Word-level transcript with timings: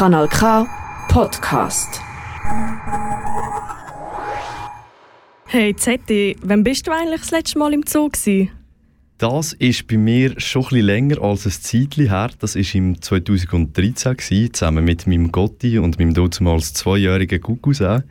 Kanal 0.00 0.28
K 0.28 0.66
Podcast. 1.10 2.00
Hey 5.44 5.76
Zetti, 5.76 6.36
wann 6.42 6.64
bist 6.64 6.86
du 6.86 6.90
eigentlich 6.90 7.20
das 7.20 7.30
letzte 7.32 7.58
Mal 7.58 7.74
im 7.74 7.82
Zoo 7.86 8.08
gewesen? 8.08 8.48
Das 9.18 9.52
ist 9.52 9.86
bei 9.88 9.98
mir 9.98 10.40
schon 10.40 10.62
etwas 10.62 10.80
länger 10.80 11.20
als 11.20 11.44
ein 11.44 11.52
Zeitchen 11.52 12.08
her. 12.08 12.30
Das 12.38 12.56
war 12.56 12.74
im 12.74 13.02
2013, 13.02 14.16
gewesen, 14.16 14.54
zusammen 14.54 14.86
mit 14.86 15.06
meinem 15.06 15.30
Gotti 15.30 15.78
und 15.78 15.98
meinem 15.98 16.14
damals 16.14 16.72
zweijährigen 16.72 17.42
Cousin. 17.42 18.04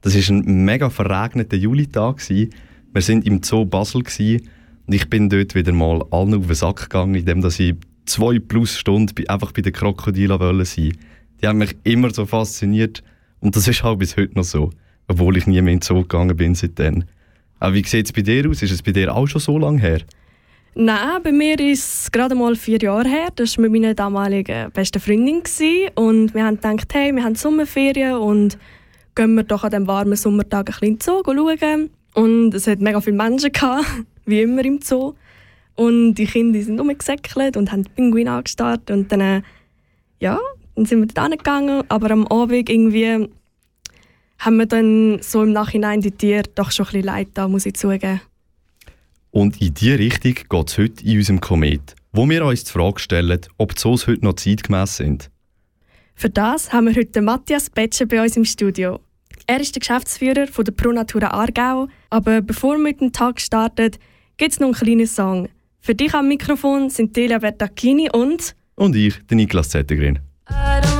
Das 0.00 0.14
war 0.14 0.34
ein 0.34 0.64
mega 0.64 0.88
verregneter 0.88 1.58
Julitag. 1.58 2.20
Gewesen. 2.26 2.54
Wir 2.94 3.06
waren 3.06 3.20
im 3.20 3.42
Zoo 3.42 3.66
Basel 3.66 4.02
gewesen, 4.02 4.48
und 4.86 4.94
ich 4.94 5.10
bin 5.10 5.28
dort 5.28 5.54
wieder 5.54 5.72
mal 5.74 6.02
allen 6.10 6.36
auf 6.36 6.46
den 6.46 6.54
Sack 6.54 6.80
gegangen, 6.84 7.16
indem 7.16 7.44
ich 7.44 7.74
zwei 8.06 8.38
plus 8.38 8.78
Stunden 8.78 9.28
einfach 9.28 9.52
bei 9.52 9.60
den 9.60 9.74
Krokodilen 9.74 10.64
sein. 10.64 10.92
Die 11.44 11.48
haben 11.48 11.58
mich 11.58 11.76
immer 11.84 12.08
so 12.08 12.24
fasziniert 12.24 13.02
und 13.40 13.54
das 13.54 13.68
ist 13.68 13.82
halt 13.82 13.98
bis 13.98 14.16
heute 14.16 14.34
noch 14.34 14.44
so, 14.44 14.70
obwohl 15.08 15.36
ich 15.36 15.46
nie 15.46 15.60
mehr 15.60 15.74
in 15.74 15.80
den 15.80 15.82
Zoo 15.82 16.00
gegangen 16.00 16.34
bin 16.34 16.54
seitdem. 16.54 17.04
Aber 17.60 17.74
wie 17.74 17.84
sieht 17.84 18.06
es 18.06 18.12
bei 18.14 18.22
dir 18.22 18.48
aus? 18.48 18.62
Ist 18.62 18.70
es 18.70 18.82
bei 18.82 18.92
dir 18.92 19.14
auch 19.14 19.26
schon 19.26 19.42
so 19.42 19.58
lange 19.58 19.78
her? 19.78 20.00
Nein, 20.74 21.22
bei 21.22 21.32
mir 21.32 21.60
ist 21.60 22.04
es 22.04 22.12
gerade 22.12 22.34
mal 22.34 22.56
vier 22.56 22.78
Jahre 22.78 23.06
her. 23.06 23.28
Das 23.36 23.58
war 23.58 23.62
mit 23.62 23.72
meiner 23.72 23.92
damaligen 23.92 24.70
besten 24.72 25.00
Freundin. 25.00 25.42
Und 25.96 26.32
wir 26.32 26.46
haben 26.46 26.56
gedacht, 26.56 26.94
hey, 26.94 27.14
wir 27.14 27.22
haben 27.22 27.34
Sommerferien 27.34 28.14
und 28.14 28.56
gehen 29.14 29.34
wir 29.34 29.42
doch 29.42 29.64
an 29.64 29.70
diesem 29.70 29.86
warmen 29.86 30.16
Sommertag 30.16 30.60
ein 30.60 30.64
bisschen 30.64 30.88
in 30.88 30.94
den 30.94 31.00
Zoo 31.02 31.22
schauen. 31.26 31.90
Und 32.14 32.54
es 32.54 32.66
hat 32.66 32.80
mega 32.80 33.02
viele 33.02 33.18
Menschen 33.18 33.52
gehabt, 33.52 33.84
wie 34.24 34.40
immer 34.40 34.64
im 34.64 34.80
Zoo. 34.80 35.12
Und 35.74 36.14
die 36.14 36.24
Kinder 36.24 36.62
sind 36.62 36.80
rumgesäckelt 36.80 37.58
und 37.58 37.70
haben 37.70 37.82
die 37.82 37.90
Pinguine 37.90 38.30
angestarrt. 38.30 38.90
Und 38.90 39.12
dann, 39.12 39.20
äh, 39.20 39.42
ja, 40.20 40.38
dann 40.74 40.86
sind 40.86 41.00
wir 41.00 41.06
dort 41.06 41.30
hingegangen. 41.30 41.84
Aber 41.88 42.10
am 42.10 42.26
Abend 42.26 42.68
irgendwie 42.68 43.28
haben 44.38 44.56
wir 44.56 44.66
dann 44.66 45.20
so 45.22 45.42
im 45.42 45.52
Nachhinein 45.52 46.00
die 46.00 46.10
Tiere 46.10 46.44
doch 46.54 46.70
schon 46.70 46.86
ein 46.86 46.92
bisschen 46.92 47.06
leid 47.06 47.28
da, 47.34 47.48
muss 47.48 47.66
ich 47.66 47.74
zugeben. 47.74 48.20
Und 49.30 49.60
in 49.60 49.74
diese 49.74 49.98
Richtung 49.98 50.34
geht 50.48 50.68
es 50.68 50.78
heute 50.78 51.04
in 51.04 51.18
unserem 51.18 51.40
Komet, 51.40 51.96
wo 52.12 52.28
wir 52.28 52.44
uns 52.44 52.64
die 52.64 52.70
Frage 52.70 53.00
stellen, 53.00 53.40
ob 53.58 53.74
die 53.74 53.80
Zoos 53.80 54.06
heute 54.06 54.24
noch 54.24 54.34
zeitgemäß 54.34 54.98
sind. 54.98 55.30
Für 56.14 56.30
das 56.30 56.72
haben 56.72 56.86
wir 56.86 56.94
heute 56.94 57.20
Matthias 57.20 57.68
Betscher 57.68 58.06
bei 58.06 58.22
uns 58.22 58.36
im 58.36 58.44
Studio. 58.44 59.00
Er 59.46 59.60
ist 59.60 59.74
der 59.74 59.80
Geschäftsführer 59.80 60.46
von 60.46 60.64
der 60.64 60.72
Pro 60.72 60.92
Natura 60.92 61.28
Aargau. 61.28 61.88
Aber 62.10 62.40
bevor 62.40 62.76
wir 62.76 62.82
mit 62.82 63.00
dem 63.00 63.12
Tag 63.12 63.40
starten, 63.40 63.90
gibt 64.36 64.52
es 64.52 64.60
noch 64.60 64.68
einen 64.68 64.74
kleinen 64.74 65.06
Song. 65.06 65.48
Für 65.80 65.94
dich 65.94 66.14
am 66.14 66.28
Mikrofon 66.28 66.88
sind 66.88 67.14
Delia 67.16 67.38
Bertacchini 67.38 68.08
und... 68.10 68.54
Und 68.76 68.96
ich, 68.96 69.14
der 69.26 69.36
Niklas 69.36 69.70
Zettergren. 69.70 70.20
I 70.46 70.80
don't 70.80 70.93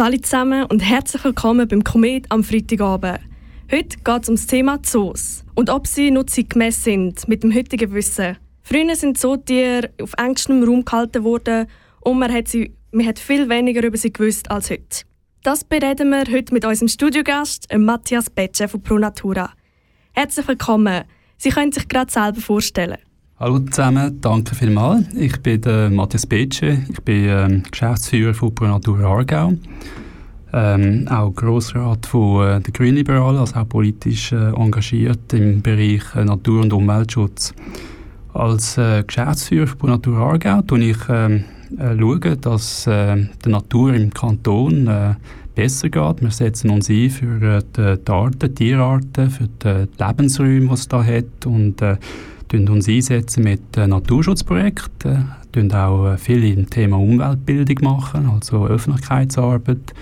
alle 0.00 0.20
zusammen 0.20 0.64
und 0.66 0.80
herzlich 0.80 1.24
willkommen 1.24 1.66
beim 1.66 1.82
Komet 1.82 2.26
am 2.28 2.44
Freitagabend. 2.44 3.20
Heute 3.70 3.98
geht 3.98 4.22
es 4.22 4.28
um 4.28 4.36
das 4.36 4.46
Thema 4.46 4.82
Zoos 4.82 5.44
und 5.54 5.70
ob 5.70 5.86
sie 5.86 6.10
nutzungsgemäß 6.10 6.84
sind 6.84 7.26
mit 7.26 7.42
dem 7.42 7.52
heutigen 7.52 7.92
Wissen. 7.92 8.36
Früher 8.62 8.94
sind 8.94 9.18
Zootiere 9.18 9.90
auf 10.00 10.12
engstem 10.16 10.62
Raum 10.62 10.84
gehalten 10.84 11.24
worden 11.24 11.66
und 12.00 12.18
man 12.18 12.32
hat, 12.32 12.48
sie, 12.48 12.74
man 12.92 13.06
hat 13.06 13.18
viel 13.18 13.48
weniger 13.48 13.82
über 13.82 13.96
sie 13.96 14.12
gewusst 14.12 14.50
als 14.50 14.70
heute. 14.70 15.04
Das 15.42 15.64
bereden 15.64 16.10
wir 16.10 16.24
heute 16.30 16.54
mit 16.54 16.64
unserem 16.64 16.88
Studiogast, 16.88 17.66
Matthias 17.76 18.30
Betsche 18.30 18.68
von 18.68 18.82
ProNatura. 18.82 19.52
Herzlich 20.12 20.46
willkommen. 20.46 21.04
Sie 21.38 21.50
können 21.50 21.72
sich 21.72 21.88
gerade 21.88 22.12
selber 22.12 22.40
vorstellen. 22.40 22.98
Hallo 23.40 23.60
zusammen, 23.60 24.20
danke 24.20 24.52
vielmals. 24.56 25.14
Ich 25.14 25.40
bin 25.40 25.60
der 25.60 25.90
Matthias 25.90 26.26
Betsche, 26.26 26.78
ich 26.90 27.00
bin 27.02 27.28
ähm, 27.28 27.62
Geschäftsführer 27.70 28.34
von 28.34 28.52
ProNatura 28.52 29.06
Aargau, 29.06 29.52
ähm, 30.52 31.06
auch 31.08 31.30
Grossrat 31.30 32.04
von 32.04 32.44
äh, 32.44 32.60
der 32.60 32.72
Green 32.72 32.96
Liberal, 32.96 33.36
also 33.36 33.54
auch 33.54 33.68
politisch 33.68 34.32
äh, 34.32 34.50
engagiert 34.56 35.32
im 35.34 35.62
Bereich 35.62 36.02
äh, 36.16 36.24
Natur- 36.24 36.62
und 36.62 36.72
Umweltschutz. 36.72 37.54
Als 38.34 38.76
äh, 38.76 39.04
Geschäftsführer 39.06 39.68
von 39.68 39.78
ProNatura 39.78 40.30
Aargau 40.30 40.62
schaue 40.68 40.80
ich 40.80 40.98
ähm, 41.08 41.44
äh, 41.78 41.96
schauen, 41.96 42.40
dass 42.40 42.88
äh, 42.88 43.24
der 43.44 43.52
Natur 43.52 43.94
im 43.94 44.12
Kanton 44.12 44.88
äh, 44.88 45.14
besser 45.54 45.90
geht. 45.90 46.22
Wir 46.22 46.32
setzen 46.32 46.70
uns 46.70 46.90
ein 46.90 47.08
für 47.08 47.60
die, 47.60 48.04
die 48.04 48.10
Arten, 48.10 48.52
Tierarten, 48.56 49.30
für 49.30 49.46
die 49.62 49.86
Lebensräume, 49.96 50.66
die 50.66 50.74
es 50.74 50.88
da 50.88 51.04
hat 51.04 51.46
und 51.46 51.80
uns 52.54 52.88
einsetzen 52.88 53.44
mit 53.44 53.76
äh, 53.76 53.86
Naturschutzprojekten, 53.86 55.32
äh, 55.54 55.74
auch 55.74 56.12
äh, 56.12 56.18
viel 56.18 56.44
im 56.44 56.68
Thema 56.68 56.98
Umweltbildung 56.98 57.78
machen, 57.82 58.30
also 58.30 58.66
Öffentlichkeitsarbeit 58.66 59.94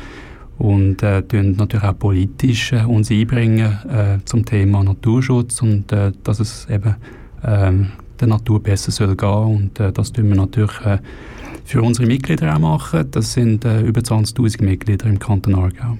und 0.59 1.03
äh, 1.03 1.23
natürlich 1.33 1.85
auch 1.85 1.99
politisch 1.99 2.73
äh, 2.73 2.85
uns 2.85 3.11
einbringen 3.11 3.79
äh, 3.89 4.19
zum 4.25 4.45
Thema 4.45 4.83
Naturschutz 4.83 5.63
und 5.63 5.93
äh, 5.93 6.13
dass 6.25 6.41
es 6.41 6.67
eben 6.71 6.97
ähm, 7.45 7.89
der 8.19 8.29
Natur 8.29 8.63
besser 8.63 8.91
soll 8.91 9.17
gehen 9.17 9.29
und 9.29 9.81
äh, 9.81 9.93
das 9.93 10.13
tun 10.13 10.29
wir 10.29 10.37
natürlich 10.37 10.81
äh, 10.81 10.99
für 11.65 11.83
unsere 11.83 12.07
Mitglieder 12.07 12.55
auch 12.55 12.61
machen. 12.61 13.09
Das 13.11 13.33
sind 13.33 13.65
äh, 13.65 13.83
über 13.83 14.01
20'000 14.01 14.63
Mitglieder 14.63 15.07
im 15.07 15.19
Kanton 15.19 15.57
Aargau. 15.57 15.99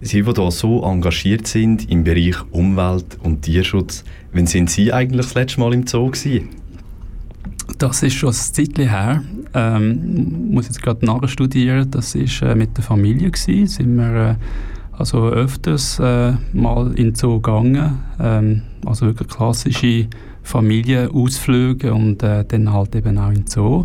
Sie, 0.00 0.22
die 0.22 0.32
hier 0.32 0.50
so 0.50 0.82
engagiert 0.82 1.46
sind 1.46 1.90
im 1.90 2.04
Bereich 2.04 2.36
Umwelt 2.50 3.18
und 3.22 3.42
Tierschutz, 3.42 4.04
wann 4.32 4.46
sind 4.46 4.68
Sie 4.68 4.92
eigentlich 4.92 5.26
das 5.26 5.34
letzte 5.34 5.60
Mal 5.60 5.72
im 5.72 5.86
Zoo 5.86 6.10
gewesen? 6.10 6.50
Das 7.78 8.02
ist 8.02 8.14
schon 8.14 8.30
ein 8.30 8.34
Zeitchen 8.34 8.88
her. 8.88 9.22
Ähm, 9.54 10.50
muss 10.52 10.66
jetzt 10.66 10.82
gerade 10.82 11.04
nachstudieren. 11.04 11.90
Das 11.90 12.14
war 12.14 12.50
äh, 12.50 12.54
mit 12.54 12.76
der 12.76 12.84
Familie. 12.84 13.30
Gewesen. 13.30 13.66
Sind 13.66 13.96
wir 13.96 14.30
äh, 14.30 14.34
also 14.92 15.28
öfters 15.28 15.98
äh, 15.98 16.32
mal 16.52 16.88
in 16.88 17.08
den 17.08 17.14
Zoo 17.14 17.40
gegangen. 17.40 17.98
Ähm, 18.20 18.62
also 18.84 19.06
wirklich 19.06 19.28
klassische 19.28 20.08
Familienausflüge 20.42 21.92
und 21.92 22.22
äh, 22.22 22.44
dann 22.44 22.72
halt 22.72 22.94
eben 22.94 23.18
auch 23.18 23.28
in 23.28 23.34
den 23.34 23.46
Zoo. 23.46 23.84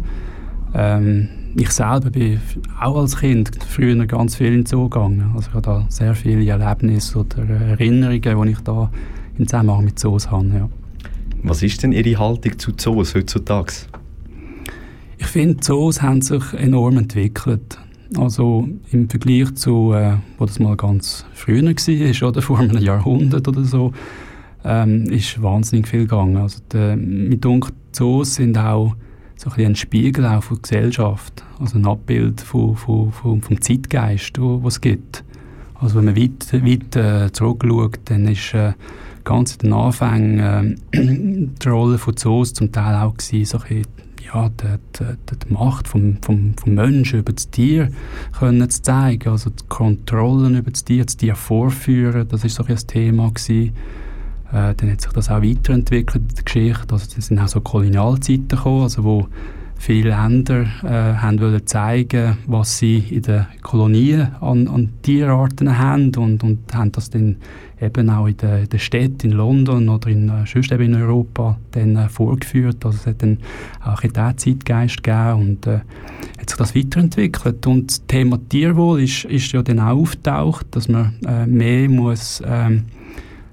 Ähm, 0.73 1.29
ich 1.55 1.71
selber 1.71 2.09
bin 2.09 2.39
auch 2.79 2.97
als 2.97 3.17
Kind 3.17 3.51
früher 3.67 4.05
ganz 4.05 4.35
viel 4.35 4.53
in 4.53 4.65
Zoo 4.65 4.89
gegangen. 4.89 5.31
Also 5.35 5.49
ich 5.49 5.53
habe 5.53 5.61
da 5.61 5.85
sehr 5.89 6.15
viele 6.15 6.45
Erlebnisse 6.49 7.19
oder 7.19 7.43
Erinnerungen, 7.43 8.47
die 8.47 8.51
ich 8.51 8.59
da 8.59 8.91
im 9.37 9.47
Zusammenhang 9.47 9.85
mit 9.85 9.99
Zoos 9.99 10.29
habe. 10.29 10.47
Ja. 10.47 10.69
Was 11.43 11.63
ist 11.63 11.81
denn 11.83 11.91
Ihre 11.91 12.19
Haltung 12.19 12.57
zu 12.57 12.71
Zoos 12.73 13.15
heutzutage? 13.15 13.73
Ich 15.17 15.27
finde, 15.27 15.57
Zoos 15.59 16.01
haben 16.01 16.21
sich 16.21 16.53
enorm 16.53 16.97
entwickelt. 16.97 17.77
Also 18.17 18.67
im 18.91 19.09
Vergleich 19.09 19.53
zu, 19.55 19.93
äh, 19.93 20.17
wo 20.37 20.45
das 20.45 20.59
mal 20.59 20.75
ganz 20.75 21.25
früher 21.33 21.63
war, 21.63 22.29
oder 22.29 22.41
vor 22.41 22.59
einem 22.59 22.77
Jahrhundert 22.77 23.47
oder 23.47 23.63
so, 23.63 23.93
ähm, 24.63 25.03
ist 25.05 25.41
wahnsinnig 25.41 25.87
viel 25.87 26.01
gegangen. 26.01 26.37
Also 26.37 26.59
die, 26.71 26.95
mit 26.95 27.45
Zoos 27.91 28.35
sind 28.35 28.57
auch 28.57 28.95
so 29.41 29.49
ein, 29.49 29.65
ein 29.65 29.75
Spiegel 29.75 30.25
auch 30.25 30.43
von 30.43 30.57
der 30.57 30.61
Gesellschaft, 30.61 31.43
also 31.59 31.77
ein 31.77 31.85
Abbild 31.85 32.41
von, 32.41 32.75
von, 32.75 33.11
von, 33.11 33.41
vom 33.41 33.61
Zeitgeist, 33.61 34.39
wo 34.39 34.67
es 34.67 34.79
gibt. 34.79 35.23
Also 35.75 35.95
wenn 35.95 36.05
man 36.05 36.15
weit, 36.15 36.53
weit 36.53 36.95
äh, 36.95 37.31
zurückschaut, 37.31 37.99
dann 38.05 38.27
ist 38.27 38.53
äh, 38.53 38.73
ganz 39.23 39.53
in 39.53 39.59
den 39.59 39.73
Anfängen 39.73 40.77
äh, 40.91 40.97
die 41.63 41.67
Rolle 41.67 41.97
von 41.97 42.15
Zoos 42.15 42.53
zum 42.53 42.71
Teil 42.71 42.95
auch 42.95 43.17
gewesen, 43.17 43.45
so 43.45 43.57
ein 43.67 43.83
ja, 44.23 44.49
die, 44.49 44.77
die, 44.99 45.39
die 45.39 45.53
Macht 45.53 45.87
vom, 45.87 46.17
vom, 46.21 46.53
vom 46.55 46.73
Menschen 46.73 47.19
über 47.19 47.33
das 47.33 47.49
Tier 47.49 47.91
können 48.37 48.69
zu 48.69 48.81
zeigen, 48.81 49.29
also 49.29 49.49
die 49.49 49.63
Kontrollen 49.67 50.55
über 50.55 50.71
das 50.71 50.85
Tier, 50.85 51.03
das 51.03 51.17
Tier 51.17 51.35
vorführen, 51.35 52.27
das 52.29 52.43
ist 52.43 52.55
so 52.55 52.63
ein 52.63 52.77
Thema 52.77 53.29
gewesen. 53.29 53.73
Äh, 54.51 54.75
dann 54.75 54.91
hat 54.91 55.01
sich 55.01 55.11
das 55.11 55.29
auch 55.29 55.41
weiterentwickelt 55.41 56.37
der 56.37 56.43
Geschichte, 56.43 56.93
also 56.93 57.05
es 57.17 57.27
sind 57.27 57.39
auch 57.39 57.47
so 57.47 57.61
Kolonialzeiten 57.61 58.49
gekommen, 58.49 58.83
also 58.83 59.03
wo 59.03 59.27
viele 59.81 60.09
Länder 60.09 60.67
äh, 60.83 61.15
haben 61.17 61.39
wollen 61.41 61.65
zeigen, 61.65 62.37
was 62.45 62.77
sie 62.77 62.99
in 62.99 63.23
den 63.23 63.47
Kolonien 63.63 64.35
an, 64.39 64.67
an 64.67 64.93
Tierarten 65.01 65.77
haben 65.77 66.15
und, 66.15 66.43
und 66.43 66.59
haben 66.73 66.91
das 66.91 67.09
dann 67.09 67.37
eben 67.81 68.09
auch 68.11 68.27
in 68.27 68.37
den, 68.37 68.69
den 68.69 68.79
Städten 68.79 69.31
in 69.31 69.37
London 69.37 69.89
oder 69.89 70.09
in, 70.09 70.29
äh, 70.29 70.75
in 70.75 70.95
Europa 70.95 71.57
dann 71.71 71.95
äh, 71.95 72.09
vorgeführt. 72.09 72.85
Also 72.85 72.99
es 72.99 73.07
hat 73.07 73.23
dann 73.23 73.39
auch 73.83 74.03
in 74.03 74.13
diesen 74.13 74.37
Zeitgeist 74.37 75.01
gegeben 75.01 75.41
und 75.41 75.67
äh, 75.67 75.79
hat 76.39 76.49
sich 76.49 76.57
das 76.57 76.75
weiterentwickelt. 76.75 77.65
Und 77.65 77.89
das 77.89 78.05
Thema 78.05 78.39
Tierwohl 78.49 79.01
ist, 79.01 79.25
ist 79.25 79.51
ja 79.51 79.63
dann 79.63 79.79
auch 79.79 79.97
auftaucht, 79.97 80.67
dass 80.71 80.89
man 80.89 81.15
äh, 81.25 81.47
mehr 81.47 81.89
muss 81.89 82.43
ähm, 82.45 82.85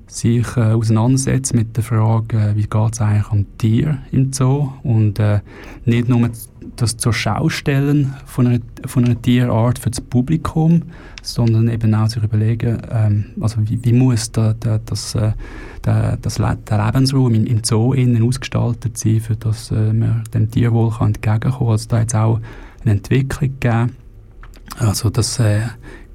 sich 0.09 0.57
äh, 0.57 0.61
auseinandersetzen 0.61 1.57
mit 1.57 1.77
der 1.77 1.85
Frage, 1.85 2.37
äh, 2.39 2.57
wie 2.57 2.63
geht 2.63 2.93
es 2.93 3.01
eigentlich 3.01 3.31
um 3.31 3.47
Tier 3.59 3.99
im 4.11 4.33
Zoo 4.33 4.71
und 4.83 5.19
äh, 5.19 5.41
nicht 5.85 6.09
nur 6.09 6.31
das 6.77 6.97
zur 6.97 7.13
Schaustellen 7.13 8.15
von 8.27 8.47
einer, 8.47 8.61
von 8.87 9.05
einer 9.05 9.21
Tierart 9.21 9.79
für 9.79 9.91
das 9.91 10.01
Publikum, 10.01 10.83
sondern 11.23 11.69
eben 11.69 11.95
auch 11.95 12.09
sich 12.09 12.23
überlegen, 12.23 12.79
ähm, 12.91 13.27
also 13.41 13.57
wie, 13.69 13.85
wie 13.85 13.93
muss 13.93 14.33
da, 14.33 14.55
da, 14.59 14.79
das, 14.79 15.15
äh, 15.15 15.33
da, 15.83 16.17
das, 16.17 16.37
der 16.37 16.87
Lebensraum 16.87 17.35
im, 17.35 17.47
im 17.47 17.63
Zoo 17.63 17.93
innen 17.93 18.27
ausgestaltet 18.27 18.97
sein, 18.97 19.21
für 19.21 19.37
dass 19.37 19.71
äh, 19.71 19.93
man 19.93 20.25
dem 20.33 20.51
Tierwohl 20.51 20.91
kann 20.91 21.09
entgegenkommen 21.09 21.53
kann. 21.53 21.71
Also 21.71 21.89
da 21.89 22.03
es 22.03 22.15
auch 22.15 22.41
eine 22.83 22.93
Entwicklung 22.93 23.53
gegeben. 23.61 23.97
Also 24.79 25.11
das 25.11 25.39
äh, 25.39 25.61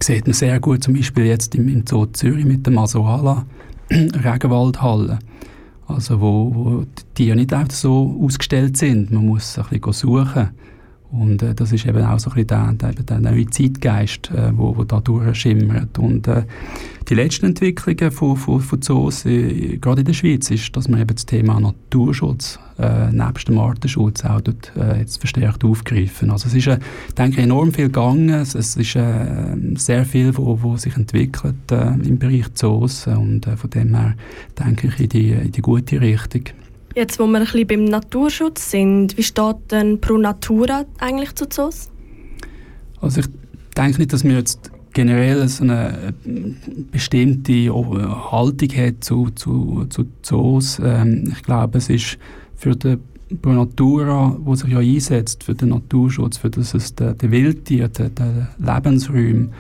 sieht 0.02 0.26
man 0.26 0.34
sehr 0.34 0.60
gut 0.60 0.84
zum 0.84 0.94
Beispiel 0.94 1.26
jetzt 1.26 1.56
im, 1.56 1.68
im 1.68 1.86
Zoo 1.86 2.06
Zürich 2.08 2.46
mit 2.46 2.66
dem 2.66 2.76
Masoala 2.76 3.46
Regenwaldhalle. 3.92 5.20
Also 5.88 6.22
wo, 6.22 6.52
wo 6.56 6.82
die 6.84 7.04
Tiere 7.14 7.36
nicht 7.36 7.54
einfach 7.54 7.74
so 7.74 8.20
ausgestellt 8.24 8.78
sind. 8.78 9.12
Man 9.12 9.26
muss 9.26 9.58
ein 9.58 9.66
bisschen 9.70 9.94
suchen. 9.94 10.52
Und 11.14 11.44
äh, 11.44 11.54
das 11.54 11.72
ist 11.72 11.86
eben 11.86 12.04
auch 12.04 12.18
so 12.18 12.32
ein 12.32 12.44
bisschen 12.44 12.78
der, 12.78 12.92
der, 12.94 13.04
der 13.04 13.20
neue 13.20 13.46
Zeitgeist, 13.48 14.32
äh, 14.32 14.52
wo, 14.58 14.76
wo 14.76 14.84
da 14.84 15.00
durchschimmert. 15.00 16.00
Und 16.00 16.28
äh, 16.28 16.44
die 17.08 17.14
letzten 17.14 17.48
Entwicklungen 17.48 18.12
von, 18.12 18.36
von, 18.36 18.60
von 18.60 18.82
Zoos, 18.82 19.24
äh, 19.26 19.78
gerade 19.78 20.02
in 20.02 20.06
der 20.06 20.14
Schweiz, 20.14 20.50
ist, 20.50 20.76
dass 20.76 20.88
man 20.88 21.00
eben 21.00 21.14
das 21.14 21.28
Thema 21.28 21.60
Naturschutz 21.60 22.58
äh, 22.80 23.12
nebst 23.12 23.48
dem 23.48 23.60
Artenschutz 23.60 24.26
auch 24.26 24.42
dort, 24.42 24.72
äh, 24.76 25.02
jetzt 25.02 25.20
verstärkt 25.20 25.64
aufgreifen. 25.64 26.32
Also 26.32 26.48
es 26.48 26.56
ist, 26.56 26.66
äh, 26.66 26.80
denke 27.16 27.38
ich, 27.38 27.44
enorm 27.44 27.72
viel 27.72 27.86
gegangen. 27.86 28.30
Es, 28.30 28.56
es 28.56 28.76
ist 28.76 28.96
äh, 28.96 29.56
sehr 29.76 30.06
viel, 30.06 30.36
wo, 30.36 30.64
wo 30.64 30.78
sich 30.78 30.96
entwickelt 30.98 31.72
äh, 31.72 31.94
im 31.94 32.18
Bereich 32.18 32.52
Zoos 32.56 33.06
und 33.06 33.46
äh, 33.46 33.56
von 33.56 33.70
dem 33.70 33.94
her 33.96 34.16
denke 34.58 34.88
ich 34.88 35.00
in 35.00 35.10
die, 35.10 35.32
in 35.32 35.52
die 35.52 35.62
gute 35.62 36.02
Richtung. 36.02 36.44
Jetzt, 36.96 37.20
wo 37.20 37.26
wir 37.26 37.40
ein 37.40 37.44
bisschen 37.44 37.68
beim 37.68 37.86
Naturschutz 37.86 38.70
sind, 38.70 39.18
wie 39.18 39.24
steht 39.24 39.72
denn 39.72 40.00
Pro 40.00 40.18
Natura 40.18 40.86
eigentlich 41.00 41.34
zu 41.34 41.50
Zoos? 41.50 41.90
Also 43.02 43.22
ich 43.22 43.28
denke 43.76 43.98
nicht, 43.98 44.14
dass 44.14 44.24
wir 44.24 44.34
jetzt 44.34 44.72
generell 44.94 45.48
so 45.48 45.64
eine 45.64 46.14
bestimmte 46.92 47.74
Haltung 48.32 48.70
hat 48.70 49.04
zu, 49.04 49.32
zu, 49.32 49.86
zu 49.90 50.06
Zoos. 50.22 50.80
Ähm, 50.84 51.34
ich 51.36 51.42
glaube, 51.42 51.80
es 51.80 51.90
ist 51.90 52.20
für 52.56 52.76
die 52.76 53.00
Pro 53.42 53.54
Natura, 53.54 54.38
wo 54.40 54.54
sich 54.54 54.70
ja 54.70 54.78
einsetzt 54.78 55.44
für 55.44 55.56
den 55.56 55.70
Naturschutz, 55.70 56.38
für 56.38 56.52
das 56.52 56.76
es 56.76 56.94
den, 56.94 57.18
den 57.18 57.32
Wildtier, 57.32 57.88
den, 57.88 58.14
den 58.14 58.48
Lebensräumen 58.60 59.52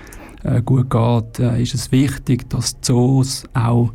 äh, 0.44 0.62
gut 0.62 0.92
geht, 0.92 1.40
äh, 1.40 1.64
ist 1.64 1.74
es 1.74 1.92
wichtig, 1.92 2.48
dass 2.52 2.80
Zoos 2.82 3.44
auch 3.56 3.92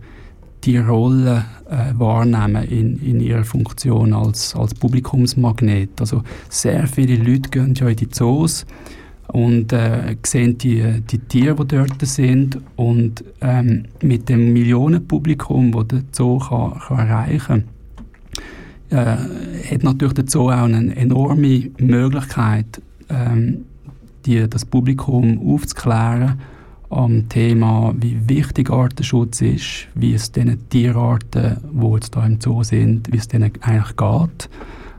die 0.69 0.76
Rolle 0.76 1.46
äh, 1.70 1.98
wahrnehmen 1.98 2.63
in, 2.65 3.03
in 3.03 3.20
ihrer 3.20 3.44
Funktion 3.44 4.13
als, 4.13 4.55
als 4.55 4.75
Publikumsmagnet. 4.75 5.98
Also 5.98 6.22
sehr 6.51 6.87
viele 6.87 7.17
Leute 7.17 7.48
gehen 7.48 7.75
ja 7.75 7.89
in 7.89 7.96
die 7.96 8.10
Zoos 8.10 8.67
und 9.29 9.72
äh, 9.72 10.17
sehen 10.27 10.58
die, 10.58 11.01
die 11.10 11.19
Tiere, 11.20 11.65
die 11.65 11.77
dort 11.77 12.06
sind 12.06 12.58
und 12.77 13.25
ähm, 13.41 13.84
mit 14.03 14.29
dem 14.29 14.53
Millionenpublikum, 14.53 15.72
das 15.72 15.87
der 15.89 16.03
Zoo 16.13 16.39
kann, 16.39 16.79
kann 16.79 16.98
erreichen 16.98 17.65
kann, 18.91 18.98
äh, 18.98 19.75
hat 19.75 19.82
natürlich 19.84 20.15
der 20.15 20.29
Zoo 20.29 20.51
auch 20.51 20.65
eine 20.65 20.94
enorme 20.96 21.70
Möglichkeit, 21.79 22.82
ähm, 23.08 23.65
die, 24.27 24.46
das 24.46 24.67
Publikum 24.67 25.55
aufzuklären 25.55 26.39
am 26.91 27.29
Thema, 27.29 27.95
wie 27.99 28.29
wichtig 28.29 28.71
Artenschutz 28.71 29.41
ist, 29.41 29.89
wie 29.95 30.15
es 30.15 30.33
den 30.33 30.69
Tierarten, 30.69 31.59
die 31.73 31.87
jetzt 31.87 32.15
hier 32.15 32.25
im 32.25 32.41
Zoo 32.41 32.63
sind, 32.63 33.13
wie 33.13 33.19
es 33.19 33.29
denen 33.29 33.53
eigentlich 33.61 33.97
geht, 33.97 34.49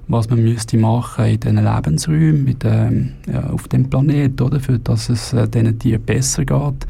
was 0.07 0.29
man 0.29 0.43
müsste 0.43 0.77
machen 0.77 1.25
in 1.25 1.39
diesen 1.39 1.63
Lebensräumen 1.63 2.43
mit, 2.43 2.63
ähm, 2.63 3.13
ja, 3.31 3.49
auf 3.49 3.67
dem 3.67 3.89
Planeten, 3.89 4.41
oder, 4.41 4.59
für 4.59 4.79
dass 4.79 5.09
es 5.09 5.33
äh, 5.33 5.47
diesen 5.47 5.79
Tieren 5.79 6.03
besser 6.03 6.45
geht 6.45 6.87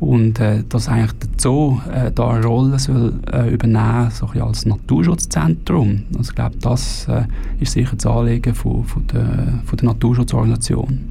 und 0.00 0.40
äh, 0.40 0.64
dass 0.68 0.88
eigentlich 0.88 1.12
der 1.14 1.28
Zoo 1.38 1.80
äh, 1.92 2.10
da 2.12 2.30
eine 2.30 2.44
Rolle 2.44 2.78
soll, 2.78 3.14
äh, 3.32 3.52
übernehmen 3.52 4.10
so 4.10 4.26
als 4.26 4.66
Naturschutzzentrum. 4.66 6.04
Also 6.18 6.30
ich 6.30 6.34
glaube, 6.34 6.56
das 6.60 7.06
äh, 7.08 7.24
ist 7.60 7.72
sicher 7.72 7.96
das 7.96 8.06
Anliegen 8.06 8.54
von, 8.54 8.84
von, 8.84 9.06
der, 9.06 9.60
von 9.64 9.78
der 9.78 9.86
Naturschutzorganisation. 9.86 11.10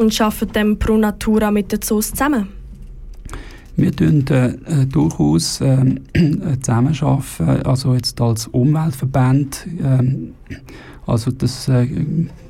Und 0.00 0.18
arbeitet 0.18 0.56
dann 0.56 0.78
Pro 0.78 0.96
Natura 0.96 1.50
mit 1.50 1.70
den 1.72 1.82
Zoos 1.82 2.12
zusammen? 2.12 2.48
Wir 3.76 3.94
tun 3.94 4.26
äh, 4.28 4.86
durchaus 4.86 5.60
äh, 5.60 5.96
zusammenarbeiten, 6.62 7.66
also 7.66 7.94
jetzt 7.94 8.18
als 8.18 8.46
Umweltverband. 8.46 9.66
Äh, 9.78 10.56
also 11.06 11.30
das 11.30 11.68
äh, 11.68 11.86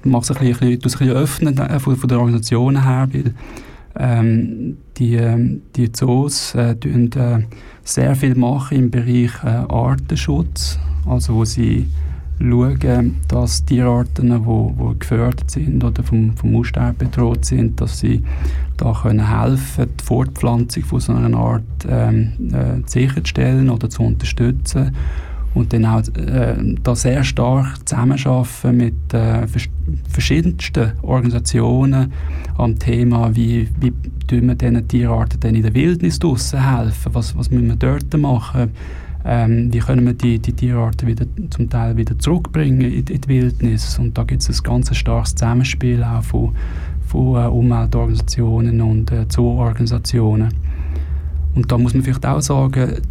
macht 0.05 0.31
es 0.31 0.31
ein 0.31 0.47
bisschen, 0.47 0.69
ein 0.69 0.79
bisschen 0.79 1.11
öffnen 1.11 1.59
äh, 1.59 1.81
von, 1.81 1.97
von 1.97 2.09
der 2.09 2.21
Organisation 2.21 2.85
her, 2.85 3.09
weil 3.13 3.35
ähm, 3.99 4.77
die, 4.97 5.17
ähm, 5.17 5.63
die 5.75 5.91
Zoos 5.91 6.55
äh, 6.55 6.77
tun, 6.77 7.11
äh, 7.17 7.41
sehr 7.83 8.15
viel 8.15 8.37
machen 8.37 8.79
im 8.79 8.91
Bereich 8.93 9.33
äh, 9.43 9.49
Artenschutz, 9.49 10.79
also 11.05 11.35
wo 11.35 11.45
sie 11.45 11.89
schauen, 12.41 13.17
dass 13.29 13.65
Tierarten, 13.65 14.31
die 14.31 14.47
wo 14.47 14.95
gefördert 14.99 15.51
sind 15.51 15.85
oder 15.85 16.03
vom, 16.03 16.37
vom 16.37 16.57
Aussterben 16.57 16.97
bedroht 16.97 17.45
sind, 17.45 17.81
dass 17.81 18.01
sie 18.01 18.23
da 18.77 18.95
können 19.03 19.29
helfen 19.29 19.87
die 20.01 20.05
Fortpflanzung 20.05 20.85
von 20.85 21.01
so 21.01 21.13
einer 21.13 21.37
Art 21.37 21.63
ähm, 21.87 22.33
äh, 22.53 22.81
sicherzustellen 22.87 23.69
oder 23.69 23.91
zu 23.91 24.03
unterstützen. 24.03 24.97
Und 25.53 25.73
dann 25.73 25.85
auch 25.85 26.03
äh, 26.17 26.55
da 26.83 26.95
sehr 26.95 27.25
stark 27.25 27.87
zusammenarbeiten 27.87 28.77
mit 28.77 29.13
äh, 29.13 29.47
verschiedensten 30.09 30.93
Organisationen 31.03 32.13
am 32.57 32.79
Thema, 32.79 33.35
wie, 33.35 33.69
wie 33.81 33.93
tun 34.29 34.47
wir 34.47 34.55
diesen 34.55 34.87
Tierarten 34.87 35.41
denn 35.41 35.57
in 35.57 35.63
der 35.63 35.75
Wildnis 35.75 36.21
draussen 36.21 36.77
helfen, 36.77 37.13
was, 37.15 37.37
was 37.37 37.51
müssen 37.51 37.67
wir 37.69 37.77
dort 37.77 38.17
machen, 38.17 38.71
ähm, 39.25 39.73
wie 39.73 39.79
können 39.79 40.07
wir 40.07 40.15
die, 40.15 40.39
die 40.39 40.53
Tierarten 40.53 41.07
wieder, 41.07 41.27
zum 41.51 41.69
Teil 41.69 41.97
wieder 41.97 42.19
zurückbringen 42.19 42.81
in, 42.81 43.05
in 43.05 43.21
die 43.21 43.29
Wildnis 43.29 43.99
und 43.99 44.17
da 44.17 44.25
gibt 44.25 44.43
es 44.43 44.49
ein 44.49 44.63
ganz 44.63 44.95
starkes 44.97 45.35
Zusammenspiel 45.35 46.03
auch 46.03 46.23
von, 46.23 46.55
von 47.07 47.37
äh, 47.37 47.47
Umweltorganisationen 47.49 48.81
und 48.81 49.11
äh, 49.11 49.29
Zooorganisationen. 49.29 50.55
Und 51.55 51.71
da 51.71 51.79
muss 51.79 51.95
man 51.95 52.03
vielleicht 52.03 52.25
auch 52.25 52.41
sagen, 52.41 53.03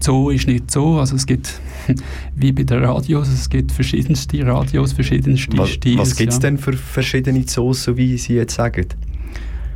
so 0.00 0.30
ist 0.30 0.46
nicht 0.46 0.70
so. 0.70 0.98
Also 0.98 1.16
es 1.16 1.26
gibt, 1.26 1.60
wie 2.34 2.52
bei 2.52 2.62
den 2.62 2.84
Radios, 2.84 3.28
es 3.28 3.48
gibt 3.48 3.72
verschiedenste 3.72 4.46
Radios, 4.46 4.92
verschiedenste 4.92 5.56
was. 5.58 5.78
Was 5.98 6.16
gibt 6.16 6.32
es 6.32 6.36
ja. 6.36 6.40
denn 6.40 6.58
für 6.58 6.72
verschiedene 6.72 7.44
Zoos, 7.44 7.84
so 7.84 7.96
wie 7.96 8.16
Sie 8.18 8.34
jetzt 8.34 8.54
sagen? 8.54 8.86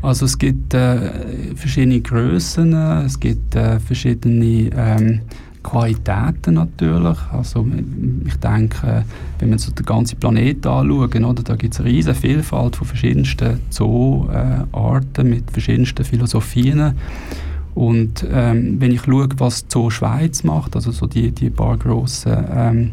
Also 0.03 0.27
es 0.27 0.37
gibt 0.37 0.75
äh, 0.75 1.55
verschiedene 1.55 2.01
Größen, 2.01 2.75
es 3.07 3.21
gibt 3.21 3.55
äh, 3.55 3.79
verschiedene 3.79 4.71
ähm, 4.77 5.21
Qualitäten 5.63 6.55
natürlich. 6.55 7.19
Also 7.31 7.65
ich 8.27 8.35
denke, 8.37 9.05
wenn 9.39 9.51
wir 9.51 9.59
so 9.59 9.71
den 9.71 9.87
ganzen 9.87 10.19
Planeten 10.19 10.67
anschauen, 10.67 11.25
oder, 11.25 11.43
da 11.45 11.55
gibt 11.55 11.75
es 11.75 11.81
eine 11.81 11.89
riesige 11.89 12.17
Vielfalt 12.17 12.75
von 12.75 12.87
verschiedensten 12.87 13.61
Zooarten 13.71 15.31
mit 15.31 15.51
verschiedensten 15.51 16.05
Philosophien. 16.05 16.95
Und 17.75 18.27
ähm, 18.31 18.81
wenn 18.81 18.91
ich 18.91 19.03
schaue, 19.03 19.29
was 19.39 19.65
Zoo 19.69 19.89
Schweiz 19.89 20.43
macht, 20.43 20.75
also 20.75 20.91
so 20.91 21.07
die, 21.07 21.31
die 21.31 21.49
paar 21.49 21.79
grossen 21.79 22.37
ähm, 22.53 22.91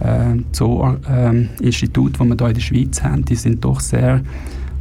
äh, 0.00 0.42
Zoo-Institute, 0.52 2.20
ähm, 2.20 2.30
die 2.30 2.30
wir 2.30 2.36
hier 2.36 2.48
in 2.48 2.54
der 2.54 2.60
Schweiz 2.60 3.02
haben, 3.02 3.24
die 3.24 3.36
sind 3.36 3.64
doch 3.64 3.80
sehr 3.80 4.20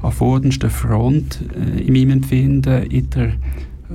an 0.01 0.12
vorderster 0.12 0.70
Front 0.70 1.42
äh, 1.56 1.82
in 1.82 1.94
meinem 1.94 2.12
Empfinden 2.12 2.84
in 2.84 3.10
der 3.10 3.34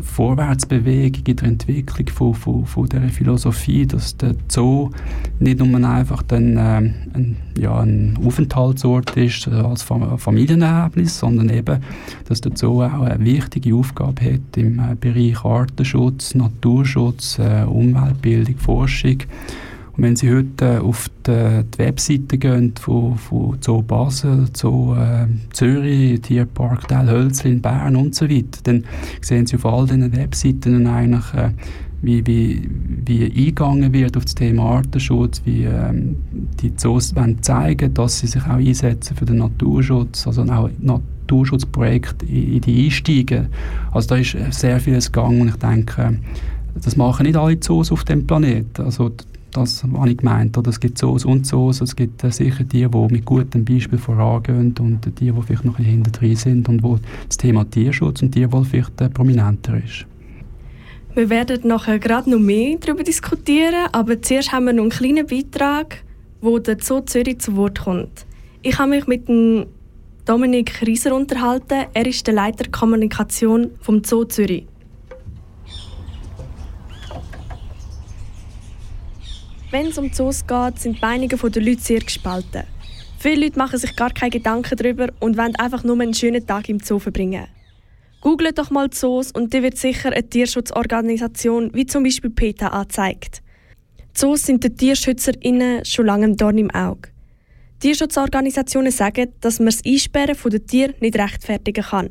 Vorwärtsbewegung, 0.01 1.23
in 1.27 1.37
der 1.37 1.49
Entwicklung 1.49 2.09
von, 2.09 2.35
von, 2.35 2.67
von 2.67 2.89
dieser 2.89 3.09
Philosophie, 3.09 3.87
dass 3.87 4.17
der 4.17 4.35
Zoo 4.49 4.91
nicht 5.39 5.59
nur 5.59 5.89
einfach 5.89 6.25
ein, 6.31 6.57
äh, 6.57 6.61
ein, 6.61 7.37
ja, 7.59 7.79
ein 7.81 8.19
Aufenthaltsort 8.25 9.17
ist 9.17 9.47
äh, 9.49 9.51
als 9.51 9.83
Familienerlebnis, 9.83 11.19
sondern 11.19 11.51
eben, 11.51 11.81
dass 12.27 12.41
der 12.41 12.53
Zoo 12.57 12.83
auch 12.83 13.03
eine 13.03 13.23
wichtige 13.23 13.75
Aufgabe 13.75 14.25
hat 14.25 14.57
im 14.57 14.79
äh, 14.79 14.95
Bereich 14.99 15.45
Artenschutz, 15.45 16.35
Naturschutz, 16.35 17.39
äh, 17.39 17.65
Umweltbildung, 17.65 18.57
Forschung 18.57 19.19
und 19.97 20.05
wenn 20.05 20.17
Sie 20.17 20.33
heute 20.33 20.65
äh, 20.65 20.79
auf 20.79 21.11
die, 21.27 21.65
die 21.65 21.79
Webseite 21.79 22.39
gehen 22.39 22.73
von, 22.81 23.17
von 23.17 23.59
Zoo 23.61 23.83
Basel, 23.83 24.47
Zoo 24.55 24.95
äh, 24.95 25.27
Zürich, 25.53 26.23
Tierpark 26.23 26.89
Telhölzli 26.89 27.53
in 27.53 27.61
Bern 27.61 27.97
und 27.97 28.15
so 28.15 28.29
weiter, 28.29 28.61
dann 28.65 28.85
sehen 29.21 29.47
Sie 29.47 29.57
auf 29.57 29.67
all 29.67 29.85
diesen 29.85 30.17
Webseiten 30.17 30.87
eigentlich, 30.87 31.35
äh, 31.35 31.51
wie, 32.01 32.27
wie, 32.27 32.69
wie 33.05 33.25
eingegangen 33.25 33.93
wird 33.93 34.17
auf 34.17 34.25
das 34.25 34.35
Thema 34.35 34.77
Artenschutz, 34.77 35.43
wie 35.45 35.65
ähm, 35.65 36.17
die 36.61 36.75
Zoos 36.75 37.15
zeigen, 37.43 37.95
dass 37.95 38.19
sie 38.19 38.27
sich 38.27 38.43
auch 38.43 38.57
einsetzen 38.57 39.17
für 39.17 39.25
den 39.25 39.37
Naturschutz, 39.37 40.27
also 40.27 40.43
auch 40.43 40.69
Naturschutzprojekte 40.81 42.27
in, 42.27 42.55
in 42.55 42.61
die 42.61 42.87
einsteigen. 42.87 43.49
Also 43.93 44.09
da 44.09 44.17
ist 44.17 44.37
sehr 44.51 44.81
vieles 44.81 45.13
gegangen 45.13 45.43
und 45.43 45.49
ich 45.49 45.57
denke, 45.57 46.19
das 46.75 46.97
machen 46.97 47.25
nicht 47.25 47.37
alle 47.37 47.61
Zoos 47.61 47.93
auf 47.93 48.03
dem 48.03 48.27
Planeten. 48.27 48.83
Also 48.83 49.13
das 49.53 49.85
habe 49.85 50.11
ich 50.11 50.17
gemeint. 50.17 50.57
Oder 50.59 50.71
es 50.71 50.81
gibt 50.81 50.99
so 50.99 51.11
und 51.13 51.47
so. 51.47 51.71
Es 51.71 51.95
gibt 51.95 52.25
äh, 52.25 52.31
sicher 52.31 52.65
die, 52.65 52.89
die 52.89 53.07
mit 53.11 53.25
gutem 53.25 53.65
Beispiel 53.65 53.99
vorangehen 53.99 54.75
und 54.79 55.05
die, 55.05 55.31
die 55.31 55.43
vielleicht 55.43 55.65
noch 55.65 55.79
ein 55.79 56.03
bisschen 56.03 56.37
sind 56.37 56.69
und 56.69 56.83
wo 56.83 56.99
das 57.29 57.37
Thema 57.37 57.65
Tierschutz 57.65 58.23
und 58.23 58.33
Tierwohl 58.33 58.65
vielleicht 58.65 59.01
äh, 59.01 59.09
prominenter 59.09 59.77
ist. 59.83 60.07
Wir 61.15 61.29
werden 61.29 61.69
nachher 61.69 61.99
gerade 61.99 62.31
noch 62.31 62.39
mehr 62.39 62.79
darüber 62.81 63.05
diskutieren, 63.05 63.87
aber 63.93 64.23
zuerst 64.23 64.51
haben 64.51 64.65
wir 64.65 64.73
noch 64.73 64.85
einen 64.85 64.91
kleinen 64.91 65.27
Beitrag, 65.27 66.03
wo 66.41 66.59
der 66.59 66.79
Zoo 66.81 67.01
Zürich 67.01 67.39
zu 67.39 67.55
Wort 67.57 67.81
kommt. 67.81 68.25
Ich 68.63 68.79
habe 68.79 68.91
mich 68.91 69.07
mit 69.07 69.29
Dominik 70.25 70.87
Rieser 70.87 71.15
unterhalten. 71.15 71.87
Er 71.93 72.07
ist 72.07 72.27
der 72.27 72.35
Leiter 72.35 72.71
Kommunikation 72.71 73.73
vom 73.81 74.03
Zoo 74.05 74.25
Zürich. 74.25 74.67
Wenn 79.73 79.87
es 79.87 79.97
um 79.97 80.12
Zoos 80.12 80.47
geht, 80.47 80.81
sind 80.81 80.99
die 80.99 81.00
Meinungen 81.00 81.31
der 81.31 81.62
Leute 81.62 81.81
sehr 81.81 82.00
gespalten. 82.00 82.64
Viele 83.19 83.47
Leute 83.47 83.59
machen 83.59 83.79
sich 83.79 83.97
gar 83.97 84.11
keine 84.11 84.29
Gedanken 84.29 84.76
darüber 84.76 85.09
und 85.19 85.38
wollen 85.38 85.57
einfach 85.57 85.83
nur 85.83 85.99
einen 85.99 86.12
schönen 86.12 86.47
Tag 86.47 86.69
im 86.69 86.79
Zoo 86.79 86.99
verbringen. 86.99 87.47
Googelt 88.21 88.59
doch 88.59 88.71
mal 88.71 88.91
Zoos 88.91 89.33
und 89.33 89.55
dir 89.55 89.62
wird 89.62 89.79
sicher 89.79 90.12
eine 90.12 90.29
Tierschutzorganisation 90.29 91.71
wie 91.73 91.87
zum 91.87 92.05
Beispiel 92.05 92.29
PETA 92.29 92.67
angezeigt. 92.67 93.41
Zoos 94.12 94.45
sind 94.45 94.62
den 94.62 94.76
TierschützerInnen 94.76 95.87
schon 95.87 96.05
lange 96.05 96.26
im 96.26 96.37
Dorn 96.37 96.59
im 96.59 96.71
Auge. 96.71 97.09
Tierschutzorganisationen 97.81 98.93
sagen, 98.93 99.33
dass 99.41 99.59
man 99.59 99.69
das 99.69 99.81
Einsperren 99.87 100.37
der 100.45 100.67
Tiere 100.67 100.95
nicht 101.00 101.17
rechtfertigen 101.17 101.83
kann. 101.83 102.11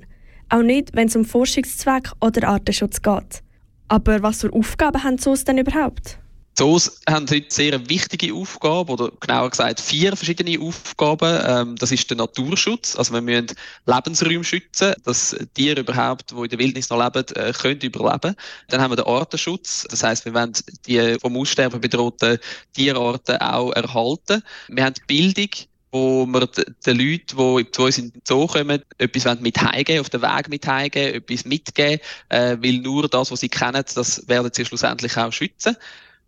Auch 0.50 0.64
nicht, 0.64 0.96
wenn 0.96 1.10
es 1.10 1.16
um 1.16 1.26
Forschungszweck 1.26 2.12
oder 2.22 2.48
Artenschutz 2.48 3.04
geht. 3.04 3.44
Aber 3.88 4.24
was 4.24 4.42
für 4.42 4.52
Aufgaben 4.52 5.04
haben 5.04 5.20
Zoos 5.20 5.44
denn 5.44 5.60
überhaupt? 5.60 6.21
Zoos 6.54 7.00
haben 7.10 7.30
heute 7.30 7.46
sehr 7.50 7.90
wichtige 7.90 8.34
Aufgabe, 8.34 8.92
oder 8.92 9.12
genauer 9.20 9.50
gesagt 9.50 9.80
vier 9.80 10.16
verschiedene 10.16 10.60
Aufgaben. 10.60 11.40
Ähm, 11.46 11.76
das 11.78 11.92
ist 11.92 12.10
der 12.10 12.18
Naturschutz. 12.18 12.96
Also 12.96 13.14
wir 13.14 13.22
müssen 13.22 13.56
Lebensräume 13.86 14.44
schützen, 14.44 14.94
dass 15.06 15.36
Tiere 15.54 15.80
überhaupt, 15.80 16.32
die 16.32 16.36
in 16.36 16.50
der 16.50 16.60
Wildnis 16.60 16.90
noch 16.90 17.02
leben, 17.02 17.26
äh, 17.36 17.54
können 17.54 17.80
überleben. 17.80 18.36
Dann 18.68 18.82
haben 18.82 18.92
wir 18.92 18.98
den 18.98 19.06
Artenschutz. 19.06 19.88
Das 19.90 20.04
heißt, 20.04 20.26
wir 20.26 20.34
wollen 20.34 20.54
die 20.86 21.18
vom 21.22 21.38
Aussterben 21.38 21.80
bedrohten 21.80 22.38
Tierarten 22.74 23.38
auch 23.38 23.72
erhalten. 23.72 24.44
Wir 24.68 24.84
haben 24.86 24.96
die 24.96 25.04
Bildung 25.08 25.50
wo 25.94 26.26
wir 26.26 26.48
den 26.48 26.98
Leuten, 26.98 27.38
die 27.38 27.72
zu 27.72 27.84
uns 27.84 27.98
in 27.98 28.14
den 28.14 28.22
Zoo 28.26 28.48
kommen, 28.48 28.82
etwas 28.98 29.40
mit 29.42 29.62
heimgeben, 29.62 30.00
auf 30.00 30.10
den 30.10 30.22
Weg 30.22 30.48
mit 30.48 30.66
heimgeben, 30.66 31.16
etwas 31.16 31.46
mitgeben, 31.46 32.00
äh, 32.30 32.58
weil 32.62 32.78
nur 32.78 33.10
das, 33.10 33.30
was 33.30 33.42
sie 33.42 33.50
kennen, 33.50 33.84
das 33.94 34.28
werden 34.28 34.52
sie 34.54 34.66
schlussendlich 34.66 35.18
auch 35.18 35.34
schützen. 35.34 35.76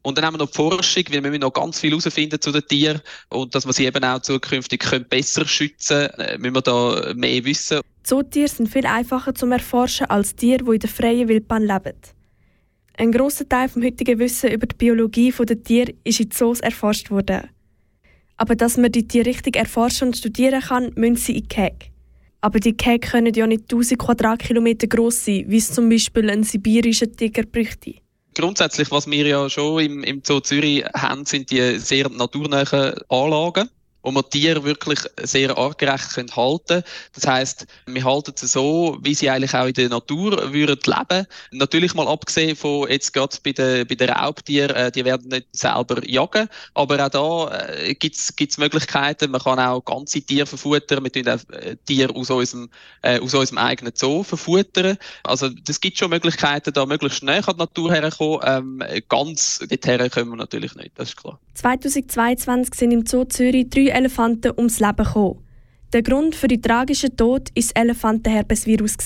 Und 0.04 0.18
dann 0.18 0.26
haben 0.26 0.34
wir 0.34 0.40
noch 0.40 0.52
die 0.52 0.56
Forschung, 0.56 1.04
weil 1.10 1.24
wir 1.24 1.40
noch 1.40 1.54
ganz 1.54 1.80
viel 1.80 1.92
herausfinden 1.92 2.40
zu 2.40 2.52
den 2.52 2.68
Tieren 2.68 3.02
und 3.30 3.56
dass 3.56 3.66
wir 3.66 3.72
sie 3.72 3.86
eben 3.86 4.04
auch 4.04 4.20
zukünftig 4.20 4.82
können 4.82 5.06
besser 5.08 5.48
schützen 5.48 6.10
können, 6.10 6.42
müssen 6.42 6.56
wir 6.56 6.62
da 6.62 7.14
mehr 7.16 7.44
wissen. 7.46 7.80
Zootiere 8.04 8.50
sind 8.50 8.68
viel 8.68 8.86
einfacher 8.86 9.34
zu 9.34 9.46
erforschen 9.46 10.08
als 10.08 10.36
Tiere, 10.36 10.66
die 10.66 10.72
in 10.72 10.80
der 10.80 10.90
freien 10.90 11.30
Wildbahn 11.30 11.64
leben. 11.64 11.98
Ein 12.98 13.14
grosser 13.14 13.48
Teil 13.48 13.70
vom 13.70 13.82
heutigen 13.82 14.20
Wissen 14.20 14.52
über 14.52 14.68
die 14.68 14.76
Biologie 14.76 15.32
der 15.32 15.64
Tiere 15.64 15.94
ist 16.04 16.20
in 16.20 16.30
Zoos 16.30 16.60
erforscht 16.60 17.10
worden. 17.10 17.50
Aber 18.36 18.56
dass 18.56 18.78
man 18.78 18.92
die 18.92 19.08
Tiere 19.08 19.28
richtig 19.28 19.56
erforschen 19.56 20.10
und 20.10 20.18
studieren 20.18 20.62
kann, 20.62 20.92
müssen 20.96 21.16
sie 21.16 21.38
in 21.38 21.48
Käge. 21.48 21.88
Aber 22.42 22.60
die 22.60 22.74
Käge 22.74 23.08
können 23.08 23.34
ja 23.34 23.48
nicht 23.48 23.64
1000 23.64 23.98
Quadratkilometer 23.98 24.88
groß 24.88 25.26
sein, 25.26 25.46
wie 25.48 25.58
es 25.58 25.72
zum 25.72 25.88
Beispiel 25.88 26.30
ein 26.30 26.44
sibirischer 26.44 27.10
Tiger 27.10 27.44
bräuchte. 27.44 28.03
Grundsätzlich, 28.34 28.92
was 28.92 29.10
wir 29.10 29.28
ja 29.28 29.50
schon 29.50 29.84
im, 29.84 30.04
im 30.04 30.22
Zoo 30.24 30.40
Zürich 30.40 30.86
haben, 30.94 31.26
sind 31.26 31.52
die 31.52 31.78
sehr 31.80 32.10
naturnahen 32.10 32.96
Anlagen 33.10 33.70
wo 34.04 34.12
wir 34.12 34.30
Tiere 34.30 34.64
wirklich 34.64 35.00
sehr 35.22 35.58
artgerecht 35.58 36.14
können 36.14 36.36
halten 36.36 36.84
Das 37.14 37.26
heißt, 37.26 37.66
wir 37.88 38.04
halten 38.04 38.34
sie 38.36 38.48
so, 38.48 38.98
wie 39.02 39.16
sie 39.16 39.30
eigentlich 39.30 39.54
auch 39.54 39.66
in 39.66 39.74
der 39.74 39.90
Natur 39.90 40.54
würden 40.54 40.80
leben. 40.86 41.28
Natürlich 41.52 41.94
mal 41.96 42.08
abgesehen 42.08 42.56
von 42.56 42.90
jetzt 42.90 43.14
gerade 43.14 43.38
bei 43.44 43.54
den, 43.54 43.88
bei 43.88 43.96
den 43.96 44.10
Raubtieren, 44.10 44.76
äh, 44.76 44.92
die 44.92 45.06
werden 45.06 45.30
nicht 45.30 45.48
selber 45.54 46.06
jagen, 46.08 46.50
aber 46.74 47.06
auch 47.06 47.10
da 47.10 47.76
äh, 47.78 47.96
gibt's 47.96 48.36
gibt's 48.36 48.58
Möglichkeiten. 48.58 49.32
Man 49.32 49.42
kann 49.42 49.60
auch 49.60 49.84
ganze 49.84 50.22
Tiere 50.22 50.46
verfuttern. 50.46 51.04
Wir 51.04 51.12
tun 51.12 51.30
auch 51.30 51.54
äh, 51.54 51.78
Tiere 51.86 52.14
aus 52.14 52.30
unserem, 52.30 52.70
äh, 53.02 53.20
aus 53.20 53.34
unserem 53.34 53.58
eigenen 53.58 53.94
Zoo 53.96 54.24
verfuttern. 54.24 54.98
Also 55.24 55.50
das 55.50 55.80
gibt 55.80 55.98
schon 55.98 56.10
Möglichkeiten, 56.10 56.74
da 56.74 56.86
möglichst 56.86 57.24
näher 57.24 57.48
an 57.48 57.56
die 57.56 57.60
Natur 57.60 57.94
herzukommen. 57.94 58.42
Ähm, 58.44 58.84
ganz 59.08 59.60
dorthin 59.60 60.10
können 60.10 60.30
wir 60.30 60.38
natürlich 60.38 60.76
nicht, 60.76 60.92
das 60.96 61.10
ist 61.10 61.18
klar. 61.18 61.40
2022 61.56 62.74
sind 62.74 62.92
im 62.92 63.06
Zoo 63.06 63.26
Zürich 63.26 63.70
drei 63.70 63.93
Elefanten 63.94 64.52
ums 64.58 64.80
Leben 64.80 65.04
gekommen. 65.04 65.40
Der 65.94 66.02
Grund 66.02 66.36
für 66.36 66.48
den 66.48 66.62
tragischen 66.62 67.16
Tod 67.16 67.50
das 67.56 67.72
Elefantenherpesvirus. 67.72 68.98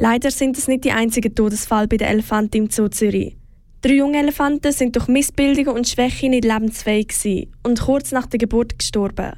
Leider 0.00 0.30
sind 0.30 0.58
es 0.58 0.68
nicht 0.68 0.84
die 0.84 0.92
einzigen 0.92 1.34
Todesfälle 1.34 1.88
bei 1.88 1.96
den 1.96 2.08
Elefanten 2.08 2.56
im 2.56 2.70
Zoo 2.70 2.88
Zürich. 2.88 3.36
Drei 3.80 3.94
junge 3.94 4.18
Elefanten 4.18 4.72
sind 4.72 4.96
durch 4.96 5.06
Missbildungen 5.06 5.76
und 5.76 5.86
Schwäche 5.86 6.28
nicht 6.28 6.44
lebensfähig 6.44 7.48
und 7.62 7.80
kurz 7.80 8.10
nach 8.10 8.26
der 8.26 8.38
Geburt 8.38 8.78
gestorben. 8.78 9.32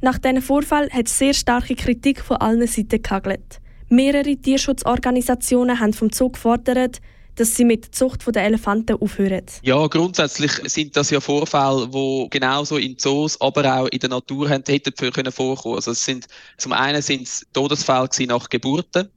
Nach 0.00 0.18
diesem 0.18 0.42
Vorfall 0.42 0.90
hat 0.90 1.06
es 1.06 1.18
sehr 1.18 1.34
starke 1.34 1.76
Kritik 1.76 2.20
von 2.20 2.38
allen 2.38 2.66
Seiten 2.66 3.00
gehagelt. 3.00 3.60
Mehrere 3.88 4.36
Tierschutzorganisationen 4.36 5.78
haben 5.78 5.92
vom 5.92 6.10
Zoo 6.10 6.30
gefordert, 6.30 7.00
dass 7.36 7.56
sie 7.56 7.64
mit 7.64 7.84
der 7.84 7.92
Zucht 7.92 8.22
der 8.34 8.44
Elefanten 8.44 9.00
aufhören? 9.00 9.44
Ja, 9.62 9.86
grundsätzlich 9.86 10.52
sind 10.64 10.96
das 10.96 11.10
ja 11.10 11.20
Vorfälle, 11.20 11.88
die 11.88 12.26
genauso 12.30 12.76
in 12.76 12.98
Zoos, 12.98 13.40
aber 13.40 13.80
auch 13.80 13.86
in 13.88 13.98
der 13.98 14.10
Natur 14.10 14.48
hätten 14.48 14.94
können 15.12 15.32
vorkommen. 15.32 15.76
Also 15.76 15.92
es 15.92 16.04
sind, 16.04 16.26
zum 16.58 16.72
einen 16.72 17.02
sind 17.02 17.22
es 17.22 17.46
Todesfälle 17.52 18.08
nach 18.26 18.48
Geburten 18.48 19.08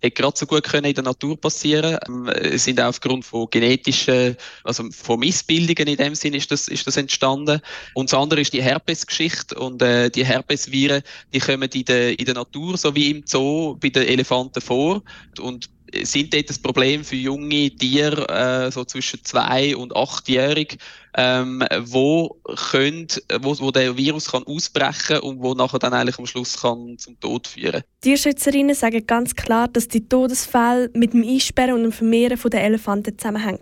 hätte 0.00 0.22
gerade 0.22 0.38
so 0.38 0.46
gut 0.46 0.64
können 0.64 0.86
in 0.86 0.94
der 0.94 1.04
Natur 1.04 1.40
passieren 1.40 1.98
ähm, 2.06 2.28
Es 2.28 2.64
sind 2.64 2.80
auch 2.80 2.88
aufgrund 2.88 3.24
von 3.24 3.48
genetischen, 3.50 4.36
also 4.64 4.84
von 4.90 5.20
Missbildungen 5.20 5.88
in 5.88 5.96
dem 5.96 6.14
Sinn 6.14 6.34
ist 6.34 6.50
das, 6.50 6.68
ist 6.68 6.86
das 6.86 6.96
entstanden. 6.96 7.60
Und 7.94 8.12
das 8.12 8.18
andere 8.18 8.40
ist 8.40 8.52
die 8.52 8.62
Herpesgeschichte 8.62 9.56
und 9.56 9.82
äh, 9.82 10.10
die 10.10 10.24
Herpesviren, 10.24 11.02
die 11.32 11.40
kommen 11.40 11.68
in 11.70 11.84
der, 11.84 12.18
in 12.18 12.24
der 12.24 12.34
Natur, 12.34 12.76
so 12.76 12.94
wie 12.94 13.10
im 13.10 13.22
Zoo, 13.26 13.76
bei 13.76 13.88
den 13.88 14.06
Elefanten 14.06 14.60
vor 14.60 15.02
und 15.40 15.68
sind 16.02 16.34
dort 16.34 16.48
das 16.48 16.58
Problem 16.58 17.04
für 17.04 17.16
junge 17.16 17.70
Tiere, 17.70 18.28
äh, 18.28 18.70
so 18.70 18.84
zwischen 18.84 19.24
zwei 19.24 19.76
und 19.76 19.94
achtjährig, 19.94 20.78
ähm, 21.16 21.64
wo, 21.80 22.40
könnt, 22.70 23.22
wo, 23.40 23.58
wo 23.58 23.70
der 23.70 23.96
Virus 23.96 24.30
kann 24.30 24.44
ausbrechen 24.44 25.20
und 25.20 25.42
wo 25.42 25.54
nachher 25.54 25.78
dann 25.78 25.94
eigentlich 25.94 26.18
am 26.18 26.26
Schluss 26.26 26.60
kann 26.60 26.96
zum 26.98 27.18
Tod 27.20 27.46
führen. 27.46 27.82
Tierschützerinnen 28.02 28.74
sagen 28.74 29.06
ganz 29.06 29.34
klar, 29.34 29.68
dass 29.68 29.88
die 29.88 30.08
Todesfälle 30.08 30.90
mit 30.94 31.12
dem 31.12 31.22
Einsperren 31.22 31.74
und 31.74 31.82
dem 31.82 31.92
Vermehren 31.92 32.38
der 32.50 32.64
Elefanten 32.64 33.18
zusammenhängen. 33.18 33.60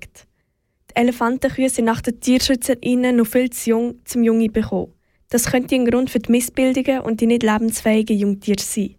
Die 0.90 0.96
Elefantenkühe 0.96 1.70
sind 1.70 1.84
nach 1.86 2.00
den 2.00 2.20
Tierschützerinnen 2.20 3.16
noch 3.16 3.26
viel 3.26 3.50
zu 3.50 3.70
jung 3.70 4.00
zum 4.04 4.22
Junge 4.22 4.48
bekommen. 4.48 4.92
Das 5.28 5.46
könnte 5.46 5.74
ein 5.74 5.86
Grund 5.86 6.10
für 6.10 6.20
die 6.20 6.30
Missbildungen 6.30 7.00
und 7.00 7.20
die 7.20 7.26
nicht 7.26 7.42
lebensfähigen 7.42 8.16
Jungtiere 8.16 8.62
sein. 8.62 8.94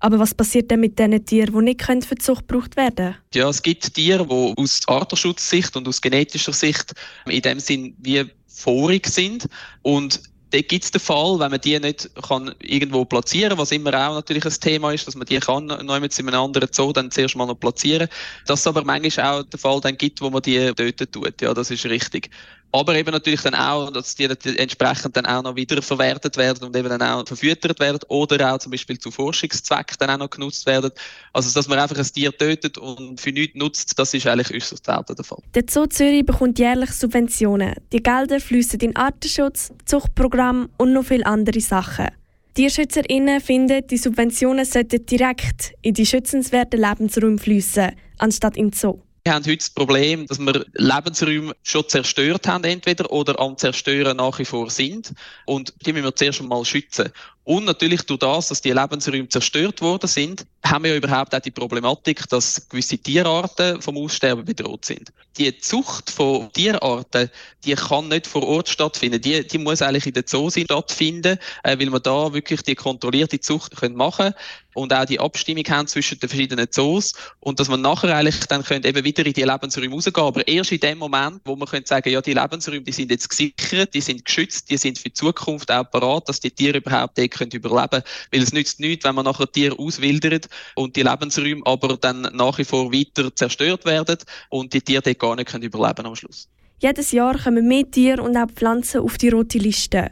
Aber 0.00 0.18
was 0.18 0.34
passiert 0.34 0.70
denn 0.70 0.80
mit 0.80 0.98
diesen 0.98 1.24
Tieren, 1.24 1.54
die 1.54 1.62
nicht 1.62 2.06
für 2.06 2.14
die 2.14 2.22
Zucht 2.22 2.48
gebraucht 2.48 2.76
werden 2.76 2.94
können? 2.96 3.16
Ja, 3.34 3.48
es 3.50 3.62
gibt 3.62 3.94
Tiere, 3.94 4.26
die 4.26 4.54
aus 4.56 4.80
Artenschutzsicht 4.86 5.76
und 5.76 5.86
aus 5.86 6.00
genetischer 6.00 6.54
Sicht 6.54 6.94
in 7.26 7.42
dem 7.42 7.60
Sinn 7.60 7.94
wie 7.98 8.24
vorig 8.46 9.06
sind. 9.06 9.46
Und 9.82 10.22
da 10.50 10.60
gibt 10.60 10.84
es 10.84 10.90
den 10.90 11.00
Fall, 11.00 11.38
wenn 11.38 11.50
man 11.50 11.60
die 11.60 11.78
nicht 11.78 12.10
kann 12.26 12.54
irgendwo 12.60 13.04
platzieren 13.04 13.56
was 13.56 13.70
immer 13.70 13.90
auch 13.94 14.14
natürlich 14.14 14.44
ein 14.44 14.60
Thema 14.60 14.92
ist, 14.92 15.06
dass 15.06 15.14
man 15.14 15.26
die 15.26 15.38
kann 15.38 15.66
noch 15.66 16.00
mit 16.00 16.18
in 16.18 16.28
einem 16.28 16.40
anderen 16.40 16.68
Zoo 16.72 16.92
dann 16.92 17.10
zuerst 17.10 17.36
mal 17.36 17.46
noch 17.46 17.54
platzieren. 17.54 18.08
Dass 18.46 18.60
es 18.60 18.66
aber 18.66 18.82
manchmal 18.84 19.26
auch 19.26 19.42
den 19.44 19.60
Fall 19.60 19.80
dann 19.80 19.96
gibt, 19.96 20.20
wo 20.20 20.30
man 20.30 20.42
die 20.42 20.72
töten 20.74 21.10
tut. 21.10 21.40
Ja, 21.40 21.54
das 21.54 21.70
ist 21.70 21.84
richtig. 21.84 22.30
Aber 22.72 22.94
eben 22.94 23.10
natürlich 23.10 23.42
dann 23.42 23.54
auch, 23.54 23.90
dass 23.90 24.14
die 24.14 24.24
entsprechend 24.24 25.16
dann 25.16 25.26
auch 25.26 25.42
noch 25.42 25.56
wieder 25.56 25.82
verwertet 25.82 26.36
werden 26.36 26.64
und 26.64 26.76
eben 26.76 26.88
dann 26.88 27.02
auch 27.02 27.26
verfüttert 27.26 27.80
werden 27.80 27.98
oder 28.08 28.54
auch 28.54 28.58
zum 28.58 28.70
Beispiel 28.70 28.98
zu 28.98 29.10
Forschungszwecken 29.10 29.96
dann 29.98 30.10
auch 30.10 30.18
noch 30.18 30.30
genutzt 30.30 30.66
werden. 30.66 30.92
Also, 31.32 31.52
dass 31.52 31.66
man 31.66 31.80
einfach 31.80 31.98
ein 31.98 32.04
Tier 32.04 32.30
tötet 32.36 32.78
und 32.78 33.20
für 33.20 33.32
nichts 33.32 33.56
nutzt, 33.56 33.98
das 33.98 34.14
ist 34.14 34.26
eigentlich 34.26 34.54
äußerst 34.54 34.86
selten 34.86 35.16
der 35.16 35.24
Fall. 35.24 35.42
Der 35.54 35.64
Zoo 35.68 35.86
Zürich 35.86 36.24
bekommt 36.24 36.60
jährlich 36.60 36.92
Subventionen. 36.92 37.74
Die 37.92 38.02
Gelder 38.02 38.38
fließen 38.38 38.78
in 38.80 38.94
Artenschutz, 38.94 39.72
Zuchtprogramm 39.84 40.68
und 40.78 40.92
noch 40.92 41.04
viele 41.04 41.26
andere 41.26 41.60
Sachen. 41.60 42.06
TierschützerInnen 42.54 43.40
finden, 43.40 43.86
die 43.86 43.96
Subventionen 43.96 44.64
sollten 44.64 45.06
direkt 45.06 45.74
in 45.82 45.94
die 45.94 46.06
schützenswerten 46.06 46.80
Lebensräume 46.80 47.38
fließen, 47.38 47.92
anstatt 48.18 48.56
in 48.56 48.70
den 48.70 48.72
Zoo. 48.72 49.00
Wir 49.30 49.36
haben 49.36 49.44
heute 49.44 49.58
das 49.58 49.70
Problem, 49.70 50.26
dass 50.26 50.40
wir 50.40 50.66
Lebensräume 50.72 51.54
schon 51.62 51.88
zerstört 51.88 52.48
haben, 52.48 52.64
entweder 52.64 53.12
oder 53.12 53.38
am 53.38 53.56
Zerstören 53.56 54.16
nach 54.16 54.36
wie 54.40 54.44
vor 54.44 54.70
sind. 54.70 55.14
Und 55.44 55.72
die 55.86 55.92
müssen 55.92 56.06
wir 56.06 56.16
zuerst 56.16 56.40
einmal 56.40 56.64
schützen. 56.64 57.12
Und 57.44 57.64
natürlich 57.64 58.02
durch 58.02 58.20
das, 58.20 58.48
dass 58.48 58.60
die 58.60 58.70
Lebensräume 58.70 59.28
zerstört 59.28 59.80
worden 59.80 60.06
sind, 60.06 60.46
haben 60.64 60.84
wir 60.84 60.92
ja 60.92 60.98
überhaupt 60.98 61.34
auch 61.34 61.40
die 61.40 61.50
Problematik, 61.50 62.28
dass 62.28 62.68
gewisse 62.68 62.98
Tierarten 62.98 63.80
vom 63.80 63.96
Aussterben 63.96 64.44
bedroht 64.44 64.84
sind. 64.84 65.10
Die 65.38 65.56
Zucht 65.58 66.10
von 66.10 66.52
Tierarten, 66.52 67.30
die 67.64 67.74
kann 67.74 68.08
nicht 68.08 68.26
vor 68.26 68.46
Ort 68.46 68.68
stattfinden. 68.68 69.20
Die, 69.20 69.46
die 69.46 69.58
muss 69.58 69.80
eigentlich 69.80 70.06
in 70.06 70.12
den 70.12 70.26
Zoos 70.26 70.54
stattfinden, 70.54 71.38
äh, 71.62 71.78
weil 71.78 71.88
man 71.88 72.02
da 72.02 72.32
wirklich 72.32 72.62
die 72.62 72.74
kontrollierte 72.74 73.40
Zucht 73.40 73.76
können 73.76 73.96
machen 73.96 74.34
und 74.74 74.92
auch 74.92 75.04
die 75.04 75.18
Abstimmung 75.18 75.64
haben 75.68 75.88
zwischen 75.88 76.18
den 76.20 76.28
verschiedenen 76.28 76.68
Zoos 76.70 77.14
und 77.40 77.58
dass 77.58 77.68
man 77.68 77.80
nachher 77.80 78.14
eigentlich 78.14 78.38
dann 78.46 78.62
können 78.62 78.84
eben 78.84 79.04
wieder 79.04 79.26
in 79.26 79.32
die 79.32 79.42
Lebensräume 79.42 79.94
rausgehen. 79.94 80.26
Aber 80.26 80.46
erst 80.46 80.72
in 80.72 80.80
dem 80.80 80.98
Moment, 80.98 81.40
wo 81.44 81.56
man 81.56 81.68
könnte 81.68 81.88
sagen, 81.88 82.10
ja, 82.10 82.20
die 82.20 82.34
Lebensräume, 82.34 82.82
die 82.82 82.92
sind 82.92 83.10
jetzt 83.10 83.28
gesichert, 83.28 83.94
die 83.94 84.00
sind 84.00 84.24
geschützt, 84.24 84.70
die 84.70 84.76
sind 84.76 84.98
für 84.98 85.04
die 85.04 85.14
Zukunft 85.14 85.70
auch 85.70 85.90
parat, 85.90 86.28
dass 86.28 86.40
die 86.40 86.50
Tiere 86.50 86.78
überhaupt 86.78 87.18
können 87.30 87.52
überleben 87.52 88.02
Weil 88.32 88.42
es 88.42 88.52
nützt 88.52 88.80
nichts, 88.80 89.04
wenn 89.04 89.14
man 89.14 89.24
nachher 89.24 89.50
Tiere 89.50 89.78
auswildert 89.78 90.48
und 90.74 90.96
die 90.96 91.02
Lebensräume 91.02 91.62
aber 91.64 91.96
dann 91.96 92.22
nach 92.32 92.58
wie 92.58 92.64
vor 92.64 92.92
weiter 92.92 93.34
zerstört 93.34 93.84
werden 93.84 94.18
und 94.48 94.72
die 94.72 94.80
Tiere 94.80 95.02
dort 95.02 95.18
gar 95.18 95.36
nicht 95.36 95.48
können 95.48 95.64
überleben 95.64 96.06
am 96.06 96.16
Schluss. 96.16 96.48
Jedes 96.78 97.12
Jahr 97.12 97.38
kommen 97.38 97.68
mehr 97.68 97.90
Tiere 97.90 98.22
und 98.22 98.36
auch 98.36 98.50
Pflanzen 98.50 99.00
auf 99.00 99.18
die 99.18 99.28
rote 99.28 99.58
Liste. 99.58 100.10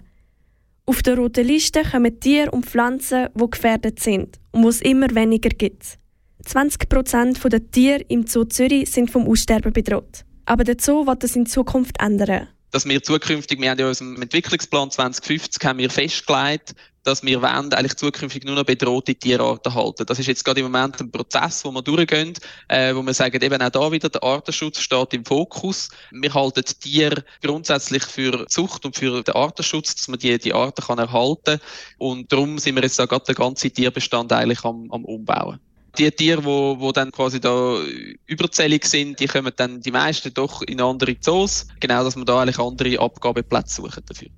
Auf 0.84 1.02
der 1.02 1.16
roten 1.16 1.46
Liste 1.46 1.82
kommen 1.82 2.20
Tiere 2.20 2.50
und 2.50 2.66
Pflanzen, 2.66 3.28
die 3.34 3.50
gefährdet 3.50 4.00
sind 4.00 4.38
und 4.52 4.64
wo 4.64 4.68
es 4.68 4.80
immer 4.80 5.14
weniger 5.14 5.50
gibt. 5.50 5.98
20 6.44 6.88
Prozent 6.88 7.40
der 7.44 7.70
Tiere 7.70 8.04
im 8.08 8.26
Zoo 8.26 8.44
Zürich 8.44 8.90
sind 8.90 9.10
vom 9.10 9.26
Aussterben 9.26 9.72
bedroht. 9.72 10.24
Aber 10.46 10.64
der 10.64 10.76
Zoo 10.80 11.06
wird 11.06 11.22
das 11.22 11.36
in 11.36 11.46
Zukunft 11.46 12.00
ändern 12.00 12.48
dass 12.70 12.86
wir 12.86 13.02
zukünftig, 13.02 13.60
wir 13.60 13.70
haben 13.70 13.78
ja 13.78 13.86
in 13.86 13.88
unserem 13.88 14.22
Entwicklungsplan 14.22 14.90
2050 14.90 15.64
haben 15.64 15.78
wir 15.78 15.90
festgelegt, 15.90 16.74
dass 17.08 17.22
wir 17.22 17.40
wollen, 17.40 17.72
eigentlich 17.72 17.96
zukünftig 17.96 18.44
nur 18.44 18.54
noch 18.54 18.64
bedrohte 18.64 19.14
Tierarten 19.14 19.74
halten. 19.74 20.04
Das 20.06 20.18
ist 20.18 20.26
jetzt 20.26 20.44
gerade 20.44 20.60
im 20.60 20.70
Moment 20.70 21.00
ein 21.00 21.10
Prozess, 21.10 21.64
wo 21.64 21.70
wir 21.72 21.82
durchgehen, 21.82 22.34
äh, 22.68 22.94
wo 22.94 23.02
wir 23.02 23.14
sagen, 23.14 23.40
eben 23.42 23.62
auch 23.62 23.70
da 23.70 23.90
wieder, 23.90 24.10
der 24.10 24.22
Artenschutz 24.22 24.80
steht 24.80 25.14
im 25.14 25.24
Fokus. 25.24 25.88
Wir 26.10 26.32
halten 26.34 26.64
Tiere 26.64 27.24
grundsätzlich 27.42 28.04
für 28.04 28.46
Zucht 28.46 28.84
und 28.84 28.94
für 28.96 29.22
den 29.22 29.34
Artenschutz, 29.34 29.94
dass 29.94 30.08
man 30.08 30.18
die, 30.18 30.38
die 30.38 30.52
Arten 30.52 30.84
kann 30.84 30.98
erhalten 30.98 31.60
Und 31.96 32.30
darum 32.30 32.58
sind 32.58 32.74
wir 32.74 32.82
jetzt 32.82 32.98
da 32.98 33.06
gerade 33.06 33.24
den 33.24 33.34
ganzen 33.34 33.72
Tierbestand 33.72 34.32
eigentlich 34.32 34.64
am, 34.64 34.90
am 34.90 35.04
Umbauen 35.04 35.58
die 35.96 36.10
Tiere, 36.12 36.44
wo, 36.44 36.78
wo 36.78 36.92
dann 36.92 37.10
quasi 37.10 37.40
da 37.40 37.80
überzählig 38.26 38.84
sind, 38.84 39.18
die 39.18 39.26
kommen 39.26 39.52
dann 39.56 39.80
die 39.80 39.90
meisten 39.90 40.32
doch 40.32 40.62
in 40.62 40.80
andere 40.80 41.18
Zoos. 41.18 41.66
Genau, 41.80 42.04
dass 42.04 42.14
man 42.14 42.24
da 42.24 42.40
eigentlich 42.40 42.58
andere 42.58 43.00
Abgabeplätze 43.00 43.82
suchen 43.82 44.04
dafür. 44.06 44.28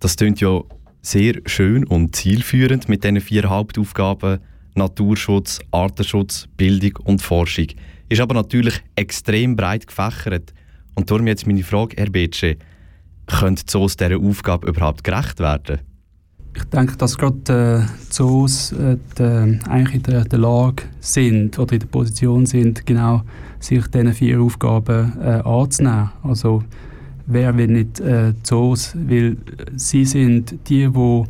Das 0.00 0.16
klingt 0.16 0.40
ja 0.40 0.62
sehr 1.02 1.40
schön 1.46 1.84
und 1.84 2.14
zielführend 2.16 2.88
mit 2.88 3.04
diesen 3.04 3.20
vier 3.20 3.50
Hauptaufgaben 3.50 4.38
Naturschutz, 4.74 5.60
Artenschutz, 5.70 6.48
Bildung 6.56 6.96
und 7.04 7.20
Forschung. 7.20 7.66
Ist 8.08 8.20
aber 8.20 8.34
natürlich 8.34 8.82
extrem 8.96 9.56
breit 9.56 9.86
gefächert. 9.86 10.54
Und 10.94 11.10
darum 11.10 11.26
jetzt 11.26 11.46
meine 11.46 11.62
Frage, 11.62 11.96
Herr 11.98 12.10
Betsche, 12.10 12.56
könnte 13.26 13.64
Zoos 13.66 13.96
dieser 13.96 14.18
Aufgabe 14.18 14.68
überhaupt 14.68 15.04
gerecht 15.04 15.40
werden? 15.40 15.80
Ich 16.54 16.64
denke, 16.64 16.96
dass 16.98 17.16
gerade 17.16 17.86
äh, 17.88 18.10
Zoos 18.10 18.72
äh, 18.72 18.98
de, 19.18 19.58
eigentlich 19.68 19.94
in 19.94 20.02
der, 20.02 20.24
der, 20.24 20.38
Lage 20.38 20.84
sind 21.00 21.58
oder 21.58 21.72
in 21.72 21.80
der 21.80 21.86
Position 21.86 22.44
sind, 22.44 22.84
genau 22.84 23.22
sich 23.58 23.86
diesen 23.86 24.12
vier 24.12 24.40
Aufgaben 24.40 25.18
äh, 25.18 25.40
anzunehmen. 25.44 26.10
Also 26.22 26.62
wer 27.32 27.56
will 27.56 27.68
nicht 27.68 28.00
äh, 28.00 28.34
Zoos, 28.42 28.96
weil 28.96 29.36
sie 29.76 30.04
sind 30.04 30.68
die, 30.68 30.88
die 30.88 31.24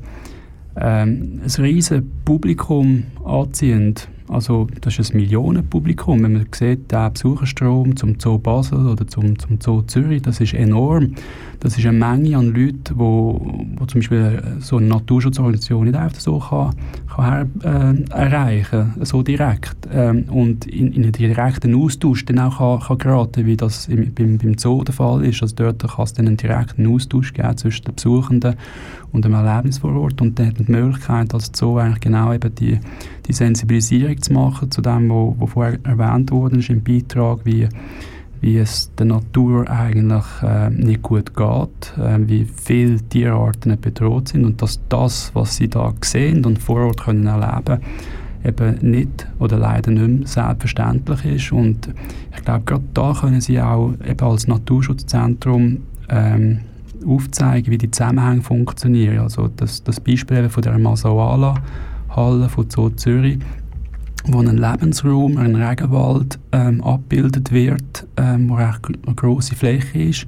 ähm, 0.76 1.40
ein 1.42 1.64
riesiges 1.64 2.02
Publikum 2.24 3.04
anziehen. 3.24 3.94
Also 4.28 4.66
das 4.80 4.98
ist 4.98 5.12
ein 5.12 5.18
Millionenpublikum. 5.18 6.22
Wenn 6.22 6.32
man 6.32 6.46
sieht, 6.54 6.90
der 6.90 7.10
Besucherstrom 7.10 7.96
zum 7.96 8.18
Zoo 8.18 8.38
Basel 8.38 8.86
oder 8.86 9.06
zum, 9.06 9.38
zum 9.38 9.60
Zoo 9.60 9.82
Zürich, 9.82 10.22
das 10.22 10.40
ist 10.40 10.54
enorm. 10.54 11.14
Das 11.62 11.78
ist 11.78 11.86
eine 11.86 11.96
Menge 11.96 12.36
an 12.36 12.48
Leuten, 12.48 12.98
wo, 12.98 13.40
wo 13.76 13.86
zum 13.86 14.00
Beispiel 14.00 14.42
so 14.58 14.78
eine 14.78 14.88
Naturschutzorganisation 14.88 15.84
nicht 15.84 15.94
einfach 15.94 16.18
so 16.18 16.40
kann, 16.40 16.74
kann 17.06 17.24
her, 17.62 17.94
äh, 17.94 18.10
erreichen 18.10 18.94
so 19.02 19.22
direkt. 19.22 19.76
Ähm, 19.92 20.24
und 20.24 20.66
in, 20.66 20.92
in 20.92 21.04
einen 21.04 21.12
direkten 21.12 21.76
Austausch 21.76 22.24
dann 22.24 22.40
auch 22.40 22.58
kann, 22.58 22.80
kann 22.80 22.98
geraten, 22.98 23.46
wie 23.46 23.56
das 23.56 23.86
im, 23.86 24.12
beim, 24.12 24.38
beim 24.38 24.58
Zoo 24.58 24.82
der 24.82 24.92
Fall 24.92 25.24
ist. 25.24 25.40
Also 25.40 25.54
dort 25.54 25.86
kann 25.86 26.04
es 26.04 26.12
dann 26.14 26.26
einen 26.26 26.36
direkten 26.36 26.84
Austausch 26.92 27.32
geben 27.32 27.56
zwischen 27.56 27.84
den 27.84 27.94
Besuchenden 27.94 28.56
und 29.12 29.24
dem 29.24 29.34
Erlebnis 29.34 29.78
vor 29.78 29.94
Ort. 29.94 30.20
Und 30.20 30.40
dann 30.40 30.48
hat 30.48 30.58
man 30.58 30.66
die 30.66 30.72
Möglichkeit, 30.72 31.32
als 31.32 31.52
Zoo 31.54 31.78
eigentlich 31.78 32.00
genau 32.00 32.32
eben 32.32 32.52
die, 32.56 32.80
die 33.28 33.32
Sensibilisierung 33.32 34.20
zu 34.20 34.32
machen 34.32 34.68
zu 34.72 34.82
dem, 34.82 35.08
was 35.10 35.50
vorher 35.50 35.78
erwähnt 35.84 36.32
wurde 36.32 36.56
im 36.56 36.82
Beitrag, 36.82 37.38
wie 37.44 37.68
wie 38.42 38.58
es 38.58 38.92
der 38.96 39.06
Natur 39.06 39.70
eigentlich 39.70 40.24
äh, 40.42 40.68
nicht 40.68 41.00
gut 41.00 41.34
geht, 41.34 41.96
äh, 41.96 42.18
wie 42.26 42.44
viele 42.44 43.00
Tierarten 43.00 43.80
bedroht 43.80 44.28
sind 44.28 44.44
und 44.44 44.60
dass 44.60 44.80
das, 44.88 45.30
was 45.34 45.56
sie 45.56 45.68
da 45.68 45.94
sehen 46.02 46.44
und 46.44 46.58
vor 46.58 46.80
Ort 46.80 47.04
können 47.04 47.26
erleben 47.26 47.80
eben 48.44 48.78
nicht 48.80 49.28
oder 49.38 49.56
leider 49.56 49.92
nicht 49.92 50.08
mehr 50.08 50.26
selbstverständlich 50.26 51.24
ist. 51.24 51.52
Und 51.52 51.88
ich 52.36 52.44
glaube, 52.44 52.64
gerade 52.64 52.84
da 52.92 53.14
können 53.18 53.40
sie 53.40 53.60
auch 53.60 53.92
eben 54.04 54.26
als 54.26 54.48
Naturschutzzentrum 54.48 55.78
ähm, 56.08 56.58
aufzeigen, 57.06 57.70
wie 57.70 57.78
die 57.78 57.90
Zusammenhänge 57.90 58.42
funktionieren. 58.42 59.20
Also 59.20 59.48
das, 59.56 59.82
das 59.84 60.00
Beispiel 60.00 60.48
von 60.48 60.62
der 60.62 60.78
Masawala-Halle 60.78 62.48
von 62.48 62.68
Zoo 62.68 62.90
Zürich, 62.90 63.38
wo 64.24 64.38
ein 64.38 64.56
Lebensraum, 64.56 65.36
ein 65.36 65.56
Regenwald 65.56 66.38
ähm, 66.52 66.82
abgebildet 66.82 67.52
wird, 67.52 68.06
ähm, 68.16 68.48
wo 68.48 68.54
eine 68.54 68.78
große 69.16 69.54
Fläche 69.54 70.02
ist, 70.02 70.26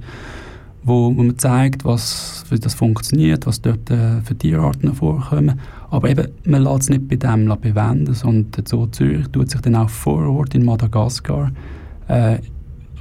wo, 0.83 1.15
wo 1.15 1.23
man 1.23 1.37
zeigt, 1.37 1.85
was, 1.85 2.43
wie 2.49 2.59
das 2.59 2.73
funktioniert, 2.73 3.45
was 3.45 3.61
dort 3.61 3.89
äh, 3.89 4.21
für 4.21 4.35
Tierarten 4.35 4.93
vorkommen. 4.93 5.59
Aber 5.89 6.09
eben, 6.09 6.27
man 6.45 6.63
lässt 6.63 6.81
es 6.81 6.89
nicht 6.89 7.07
bei 7.07 7.15
dem 7.15 7.47
bewenden, 7.61 8.13
sondern 8.13 8.51
der 8.51 8.63
Zoo 8.67 8.87
Zürich 8.87 9.27
tut 9.29 9.49
sich 9.49 9.61
dann 9.61 9.75
auch 9.75 9.89
vor 9.89 10.27
Ort 10.27 10.55
in 10.55 10.65
Madagaskar 10.65 11.51
äh, 12.07 12.37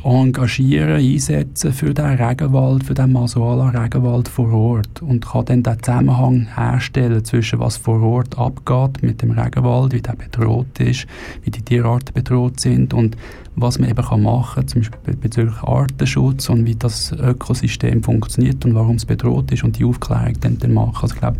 engagieren, 0.04 0.96
einsetzen 0.96 1.72
für 1.72 1.94
den 1.94 2.20
Regenwald, 2.20 2.84
für 2.84 2.94
den 2.94 3.12
Masuala-Regenwald 3.12 4.28
vor 4.28 4.52
Ort 4.52 5.00
und 5.02 5.26
kann 5.26 5.46
dann 5.46 5.62
den 5.62 5.82
Zusammenhang 5.82 6.46
herstellen 6.54 7.24
zwischen 7.24 7.58
was 7.58 7.78
vor 7.78 8.02
Ort 8.02 8.38
abgeht 8.38 9.02
mit 9.02 9.22
dem 9.22 9.30
Regenwald, 9.30 9.94
wie 9.94 10.02
der 10.02 10.12
bedroht 10.12 10.78
ist, 10.78 11.06
wie 11.42 11.50
die 11.50 11.62
Tierarten 11.62 12.12
bedroht 12.12 12.60
sind 12.60 12.92
und 12.92 13.16
was 13.56 13.78
man 13.78 13.88
eben 13.88 14.22
machen 14.22 14.54
kann, 14.54 14.68
zum 14.68 14.82
Beispiel 14.82 15.16
bezüglich 15.16 15.62
Artenschutz 15.62 16.48
und 16.48 16.66
wie 16.66 16.74
das 16.74 17.12
Ökosystem 17.12 18.02
funktioniert 18.02 18.64
und 18.64 18.74
warum 18.74 18.96
es 18.96 19.06
bedroht 19.06 19.52
ist 19.52 19.64
und 19.64 19.78
die 19.78 19.84
Aufklärung 19.84 20.34
dann, 20.40 20.58
dann 20.58 20.74
machen. 20.74 21.02
Also 21.02 21.14
ich 21.14 21.20
glaube, 21.20 21.38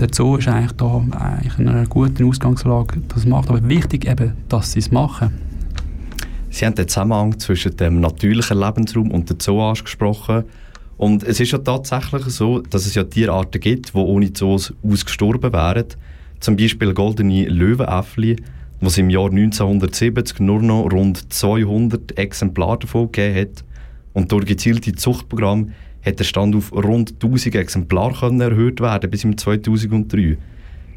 der 0.00 0.08
Zoo 0.10 0.36
ist 0.36 0.48
eigentlich 0.48 0.72
da 0.72 1.04
eigentlich 1.10 1.58
in 1.58 1.68
einer 1.68 1.86
guten 1.86 2.28
Ausgangslage, 2.28 3.00
das 3.08 3.26
macht. 3.26 3.48
Aber 3.48 3.68
wichtig 3.68 4.08
eben, 4.08 4.32
dass 4.48 4.72
sie 4.72 4.80
es 4.80 4.90
machen. 4.90 5.53
Sie 6.54 6.64
haben 6.64 6.76
den 6.76 6.86
Zusammenhang 6.86 7.36
zwischen 7.40 7.76
dem 7.76 7.98
natürlichen 7.98 8.60
Lebensraum 8.60 9.10
und 9.10 9.28
dem 9.28 9.40
Zoo 9.40 9.60
angesprochen. 9.60 10.44
Und 10.96 11.24
es 11.24 11.40
ist 11.40 11.50
ja 11.50 11.58
tatsächlich 11.58 12.22
so, 12.26 12.60
dass 12.60 12.86
es 12.86 12.94
ja 12.94 13.02
Tierarten 13.02 13.60
gibt, 13.60 13.92
die 13.92 13.98
ohne 13.98 14.32
Zoos 14.32 14.72
ausgestorben 14.84 15.52
wären. 15.52 15.86
Zum 16.38 16.56
Beispiel 16.56 16.94
goldene 16.94 17.48
Löwenäffli, 17.48 18.36
es 18.80 18.98
im 18.98 19.10
Jahr 19.10 19.30
1970 19.30 20.38
nur 20.38 20.62
noch 20.62 20.84
rund 20.92 21.32
200 21.32 22.16
Exemplare 22.16 22.78
davon 22.78 23.10
gegeben 23.10 23.40
hat. 23.40 23.64
Und 24.12 24.30
durch 24.30 24.46
gezielte 24.46 24.92
Zuchtprogramme 24.92 25.72
hat 26.06 26.20
der 26.20 26.24
Stand 26.24 26.54
auf 26.54 26.70
rund 26.72 27.14
1000 27.20 27.56
Exemplare 27.56 28.32
erhöht 28.40 28.80
werden 28.80 29.10
bis 29.10 29.24
im 29.24 29.36
2003. 29.36 30.38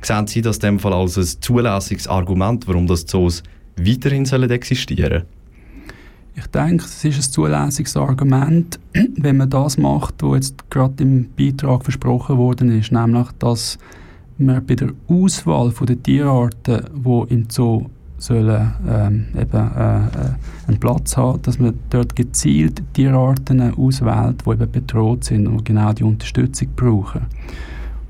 Sehen 0.03 0.27
Sie 0.27 0.43
das 0.43 0.57
in 0.57 0.61
dem 0.61 0.79
Fall 0.79 0.93
als 0.93 1.17
ein 1.17 1.41
zulässiges 1.41 2.07
Argument, 2.07 2.67
warum 2.67 2.85
das 2.85 3.07
Zoos 3.07 3.41
weiterhin 3.75 4.25
existieren 4.51 5.23
sollen? 5.23 5.36
Ich 6.37 6.45
denke, 6.47 6.85
es 6.85 7.03
ist 7.03 7.17
ein 7.17 7.31
zulässiges 7.31 7.97
Argument, 7.97 8.79
wenn 9.17 9.37
man 9.37 9.49
das 9.49 9.79
macht, 9.79 10.21
was 10.21 10.35
jetzt 10.35 10.69
gerade 10.69 11.03
im 11.03 11.29
Beitrag 11.35 11.83
versprochen 11.83 12.37
worden 12.37 12.69
ist, 12.77 12.91
nämlich, 12.91 13.27
dass 13.39 13.79
man 14.37 14.63
bei 14.63 14.75
der 14.75 14.89
Auswahl 15.07 15.73
der 15.81 16.03
Tierarten, 16.03 16.83
die 16.93 17.33
im 17.33 17.49
Zoo 17.49 17.87
sollen 18.19 18.71
ähm, 18.87 19.25
eben 19.35 19.71
äh, 19.75 19.97
äh, 19.97 20.09
einen 20.67 20.79
Platz 20.79 21.17
haben, 21.17 21.41
dass 21.41 21.57
man 21.57 21.73
dort 21.89 22.15
gezielt 22.15 22.83
Tierarten 22.93 23.73
auswählt, 23.73 24.43
die 24.45 24.51
eben 24.51 24.71
bedroht 24.71 25.23
sind 25.23 25.47
und 25.47 25.65
genau 25.65 25.91
die 25.93 26.03
Unterstützung 26.03 26.67
brauchen. 26.75 27.21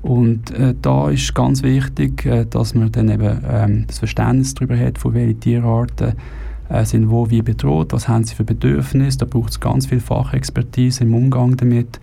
Und 0.02 0.50
äh, 0.50 0.74
da 0.82 1.08
ist 1.08 1.34
ganz 1.34 1.62
wichtig, 1.62 2.26
äh, 2.26 2.44
dass 2.44 2.74
man 2.74 2.92
dann 2.92 3.08
eben 3.08 3.40
ähm, 3.48 3.84
das 3.86 3.98
Verständnis 3.98 4.52
darüber 4.52 4.78
hat, 4.78 4.98
von 4.98 5.14
welchen 5.14 5.40
Tierarten 5.40 6.12
äh, 6.68 6.84
sind 6.84 7.10
wo 7.10 7.30
wie 7.30 7.42
bedroht, 7.42 7.92
was 7.92 8.08
haben 8.08 8.24
sie 8.24 8.34
für 8.34 8.44
Bedürfnisse, 8.44 9.18
da 9.18 9.26
braucht 9.26 9.50
es 9.50 9.60
ganz 9.60 9.86
viel 9.86 10.00
Fachexpertise 10.00 11.04
im 11.04 11.14
Umgang 11.14 11.56
damit. 11.56 12.00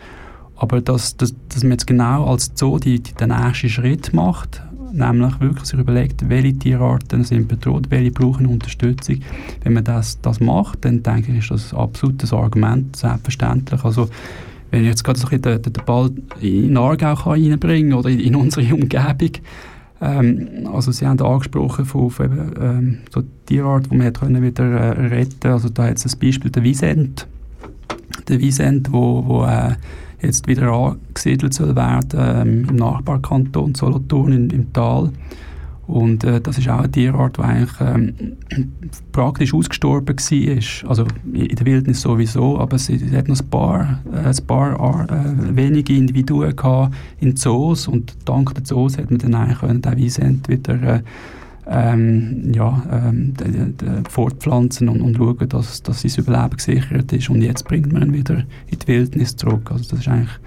Aber 0.58 0.82
dass, 0.82 1.18
dass, 1.18 1.36
dass 1.50 1.64
man 1.64 1.74
jetzt 1.74 1.88
genau 1.88 2.26
als 2.26 2.52
Zoo 2.56 2.80
die, 2.80 3.02
die, 3.02 3.14
den 3.14 3.30
nächsten 3.30 3.70
Schritt 3.70 4.14
macht, 4.14 4.62
nämlich 4.94 5.40
wirklich 5.42 5.66
sich 5.66 5.80
überlegt, 5.80 6.30
welche 6.30 6.58
Tierarten 6.58 7.24
sind 7.24 7.48
bedroht, 7.48 7.88
welche 7.90 8.12
brauchen 8.12 8.46
Unterstützung. 8.46 9.20
Wenn 9.64 9.74
man 9.74 9.84
das, 9.84 10.22
das 10.22 10.40
macht, 10.40 10.86
dann 10.86 11.04
denke 11.04 11.34
ich, 11.34 11.40
ist 11.40 11.52
das 11.52 11.74
ein 11.74 11.80
absolutes 11.80 12.32
Argument, 12.32 12.96
selbstverständlich. 12.96 13.84
Also 13.84 14.10
wenn 14.72 14.84
ich 14.84 14.88
jetzt 14.88 15.04
gerade 15.04 15.20
so 15.20 15.28
ein 15.28 15.42
bisschen 15.42 15.62
den, 15.62 15.74
den 15.74 15.86
Ball 15.86 16.12
in 16.40 16.78
Aargau 16.78 17.14
reinbringen 17.14 17.92
kann 17.92 18.00
oder 18.00 18.10
in 18.10 18.36
unsere 18.36 18.74
Umgebung, 18.74 19.32
ähm, 20.02 20.68
also 20.72 20.92
Sie 20.92 21.06
haben 21.06 21.20
angesprochen 21.22 21.86
von, 21.86 22.10
von 22.10 22.26
eben, 22.26 22.54
ähm, 22.60 22.98
so 23.12 23.24
Tierart, 23.46 23.92
die 23.92 23.96
man 23.96 24.12
können 24.14 24.42
wieder 24.42 24.66
äh, 24.66 25.08
retten 25.08 25.52
Also 25.52 25.70
da 25.70 25.88
jetzt 25.88 26.06
das 26.06 26.16
Beispiel 26.16 26.52
der 26.52 26.64
Wiesent. 26.64 27.28
Der 28.28 28.40
Wiesent, 28.40 28.92
wo, 28.92 29.26
wo 29.26 29.46
äh, 29.46 29.76
jetzt 30.22 30.48
wieder 30.48 30.72
angesiedelt 30.72 31.54
soll 31.54 31.76
werden 31.76 32.10
ähm, 32.18 32.70
im 32.70 32.76
Nachbarkanton 32.76 33.76
Solothurn 33.76 34.34
im, 34.34 34.50
im 34.50 34.74
Tal. 34.74 35.12
Und 35.88 36.24
äh, 36.24 36.42
das 36.42 36.58
ist 36.58 36.68
auch 36.68 36.80
eine 36.80 36.92
Tierart, 36.92 37.38
die 37.38 37.42
eigentlich 37.42 37.80
ähm, 37.80 38.14
praktisch 39.12 39.54
ausgestorben 39.54 40.16
war. 40.18 40.90
Also 40.90 41.06
in 41.32 41.56
der 41.56 41.66
Wildnis 41.66 42.02
sowieso, 42.02 42.60
aber 42.60 42.76
es, 42.76 42.90
es 42.90 43.12
hat 43.12 43.28
noch 43.28 43.40
ein 43.40 43.50
paar, 43.50 44.00
äh, 44.12 44.30
ein 44.30 44.48
paar 44.48 45.08
äh, 45.10 45.56
wenige 45.56 45.96
Individuen 45.96 46.56
gehabt 46.56 46.96
in 47.20 47.36
Zoos 47.36 47.88
und 47.88 48.16
dank 48.26 48.54
der 48.56 48.64
Zoos 48.64 48.98
hat 48.98 49.12
man 49.12 49.20
dann 49.20 49.36
eigentlich 49.36 49.60
können, 49.60 49.82
den 49.82 49.98
Wiesent 49.98 50.50
wieder 50.50 50.82
äh, 50.82 51.02
ähm, 51.68 52.52
ja, 52.54 52.84
ähm, 52.92 53.34
fortpflanzen 54.10 54.90
und, 54.90 55.02
und 55.02 55.18
schauen, 55.18 55.50
dass, 55.50 55.82
dass 55.82 56.02
sein 56.02 56.12
Überleben 56.18 56.58
gesichert 56.58 57.12
ist. 57.12 57.30
Und 57.30 57.42
jetzt 57.42 57.66
bringt 57.66 57.92
man 57.92 58.04
ihn 58.04 58.14
wieder 58.14 58.44
in 58.68 58.80
die 58.80 58.88
Wildnis 58.88 59.36
zurück. 59.36 59.72
Also 59.72 59.90
das 59.90 60.00
ist 60.00 60.08
eigentlich 60.08 60.40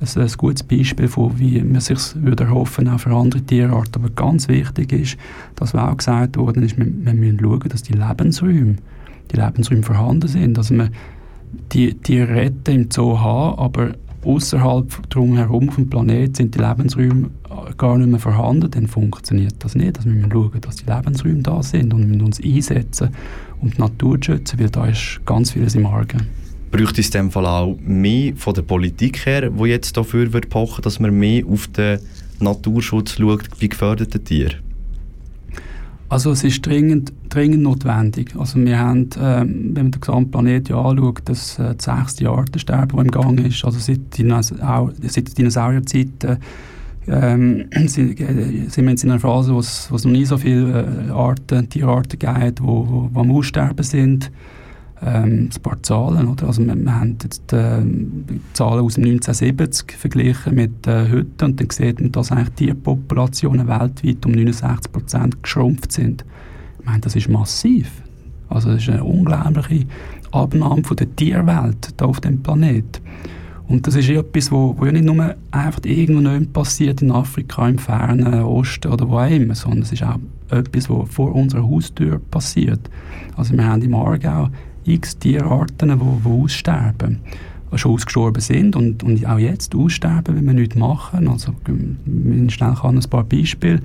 ein, 0.00 0.22
ein 0.22 0.32
gutes 0.36 0.62
Beispiel 0.62 1.08
von, 1.08 1.38
wie 1.38 1.62
man 1.62 1.80
sich 1.80 1.98
würde 2.14 2.50
auch 2.50 2.66
für 2.66 2.86
andere 2.86 3.42
Tierarten. 3.42 4.02
Aber 4.02 4.10
ganz 4.10 4.48
wichtig 4.48 4.92
ist, 4.92 5.16
dass 5.56 5.74
auch 5.74 5.96
gesagt 5.96 6.36
worden 6.36 6.62
ist, 6.62 6.78
wir, 6.78 6.86
wir 6.86 7.14
müssen 7.14 7.40
schauen, 7.40 7.68
dass 7.68 7.82
die 7.82 7.92
Lebensräume, 7.92 8.76
die 9.30 9.36
Lebensräume 9.36 9.82
vorhanden 9.82 10.28
sind. 10.28 10.56
Also 10.58 10.74
wir 10.74 10.90
die, 11.72 11.94
die 11.94 12.20
retten 12.20 12.74
im 12.74 12.90
Zoo 12.90 13.18
haben, 13.18 13.58
aber 13.58 13.92
außerhalb 14.24 15.08
drumherum 15.10 15.68
auf 15.68 15.76
dem 15.76 15.88
Planeten 15.88 16.34
sind 16.34 16.54
die 16.54 16.58
Lebensräume 16.58 17.30
gar 17.76 17.96
nicht 17.98 18.10
mehr 18.10 18.20
vorhanden, 18.20 18.70
dann 18.70 18.86
funktioniert 18.86 19.54
das 19.60 19.74
nicht. 19.74 19.96
Also 19.96 20.10
wir 20.10 20.16
müssen 20.16 20.32
schauen, 20.32 20.60
dass 20.60 20.76
die 20.76 20.86
Lebensräume 20.86 21.42
da 21.42 21.62
sind 21.62 21.92
und 21.94 22.00
wir 22.00 22.06
müssen 22.06 22.22
uns 22.22 22.42
einsetzen, 22.42 23.10
um 23.60 23.70
die 23.70 23.78
Natur 23.78 24.20
zu 24.20 24.32
schützen, 24.32 24.60
weil 24.60 24.70
da 24.70 24.86
ist 24.86 25.20
ganz 25.24 25.52
vieles 25.52 25.74
im 25.74 25.86
Argen. 25.86 26.39
Braucht 26.70 26.98
es 26.98 27.06
in 27.06 27.12
dem 27.12 27.30
Fall 27.30 27.46
auch 27.46 27.76
mehr 27.80 28.34
von 28.36 28.54
der 28.54 28.62
Politik 28.62 29.26
her, 29.26 29.50
die 29.50 29.64
jetzt 29.64 29.96
dafür 29.96 30.32
wird 30.32 30.50
pochen, 30.50 30.82
dass 30.82 31.00
man 31.00 31.12
mehr 31.18 31.44
auf 31.46 31.66
den 31.68 31.98
Naturschutz 32.38 33.16
schaut 33.16 33.48
bei 33.60 33.66
gefährdeten 33.66 34.24
Tieren? 34.24 34.60
Also 36.08 36.32
es 36.32 36.42
ist 36.42 36.66
dringend, 36.66 37.12
dringend 37.28 37.62
notwendig. 37.62 38.34
Also 38.36 38.58
wir 38.60 38.78
haben, 38.78 39.10
ähm, 39.20 39.70
wenn 39.74 39.84
man 39.84 39.90
den 39.92 40.00
gesamten 40.00 40.30
Planeten 40.30 40.74
anschaut, 40.74 41.22
das, 41.24 41.58
äh, 41.58 41.74
das 41.76 41.84
sechste 41.84 42.28
Artensterben, 42.28 42.96
das 42.96 43.04
im 43.04 43.10
Gang 43.10 43.46
ist. 43.46 43.64
Also 43.64 43.78
seit, 43.78 44.18
Dinosaur 44.18 44.92
seit 45.02 45.38
Dinosaurierzeiten 45.38 46.38
ähm, 47.06 47.66
sind, 47.86 48.20
äh, 48.20 48.68
sind 48.68 48.84
wir 48.84 48.90
jetzt 48.90 49.04
in 49.04 49.10
einer 49.10 49.20
Phase, 49.20 49.54
wo 49.54 49.60
es 49.60 49.90
noch 49.90 50.04
nie 50.04 50.24
so 50.24 50.36
viele 50.36 51.08
äh, 51.08 51.10
Arten, 51.10 51.68
Tierarten 51.68 52.18
gibt, 52.18 52.58
die 52.58 52.62
am 52.64 53.30
Aussterben 53.30 53.84
sind 53.84 54.32
ähm, 55.04 55.50
ein 55.54 55.62
paar 55.62 55.82
Zahlen. 55.82 56.28
Oder? 56.28 56.46
Also 56.46 56.64
wir, 56.64 56.76
wir 56.76 56.94
haben 56.94 57.16
jetzt 57.22 57.52
äh, 57.52 57.82
Zahlen 58.52 58.84
aus 58.84 58.94
dem 58.94 59.04
1970 59.04 59.92
verglichen 59.92 60.54
mit 60.54 60.86
äh, 60.86 61.10
heute 61.10 61.44
und 61.44 61.60
dann 61.60 61.70
sieht 61.70 62.00
man, 62.00 62.12
dass 62.12 62.32
eigentlich 62.32 62.50
Tierpopulationen 62.50 63.68
weltweit 63.68 64.26
um 64.26 64.32
69 64.32 64.92
Prozent 64.92 65.42
geschrumpft 65.42 65.92
sind. 65.92 66.24
Ich 66.78 66.86
meine, 66.86 67.00
das 67.00 67.16
ist 67.16 67.28
massiv. 67.28 67.90
Also 68.48 68.70
das 68.70 68.82
ist 68.82 68.88
eine 68.88 69.04
unglaubliche 69.04 69.86
Abnahme 70.32 70.82
von 70.82 70.96
der 70.96 71.14
Tierwelt 71.14 71.94
hier 71.98 72.08
auf 72.08 72.20
dem 72.20 72.42
Planet. 72.42 73.00
Und 73.68 73.86
das 73.86 73.94
ist 73.94 74.08
etwas, 74.08 74.50
wo, 74.50 74.74
wo 74.76 74.86
ja 74.86 74.90
nicht 74.90 75.04
nur 75.04 75.36
einfach 75.52 75.80
irgendwo 75.84 76.44
passiert 76.52 77.02
in 77.02 77.12
Afrika, 77.12 77.68
im 77.68 77.78
fernen 77.78 78.42
Osten 78.42 78.92
oder 78.92 79.08
wo 79.08 79.18
auch 79.18 79.30
immer, 79.30 79.54
sondern 79.54 79.82
es 79.82 79.92
ist 79.92 80.02
auch 80.02 80.18
etwas, 80.50 80.90
was 80.90 81.08
vor 81.08 81.32
unserer 81.32 81.62
Haustür 81.62 82.18
passiert. 82.18 82.80
Also 83.36 83.56
wir 83.56 83.64
haben 83.64 83.80
im 83.82 83.94
Aargau 83.94 84.48
x 84.94 85.18
Tierarten, 85.18 85.88
die, 85.88 85.96
die 85.96 86.28
aussterben 86.28 87.20
schon 87.76 87.92
ausgestorben 87.92 88.40
sind 88.40 88.76
und, 88.76 89.02
und 89.02 89.24
auch 89.26 89.38
jetzt 89.38 89.74
aussterben, 89.74 90.36
wenn 90.36 90.46
wir 90.46 90.54
nichts 90.54 90.76
machen. 90.76 91.28
Also, 91.28 91.54
wir 91.66 92.50
schnell 92.50 92.74
kann 92.74 92.98
ein 92.98 93.10
paar 93.10 93.24
Beispiele. 93.24 93.80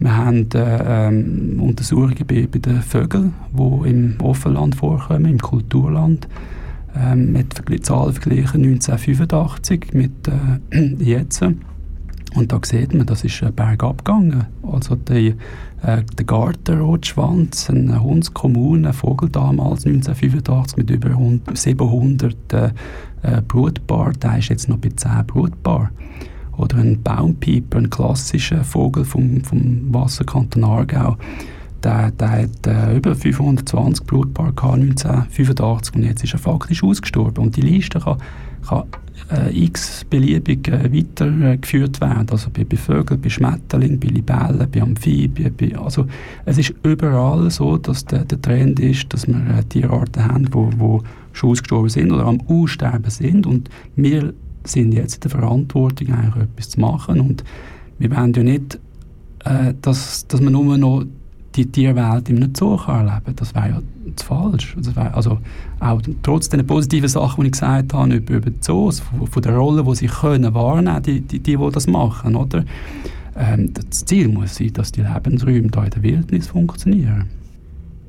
Wir 0.00 0.16
haben 0.16 0.48
äh, 0.54 1.08
ähm, 1.08 1.60
Untersuchungen 1.60 2.24
bei, 2.26 2.46
bei 2.50 2.58
den 2.58 2.82
Vögeln, 2.82 3.34
die 3.52 3.88
im 3.88 4.16
Offenland 4.20 4.76
vorkommen, 4.76 5.26
im 5.26 5.38
Kulturland. 5.38 6.28
Ähm, 6.96 7.32
mit 7.32 7.84
Zahlen 7.84 8.12
verglichen 8.12 8.64
1985 8.64 9.92
mit 9.92 10.12
äh, 10.70 10.94
jetzt. 10.98 11.44
Und 12.34 12.52
da 12.52 12.60
sieht 12.62 12.94
man, 12.94 13.06
das 13.06 13.24
ist 13.24 13.40
bergab 13.56 14.04
gegangen. 14.04 14.46
Also 14.62 14.96
die, 14.96 15.34
äh, 15.82 16.02
der 16.02 16.24
Gartenrotschwanz, 16.26 17.70
eine 17.70 18.02
Hundskommune, 18.02 18.88
ein 18.88 18.94
Vogel 18.94 19.30
damals, 19.30 19.86
1985, 19.86 20.76
mit 20.76 20.90
über 20.90 21.10
700 21.54 22.36
äh, 22.52 23.42
Brutpaar, 23.46 24.12
der 24.12 24.38
ist 24.38 24.50
jetzt 24.50 24.68
noch 24.68 24.78
bei 24.78 24.90
10 24.90 25.26
Brutpaar. 25.26 25.90
Oder 26.56 26.78
ein 26.78 27.02
Baumpieper, 27.02 27.78
ein 27.78 27.88
klassischer 27.88 28.64
Vogel 28.64 29.04
vom, 29.04 29.42
vom 29.44 29.94
Wasserkanton 29.94 30.64
Aargau, 30.64 31.16
der, 31.82 32.10
der 32.10 32.30
hat 32.30 32.66
äh, 32.66 32.96
über 32.96 33.14
520 33.14 34.06
Brutpaare 34.06 34.48
1985 34.48 35.94
und 35.94 36.02
jetzt 36.02 36.24
ist 36.24 36.32
er 36.32 36.40
faktisch 36.40 36.82
ausgestorben. 36.82 37.44
Und 37.44 37.56
die 37.56 37.60
Liste 37.60 38.00
kann, 38.00 38.18
kann 38.66 38.84
äh, 39.30 39.64
x 39.64 40.04
beliebig 40.08 40.68
äh, 40.68 40.92
weitergeführt 40.92 42.00
werden. 42.00 42.26
Also 42.30 42.50
bei, 42.50 42.64
bei 42.64 42.76
Vögeln, 42.76 43.20
bei 43.20 43.28
Schmetterlingen, 43.28 44.00
bei 44.00 44.08
Libellen, 44.08 44.66
bei 44.70 44.82
Amphibien. 44.82 45.54
Bei, 45.56 45.76
also 45.76 46.06
es 46.44 46.58
ist 46.58 46.74
überall 46.82 47.50
so, 47.50 47.76
dass 47.76 48.04
der, 48.04 48.24
der 48.24 48.40
Trend 48.40 48.80
ist, 48.80 49.12
dass 49.12 49.26
wir 49.26 49.36
äh, 49.36 49.64
Tierarten 49.64 50.24
haben, 50.24 50.46
die 50.46 50.54
wo, 50.54 50.70
wo 50.76 51.02
schon 51.32 51.50
ausgestorben 51.50 51.88
sind 51.88 52.12
oder 52.12 52.26
am 52.26 52.40
Aussterben 52.48 53.10
sind. 53.10 53.46
Und 53.46 53.68
wir 53.96 54.32
sind 54.64 54.92
jetzt 54.92 55.16
in 55.16 55.20
der 55.22 55.30
Verantwortung, 55.30 56.12
eigentlich 56.12 56.44
etwas 56.44 56.70
zu 56.70 56.80
machen. 56.80 57.20
Und 57.20 57.44
wir 57.98 58.14
wollen 58.14 58.32
ja 58.32 58.42
nicht, 58.42 58.78
äh, 59.44 59.74
dass, 59.80 60.26
dass 60.26 60.40
man 60.40 60.52
nur 60.52 60.76
noch 60.78 61.04
die 61.58 61.70
Tierwelt 61.70 62.28
in 62.28 62.36
einem 62.36 62.54
Zoo 62.54 62.76
kann 62.76 63.08
erleben 63.08 63.34
Das 63.36 63.54
wäre 63.54 63.68
ja 63.68 63.82
zu 64.14 64.26
falsch. 64.26 64.76
Das 64.76 64.94
wär, 64.94 65.14
also 65.14 65.38
auch 65.80 66.00
trotz 66.22 66.48
den 66.48 66.66
positiven 66.66 67.08
Sachen, 67.08 67.42
die 67.42 67.48
ich 67.48 67.52
gesagt 67.52 67.92
habe 67.92 68.14
über, 68.14 68.34
über 68.34 68.50
die 68.50 68.60
Zoos, 68.60 69.00
von, 69.00 69.26
von 69.26 69.42
der 69.42 69.56
Rolle, 69.56 69.82
die 69.84 69.94
sie 69.96 70.06
können 70.06 70.54
wahrnehmen, 70.54 71.02
die, 71.02 71.20
die, 71.20 71.40
die, 71.40 71.56
die 71.56 71.70
das 71.70 71.86
machen, 71.86 72.36
oder? 72.36 72.64
Ähm, 73.36 73.72
das 73.74 74.04
Ziel 74.04 74.28
muss 74.28 74.56
sein, 74.56 74.72
dass 74.72 74.92
die 74.92 75.02
Lebensräume 75.02 75.68
da 75.68 75.84
in 75.84 75.90
der 75.90 76.02
Wildnis 76.02 76.46
funktionieren. 76.46 77.26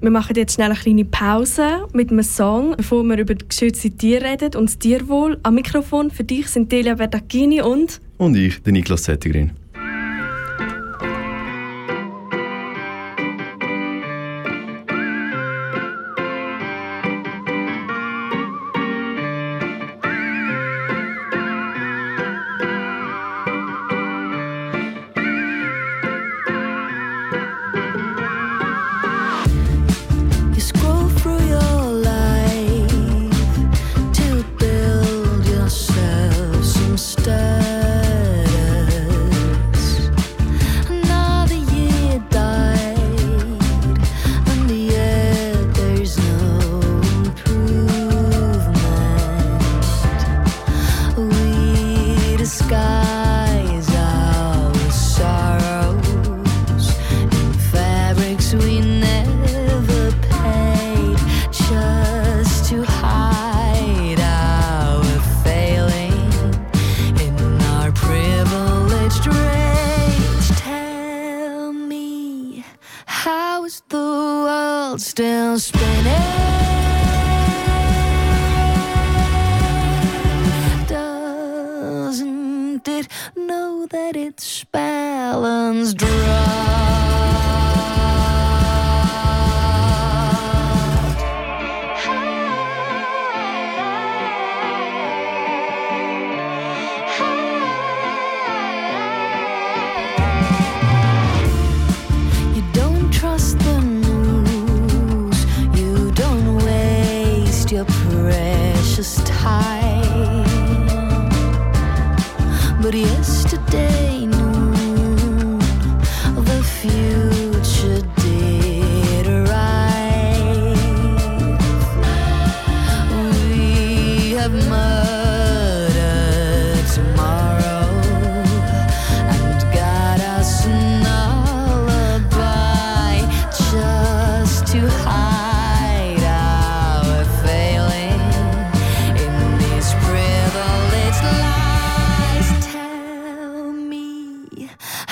Wir 0.02 0.12
machen 0.12 0.36
jetzt 0.36 0.54
schnell 0.54 0.72
eine 0.72 0.80
kleine 0.80 1.06
Pause 1.06 1.88
mit 1.92 2.10
einem 2.10 2.24
Song, 2.24 2.76
bevor 2.78 3.04
wir 3.04 3.18
über 3.18 3.36
geschützte 3.36 3.92
Tiere 3.92 4.26
reden 4.26 4.56
und 4.56 4.70
das 4.70 4.80
Tierwohl. 4.80 5.38
Am 5.44 5.56
Mikrofon 5.56 6.10
für 6.10 6.24
dich 6.24 6.48
sind 6.48 6.72
Delia 6.72 6.96
Verdacchini 6.96 7.62
und... 7.62 8.00
Und 8.18 8.36
ich, 8.36 8.62
der 8.64 8.74
Niklas 8.74 9.04
Zettigrin. 9.04 9.52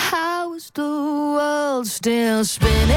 How 0.10 0.54
is 0.54 0.72
the 0.74 0.84
world 0.84 1.86
still 1.86 2.46
spinning? 2.46 2.96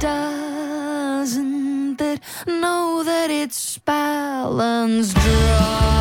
Doesn't 0.00 2.00
it 2.00 2.20
know 2.46 3.02
that 3.04 3.30
its 3.30 3.76
balance 3.76 5.12
drops? 5.12 5.91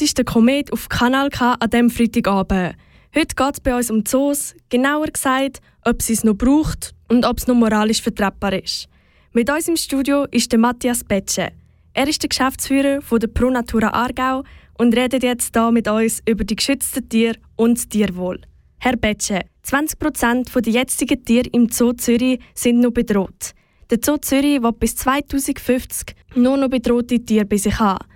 Hörst 0.00 0.18
den 0.18 0.24
Komet 0.24 0.72
auf 0.72 0.88
Kanal 0.88 1.28
K 1.28 1.56
an 1.60 1.68
diesem 1.70 1.90
Freitagabend. 1.90 2.74
Heute 3.14 3.34
geht 3.34 3.54
es 3.54 3.60
bei 3.60 3.76
uns 3.76 3.90
um 3.90 4.04
Zoos, 4.04 4.54
genauer 4.70 5.08
gesagt, 5.08 5.60
ob 5.84 6.00
sie 6.00 6.14
es 6.14 6.24
noch 6.24 6.34
braucht 6.34 6.94
und 7.08 7.26
ob 7.26 7.38
es 7.38 7.46
noch 7.46 7.54
moralisch 7.54 8.00
vertretbar 8.00 8.54
ist. 8.54 8.88
Mit 9.32 9.50
uns 9.50 9.68
im 9.68 9.76
Studio 9.76 10.24
ist 10.30 10.52
der 10.52 10.58
Matthias 10.58 11.04
Betsche. 11.04 11.50
Er 11.92 12.08
ist 12.08 12.22
der 12.22 12.28
Geschäftsführer 12.28 13.02
von 13.02 13.20
der 13.20 13.28
Pro 13.28 13.50
Natura 13.50 13.88
Aargau 13.88 14.42
und 14.78 14.96
redet 14.96 15.22
jetzt 15.22 15.54
hier 15.54 15.70
mit 15.70 15.86
uns 15.86 16.22
über 16.26 16.44
die 16.44 16.56
geschützten 16.56 17.08
Tiere 17.08 17.36
und 17.56 17.76
das 17.76 17.88
Tierwohl. 17.88 18.40
Herr 18.78 18.96
Betsche, 18.96 19.42
20 19.64 19.98
Prozent 19.98 20.50
der 20.54 20.72
jetzigen 20.72 21.22
Tiere 21.24 21.48
im 21.52 21.68
Zoo 21.68 21.92
Zürich 21.92 22.40
sind 22.54 22.80
noch 22.80 22.92
bedroht. 22.92 23.52
Der 23.90 23.98
Zoo 24.02 24.16
Zürich 24.16 24.62
will 24.62 24.72
bis 24.72 24.96
2050 24.96 26.14
nur 26.36 26.56
noch 26.56 26.70
bedrohte 26.70 27.20
Tiere 27.20 27.44
bei 27.44 27.58
sich 27.58 27.78
haben. 27.78 28.09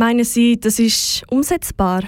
Meinen 0.00 0.24
Sie, 0.24 0.58
das 0.58 0.78
ist 0.78 1.24
umsetzbar? 1.28 2.04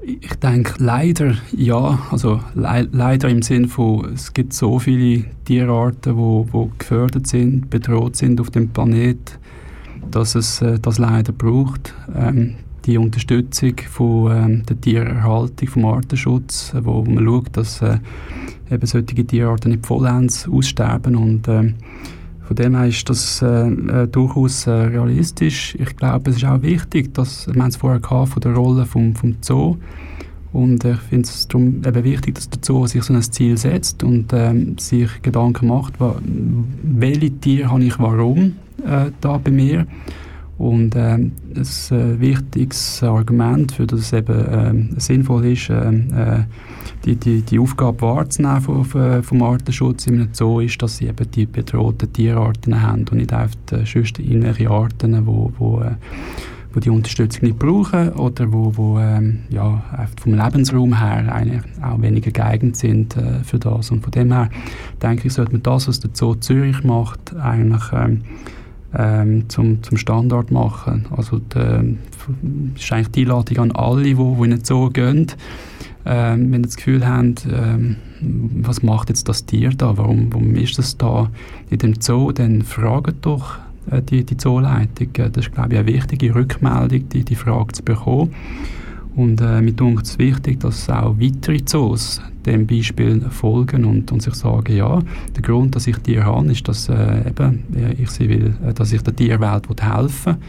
Ich 0.00 0.32
denke 0.36 0.74
leider 0.78 1.34
ja, 1.50 1.98
also 2.12 2.40
le 2.54 2.88
leider 2.92 3.28
im 3.30 3.42
Sinne 3.42 3.66
von, 3.66 4.12
es 4.14 4.32
gibt 4.32 4.52
so 4.52 4.78
viele 4.78 5.24
Tierarten, 5.44 6.16
wo, 6.16 6.46
wo 6.52 6.70
gefördert 6.78 7.26
sind, 7.26 7.68
bedroht 7.68 8.14
sind 8.14 8.40
auf 8.40 8.50
dem 8.50 8.68
Planet, 8.68 9.40
dass 10.08 10.36
es 10.36 10.62
äh, 10.62 10.78
das 10.78 10.98
leider 10.98 11.32
braucht. 11.32 11.92
Ähm, 12.14 12.54
die 12.84 12.96
Unterstützung 12.96 13.74
von 13.90 14.30
ähm, 14.30 14.62
der 14.66 14.80
Tiererhaltung, 14.80 15.68
vom 15.68 15.84
Artenschutz, 15.86 16.72
äh, 16.74 16.84
wo, 16.84 17.04
wo 17.04 17.10
man 17.10 17.24
schaut, 17.24 17.56
dass 17.56 17.82
äh, 17.82 17.98
eben 18.70 18.86
solche 18.86 19.26
Tierarten 19.26 19.72
nicht 19.72 19.84
vollends 19.84 20.48
aussterben 20.48 21.16
und 21.16 21.48
äh, 21.48 21.74
von 22.44 22.56
dem 22.56 22.76
her 22.76 22.86
ist 22.86 23.08
das 23.08 23.42
äh, 23.42 23.68
äh, 23.68 24.06
durchaus 24.08 24.66
äh, 24.66 24.70
realistisch. 24.70 25.76
Ich 25.78 25.96
glaube, 25.96 26.30
es 26.30 26.36
ist 26.36 26.44
auch 26.44 26.62
wichtig, 26.62 27.14
dass, 27.14 27.46
wir 27.46 27.66
es 27.66 27.76
vorher 27.76 28.00
gehabt, 28.00 28.30
von 28.30 28.40
der 28.42 28.54
Rolle 28.54 28.86
vom, 28.86 29.14
vom 29.14 29.36
Zoo 29.40 29.76
und 30.52 30.84
ich 30.84 30.98
finde 30.98 31.28
es 31.28 31.48
darum 31.48 31.82
eben 31.84 32.04
wichtig, 32.04 32.34
dass 32.34 32.50
der 32.50 32.60
Zoo 32.62 32.86
sich 32.86 33.02
so 33.02 33.14
ein 33.14 33.22
Ziel 33.22 33.56
setzt 33.56 34.04
und 34.04 34.32
ähm, 34.34 34.76
sich 34.78 35.10
Gedanken 35.22 35.68
macht, 35.68 35.94
welche 36.82 37.30
Tiere 37.30 37.70
habe 37.70 37.84
ich 37.84 37.98
warum 37.98 38.56
äh, 38.84 39.10
da 39.20 39.38
bei 39.38 39.50
mir 39.50 39.86
und 40.58 40.94
äh, 40.94 41.14
ein 41.14 41.32
äh, 41.56 42.20
wichtiges 42.20 43.02
Argument, 43.02 43.72
für 43.72 43.86
das 43.86 44.00
es 44.00 44.12
eben 44.12 44.94
äh, 44.96 45.00
sinnvoll 45.00 45.46
ist, 45.46 45.70
äh, 45.70 45.88
äh, 45.88 46.44
die, 47.04 47.16
die, 47.16 47.42
die 47.42 47.58
Aufgabe 47.58 48.02
wahrzunehmen 48.02 48.60
vom, 48.60 48.84
vom 49.22 49.42
Artenschutz 49.42 50.08
einem 50.08 50.28
Zoo, 50.32 50.60
ist, 50.60 50.80
dass 50.82 50.98
sie 50.98 51.06
eben 51.06 51.30
die 51.30 51.46
bedrohten 51.46 52.12
Tierarten 52.12 52.80
haben 52.80 53.04
und 53.10 53.14
nicht 53.14 53.32
einfach 53.32 53.56
äh, 53.72 53.84
sonst 53.84 54.18
irgendwelche 54.18 54.70
Arten, 54.70 55.26
wo, 55.26 55.52
wo, 55.58 55.80
äh, 55.80 55.94
wo 56.72 56.80
die 56.80 56.90
Unterstützung 56.90 57.42
nicht 57.42 57.58
brauchen 57.58 58.10
oder 58.10 58.52
wo, 58.52 58.72
wo 58.76 58.98
ähm, 58.98 59.40
ja, 59.50 59.82
vom 60.20 60.34
Lebensraum 60.34 60.98
her 60.98 61.32
eigentlich 61.34 61.62
auch 61.82 62.00
weniger 62.00 62.30
geeignet 62.30 62.76
sind 62.76 63.16
äh, 63.16 63.42
für 63.44 63.58
das. 63.58 63.90
Und 63.90 64.02
von 64.02 64.10
dem 64.10 64.32
her 64.32 64.48
denke 65.02 65.26
ich, 65.26 65.34
sollte 65.34 65.52
man 65.52 65.62
das, 65.62 65.88
was 65.88 66.00
der 66.00 66.10
Zoo 66.14 66.34
Zürich 66.34 66.82
macht, 66.84 67.36
eigentlich 67.36 67.82
ähm, 67.92 68.22
ähm, 68.94 69.48
zum, 69.48 69.82
zum 69.82 69.96
Standard 69.96 70.50
machen. 70.50 71.06
Also 71.16 71.38
die, 71.38 71.98
das 72.74 72.82
ist 72.82 72.92
eigentlich 72.92 73.08
die 73.08 73.22
Einladung 73.22 73.58
an 73.58 73.72
alle, 73.72 74.02
die, 74.02 74.14
die 74.14 74.44
in 74.44 74.50
den 74.50 74.64
Zoo 74.64 74.90
gehen. 74.90 75.26
Ähm, 76.04 76.50
wenn 76.50 76.64
sie 76.64 76.68
das 76.68 76.76
Gefühl 76.76 77.06
haben, 77.06 77.34
ähm, 77.50 77.96
was 78.62 78.82
macht 78.82 79.08
jetzt 79.08 79.28
das 79.28 79.46
Tier 79.46 79.70
da, 79.70 79.96
warum, 79.96 80.32
warum 80.32 80.54
ist 80.56 80.78
das 80.78 80.96
da 80.96 81.30
in 81.70 81.78
dem 81.78 82.00
Zoo, 82.00 82.32
dann 82.32 82.62
fragen 82.62 83.14
doch 83.20 83.58
äh, 83.90 84.02
die, 84.02 84.24
die 84.24 84.36
Zooleitung. 84.36 85.08
Äh, 85.16 85.30
das 85.30 85.46
ist, 85.46 85.54
glaube 85.54 85.74
ich, 85.74 85.78
eine 85.78 85.86
wichtige 85.86 86.34
Rückmeldung, 86.34 87.08
die, 87.08 87.24
die 87.24 87.34
Frage 87.36 87.72
zu 87.72 87.82
bekommen. 87.82 88.34
Und 89.14 89.40
äh, 89.42 89.60
mir 89.60 89.72
denkt 89.72 90.06
es 90.06 90.18
wichtig, 90.18 90.60
dass 90.60 90.88
auch 90.88 91.16
weitere 91.18 91.62
Zoos 91.64 92.22
dem 92.46 92.66
Beispiel 92.66 93.20
folgen 93.30 93.84
und, 93.84 94.10
und 94.10 94.22
sich 94.22 94.34
sagen, 94.34 94.74
ja, 94.74 95.00
der 95.36 95.42
Grund, 95.42 95.76
dass 95.76 95.86
ich 95.86 95.98
Tiere 95.98 96.24
habe, 96.24 96.50
ist, 96.50 96.66
dass 96.66 96.88
äh, 96.88 97.28
eben, 97.28 97.64
ich 97.98 98.10
sie 98.10 98.28
will, 98.28 98.54
äh, 98.66 98.72
dass 98.72 98.92
ich 98.92 99.02
der 99.02 99.14
Tierwelt 99.14 99.66
helfen 99.80 100.36
will, 100.36 100.42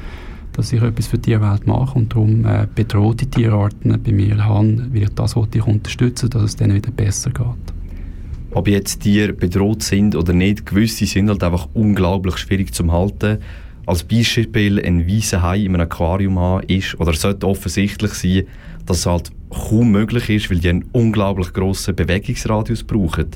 dass 0.54 0.72
ich 0.72 0.82
etwas 0.82 1.08
für 1.08 1.18
die 1.18 1.32
Tierwelt 1.32 1.68
mache 1.68 1.98
und 1.98 2.14
darum 2.14 2.46
äh, 2.46 2.68
bedrohte 2.74 3.26
Tierarten 3.26 4.02
bei 4.02 4.12
mir 4.12 4.44
habe, 4.46 4.88
weil 4.92 5.04
ich 5.04 5.10
das 5.10 5.36
ich 5.36 5.68
unterstützen 5.68 6.30
dass 6.30 6.44
es 6.44 6.56
denen 6.56 6.76
wieder 6.76 6.92
besser 6.92 7.32
geht. 7.32 7.74
Ob 8.52 8.68
jetzt 8.68 9.02
Tiere 9.02 9.34
bedroht 9.34 9.82
sind 9.82 10.16
oder 10.16 10.32
nicht, 10.32 10.66
gewisse 10.66 11.06
sind 11.08 11.30
halt 11.30 11.44
einfach 11.44 11.68
unglaublich 11.74 12.38
schwierig 12.38 12.74
zu 12.74 12.92
halten 12.92 13.40
als 13.86 14.04
Beispiel 14.04 14.84
ein 14.84 15.08
weißer 15.08 15.42
Hai 15.42 15.60
in 15.60 15.76
einem 15.76 15.82
Aquarium 15.82 16.40
haben 16.40 16.68
ist 16.68 17.00
oder 17.00 17.14
sollte 17.14 17.48
offensichtlich 17.48 18.14
sein, 18.14 18.44
dass 18.86 19.00
es 19.00 19.06
halt 19.06 19.32
kaum 19.50 19.92
möglich 19.92 20.30
ist, 20.30 20.50
weil 20.50 20.60
die 20.60 20.70
einen 20.70 20.86
unglaublich 20.94 21.52
grossen 21.54 21.96
Bewegungsradius 21.96 22.84
brauchen. 22.84 23.28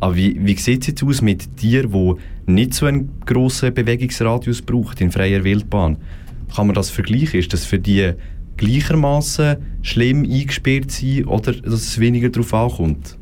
Aber 0.00 0.16
wie, 0.16 0.36
wie 0.44 0.56
sieht 0.56 0.82
es 0.82 0.88
jetzt 0.88 1.02
aus 1.02 1.22
mit 1.22 1.56
Tieren, 1.56 1.92
die 1.92 2.52
nicht 2.52 2.74
so 2.74 2.86
einen 2.86 3.20
grossen 3.24 3.74
Bewegungsradius 3.74 4.62
brauchen 4.62 4.98
in 4.98 5.12
freier 5.12 5.44
Wildbahn? 5.44 5.96
Kann 6.54 6.66
man 6.66 6.74
das 6.74 6.90
vergleichen? 6.90 7.40
Ist 7.40 7.52
das 7.52 7.64
für 7.64 7.78
die 7.78 8.12
gleichermaßen 8.56 9.56
schlimm 9.82 10.24
eingesperrt 10.24 10.90
sein 10.90 11.24
oder 11.24 11.52
dass 11.52 11.74
es 11.74 11.98
weniger 11.98 12.28
darauf 12.28 12.52
ankommt? 12.54 13.18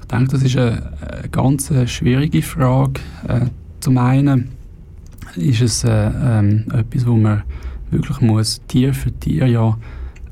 Ich 0.00 0.06
denke, 0.08 0.32
das 0.32 0.42
ist 0.42 0.56
eine, 0.56 0.92
eine 1.00 1.28
ganz 1.30 1.72
schwierige 1.86 2.42
Frage. 2.42 3.00
Äh, 3.26 3.46
zum 3.80 3.98
einen 3.98 4.50
ist 5.36 5.62
es 5.62 5.84
äh, 5.84 5.90
ähm, 5.90 6.66
etwas, 6.72 7.06
wo 7.06 7.16
man 7.16 7.42
wirklich 7.90 8.20
muss 8.20 8.60
Tier 8.68 8.92
für 8.92 9.12
Tier 9.12 9.46
ja 9.46 9.78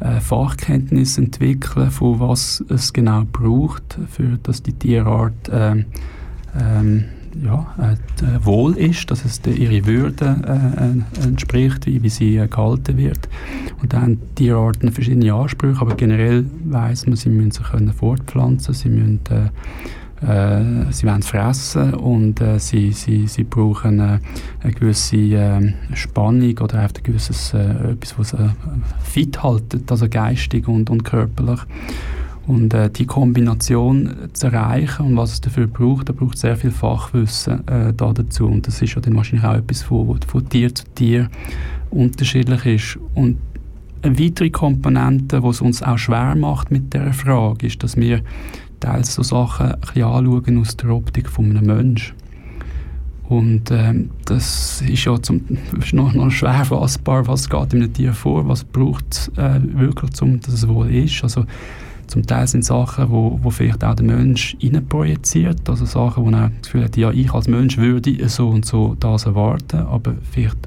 äh, 0.00 0.20
Fachkenntnis 0.20 1.18
entwickeln, 1.18 1.90
von 1.90 2.20
was 2.20 2.64
es 2.68 2.92
genau 2.92 3.24
braucht, 3.30 3.98
für 4.10 4.38
dass 4.42 4.62
die 4.62 4.72
Tierart 4.72 5.50
ähm, 5.52 5.86
ähm, 6.58 7.04
ja, 7.42 7.74
äh, 7.78 8.44
wohl 8.44 8.76
ist, 8.76 9.10
dass 9.10 9.24
es 9.24 9.40
ihre 9.46 9.86
Würde 9.86 10.36
äh, 11.16 11.22
entspricht, 11.26 11.86
wie, 11.86 12.02
wie 12.02 12.08
sie 12.08 12.36
äh, 12.36 12.48
gehalten 12.48 12.96
wird. 12.96 13.28
Und 13.80 13.92
dann 13.92 14.02
haben 14.02 14.18
Tierarten 14.34 14.92
verschiedene 14.92 15.32
Ansprüche, 15.32 15.80
aber 15.80 15.94
generell 15.94 16.44
weiß 16.64 17.06
man, 17.06 17.16
sie 17.16 17.30
müssen 17.30 17.52
sich 17.52 17.66
können 17.66 17.92
fortpflanzen, 17.92 18.74
sie 18.74 18.88
müssen 18.88 19.20
äh, 19.30 19.48
äh, 20.22 20.92
sie 20.92 21.06
wollen 21.06 21.22
fressen 21.22 21.94
und 21.94 22.40
äh, 22.42 22.58
sie, 22.58 22.92
sie, 22.92 23.26
sie 23.26 23.44
brauchen 23.44 24.00
äh, 24.00 24.18
eine 24.62 24.72
gewisse 24.72 25.16
äh, 25.16 25.72
Spannung 25.94 26.58
oder 26.58 26.80
ein 26.80 26.90
gewisses, 27.02 27.54
äh, 27.54 27.92
etwas, 27.92 28.18
was 28.18 28.30
sie 28.30 28.50
fit 29.02 29.42
haltet, 29.42 29.90
also 29.90 30.08
geistig 30.10 30.68
und, 30.68 30.90
und 30.90 31.04
körperlich. 31.04 31.60
Und 32.46 32.74
äh, 32.74 32.90
die 32.90 33.06
Kombination 33.06 34.10
zu 34.32 34.46
erreichen 34.46 35.06
und 35.06 35.16
was 35.16 35.32
es 35.32 35.40
dafür 35.40 35.66
braucht, 35.66 36.08
da 36.08 36.12
braucht 36.12 36.38
sehr 36.38 36.56
viel 36.56 36.70
Fachwissen 36.70 37.66
äh, 37.68 37.92
da 37.92 38.12
dazu. 38.12 38.46
Und 38.46 38.66
das 38.66 38.82
ist 38.82 38.94
ja 38.94 39.00
dann 39.00 39.14
wahrscheinlich 39.16 39.46
auch 39.46 39.54
etwas, 39.54 39.82
von, 39.82 40.18
von 40.26 40.48
Tier 40.48 40.74
zu 40.74 40.84
Tier 40.94 41.28
unterschiedlich 41.90 42.66
ist. 42.66 42.98
Und 43.14 43.36
eine 44.02 44.18
weitere 44.18 44.50
Komponente, 44.50 45.40
die 45.40 45.46
es 45.46 45.60
uns 45.60 45.82
auch 45.82 45.98
schwer 45.98 46.34
macht 46.34 46.70
mit 46.70 46.94
der 46.94 47.12
Frage, 47.12 47.66
ist, 47.66 47.82
dass 47.82 47.96
wir 47.96 48.22
teils 48.80 49.14
so 49.14 49.22
Sachen 49.22 49.72
ein 49.72 49.80
bisschen 49.80 50.02
anschauen 50.02 50.58
aus 50.58 50.76
der 50.76 50.90
Optik 50.90 51.28
von 51.28 51.50
einem 51.50 51.66
Menschen. 51.66 52.14
Und 53.28 53.70
ähm, 53.70 54.10
das 54.24 54.82
ist 54.82 55.04
ja 55.04 55.20
zum, 55.22 55.42
ist 55.78 55.92
noch, 55.92 56.12
noch 56.14 56.30
schwer 56.30 56.64
fassbar, 56.64 57.28
was 57.28 57.48
geht 57.48 57.72
in 57.74 57.82
einem 57.82 57.92
Tier 57.92 58.12
vor, 58.12 58.48
was 58.48 58.64
braucht 58.64 59.04
es 59.12 59.28
äh, 59.36 59.60
wirklich, 59.74 60.20
um 60.20 60.40
dass 60.40 60.54
es 60.54 60.66
wohl 60.66 60.90
ist. 60.92 61.22
Also, 61.22 61.44
zum 62.10 62.26
Teil 62.26 62.46
sind 62.46 62.64
Sachen, 62.64 63.10
wo, 63.10 63.38
wo 63.42 63.50
vielleicht 63.50 63.84
auch 63.84 63.94
der 63.94 64.04
Mensch 64.04 64.56
projiziert, 64.88 65.68
also 65.68 65.84
Sachen, 65.84 66.24
wo 66.24 66.30
er 66.30 66.50
das 66.50 66.62
Gefühl 66.62 66.84
hat, 66.84 66.96
ja, 66.96 67.10
ich 67.10 67.32
als 67.32 67.48
Mensch 67.48 67.78
würde 67.78 68.28
so 68.28 68.48
und 68.48 68.66
so 68.66 68.96
das 68.98 69.26
erwarten, 69.26 69.78
aber 69.78 70.14
vielleicht 70.30 70.58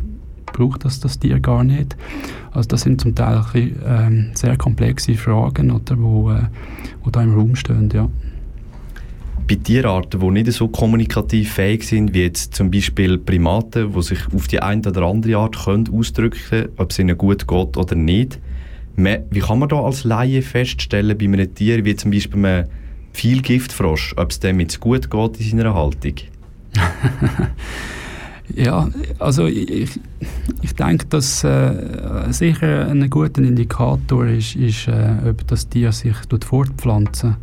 braucht 0.53 0.85
das 0.85 0.99
das 0.99 1.19
Tier 1.19 1.39
gar 1.39 1.63
nicht. 1.63 1.97
Also 2.51 2.69
das 2.69 2.81
sind 2.81 3.01
zum 3.01 3.15
Teil 3.15 3.41
bisschen, 3.51 3.75
ähm, 3.85 4.31
sehr 4.35 4.55
komplexe 4.57 5.15
Fragen, 5.15 5.71
oder, 5.71 5.99
wo, 5.99 6.31
äh, 6.31 6.43
wo 7.03 7.09
da 7.09 7.21
im 7.21 7.33
Raum 7.33 7.55
stehen. 7.55 7.89
Ja. 7.93 8.07
Bei 9.47 9.55
Tierarten, 9.55 10.21
die 10.21 10.31
nicht 10.31 10.53
so 10.53 10.69
kommunikativ 10.69 11.53
fähig 11.53 11.83
sind, 11.83 12.13
wie 12.13 12.21
jetzt 12.21 12.55
zum 12.55 12.71
Beispiel 12.71 13.17
Primaten, 13.17 13.91
die 13.91 14.01
sich 14.01 14.19
auf 14.33 14.47
die 14.47 14.61
eine 14.61 14.87
oder 14.87 15.01
andere 15.01 15.37
Art 15.37 15.65
können 15.65 15.89
ausdrücken 15.91 16.39
können, 16.49 16.69
ob 16.77 16.91
es 16.91 16.99
ihnen 16.99 17.17
gut 17.17 17.47
geht 17.47 17.77
oder 17.77 17.95
nicht, 17.95 18.39
wie 18.95 19.39
kann 19.39 19.59
man 19.59 19.69
da 19.69 19.81
als 19.81 20.03
Laie 20.03 20.41
feststellen 20.41 21.17
bei 21.17 21.25
einem 21.25 21.53
Tier, 21.53 21.83
wie 21.85 21.95
zum 21.95 22.11
Beispiel 22.11 22.45
einem 22.45 22.67
Vielgiftfrosch, 23.13 24.13
ob 24.17 24.31
es 24.31 24.39
dem 24.39 24.59
jetzt 24.59 24.79
gut 24.79 25.09
geht 25.09 25.39
in 25.39 25.57
seiner 25.57 25.73
Haltung? 25.73 26.15
Ja, 28.55 28.89
also 29.19 29.47
ich, 29.47 29.99
ich 30.61 30.75
denke, 30.75 31.05
dass 31.07 31.43
äh, 31.43 32.31
sicher 32.31 32.87
ein 32.87 33.09
guter 33.09 33.41
Indikator 33.41 34.25
ist, 34.27 34.55
ist 34.55 34.87
äh, 34.87 35.15
ob 35.27 35.47
das 35.47 35.69
Tier 35.69 35.91
sich 35.91 36.15
fortpflanzen 36.43 37.37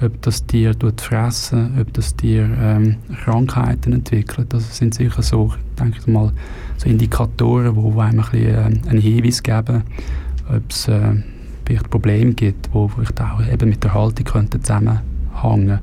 ob 0.00 0.20
das 0.20 0.44
Tier 0.46 0.74
fressen 0.98 1.78
ob 1.80 1.92
das 1.94 2.14
Tier 2.16 2.50
ähm, 2.60 2.96
Krankheiten 3.24 3.94
entwickelt. 3.94 4.52
Das 4.52 4.76
sind 4.76 4.94
sicher 4.94 5.22
so, 5.22 5.52
denke 5.78 5.98
ich 6.00 6.06
mal, 6.06 6.32
so 6.76 6.88
Indikatoren, 6.88 7.74
die 7.74 8.00
einem 8.00 8.20
ein 8.20 8.30
bisschen, 8.30 8.54
äh, 8.54 8.88
einen 8.90 9.00
Hinweis 9.00 9.42
geben, 9.42 9.84
ob 10.48 10.70
es 10.70 10.88
äh, 10.88 11.14
vielleicht 11.64 11.90
Probleme 11.90 12.32
gibt, 12.34 12.72
wo 12.72 12.88
vielleicht 12.88 13.20
auch 13.20 13.40
eben 13.46 13.68
mit 13.68 13.82
der 13.82 13.94
Haltung 13.94 14.24
könnte 14.24 14.60
zusammenhängen 14.60 15.80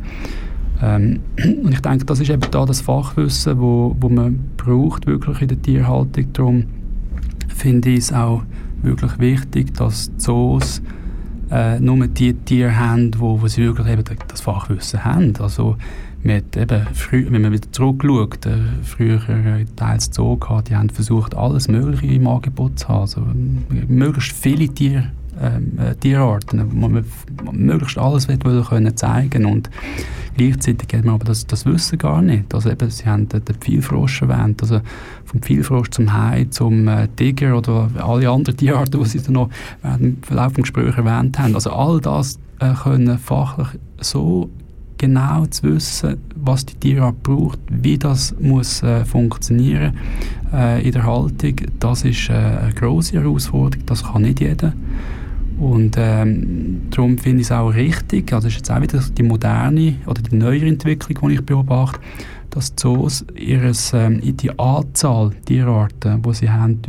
ähm, 0.82 1.20
und 1.64 1.72
ich 1.72 1.82
denke, 1.82 2.06
das 2.06 2.20
ist 2.20 2.30
eben 2.30 2.42
da 2.52 2.66
das 2.66 2.82
Fachwissen, 2.82 3.60
wo, 3.60 3.96
wo 4.00 4.10
man 4.10 4.40
braucht 4.58 5.08
wirklich 5.08 5.42
in 5.42 5.48
der 5.48 5.62
Tierhaltung. 5.62 6.34
Darum 6.34 6.66
finde 7.48 7.90
ich 7.90 8.00
es 8.00 8.14
auch 8.14 8.44
wirklich 8.82 9.18
wichtig, 9.20 9.74
dass 9.76 10.12
Zoos 10.18 10.82
äh, 11.52 11.80
nur 11.80 12.08
die 12.08 12.34
Tiere 12.34 12.78
haben, 12.78 13.12
wo, 13.18 13.42
wo 13.42 13.48
sie 13.48 13.64
wirklich 13.64 13.88
eben 13.88 14.04
das 14.28 14.42
Fachwissen 14.42 15.06
haben. 15.06 15.34
Also 15.40 15.78
mit 16.24 16.56
eben 16.56 16.88
früh, 16.94 17.28
wenn 17.30 17.42
man 17.42 17.52
wieder 17.52 17.72
zurückschaut, 17.72 18.46
äh, 18.46 18.58
früher 18.84 19.22
äh, 19.30 19.66
teils 19.76 20.10
Zoo 20.12 20.38
gehabt, 20.38 20.70
die 20.70 20.76
haben 20.76 20.90
versucht, 20.90 21.36
alles 21.36 21.68
Mögliche 21.68 22.08
im 22.08 22.28
Angebot 22.28 22.80
zu 22.80 22.88
haben. 22.88 23.02
Also, 23.02 23.22
möglichst 23.88 24.32
viele 24.32 24.70
Tiere 24.70 25.12
ähm, 25.42 25.78
äh, 25.80 25.96
Tierarten, 25.96 26.72
wo 26.72 26.88
man 26.88 27.06
möglichst 27.52 27.98
alles 27.98 28.28
will, 28.28 28.64
können 28.64 28.96
zeigen 28.96 29.46
und 29.46 29.70
gleichzeitig 30.38 30.88
hat 30.98 31.06
man 31.06 31.16
aber 31.16 31.26
das, 31.26 31.48
das 31.48 31.66
Wissen 31.66 31.98
gar 31.98 32.22
nicht. 32.22 32.54
Also 32.54 32.70
eben, 32.70 32.90
Sie 32.90 33.06
haben 33.06 33.28
den, 33.30 33.42
Pfeilfrosch 33.42 34.22
erwähnt, 34.22 34.62
also 34.62 34.80
vom 35.26 35.42
Pfeilfrosch 35.42 35.90
zum 35.90 36.14
Hai, 36.14 36.46
zum 36.50 36.88
äh, 36.88 37.08
Tiger 37.16 37.58
oder 37.58 37.90
alle 37.98 38.30
anderen 38.30 38.58
Tierarten, 38.58 39.02
die 39.02 39.10
Sie 39.10 39.22
dann 39.22 39.34
noch 39.34 39.50
im 40.00 40.22
Verlauf 40.22 40.54
des 40.54 40.64
Gesprächs 40.64 40.98
erwähnt 40.98 41.38
haben. 41.40 41.56
Also 41.56 41.72
all 41.72 42.00
das 42.00 42.40
äh, 42.60 42.74
können 42.74 43.18
fachlich 43.18 43.68
so 44.00 44.50
genau 45.04 45.46
zu 45.48 45.64
wissen, 45.64 46.18
was 46.34 46.66
die 46.66 46.76
Tierart 46.76 47.22
braucht, 47.24 47.60
wie 47.70 47.98
das 47.98 48.34
muss 48.40 48.82
äh, 48.84 49.04
funktionieren 49.04 49.98
äh, 50.54 50.82
in 50.82 50.94
der 50.94 51.06
Haltung, 51.06 51.56
das 51.78 52.06
ist 52.06 52.30
äh, 52.30 52.34
eine 52.34 52.74
große 52.74 53.20
Herausforderung. 53.20 53.86
Das 53.86 54.02
kann 54.02 54.22
nicht 54.22 54.40
jeder. 54.40 54.72
Und 55.60 55.98
ähm, 55.98 56.84
darum 56.90 57.18
finde 57.18 57.42
ich 57.42 57.48
es 57.48 57.52
auch 57.52 57.70
richtig, 57.70 58.32
also 58.32 58.48
ist 58.48 58.56
jetzt 58.56 58.72
auch 58.72 58.82
wieder 58.82 59.00
die 59.00 59.24
moderne 59.24 59.96
oder 60.08 60.22
die 60.22 60.38
neuere 60.38 60.68
Entwicklung, 60.68 61.28
die 61.28 61.36
ich 61.36 61.46
beobachte, 61.46 62.00
dass 62.50 62.74
Zoos 62.74 63.26
ihres, 63.36 63.92
ähm, 63.94 64.22
die 64.24 64.58
Anzahl 64.58 65.32
Tierarten, 65.46 66.22
die 66.22 66.34
sie 66.34 66.50
haben, 66.50 66.80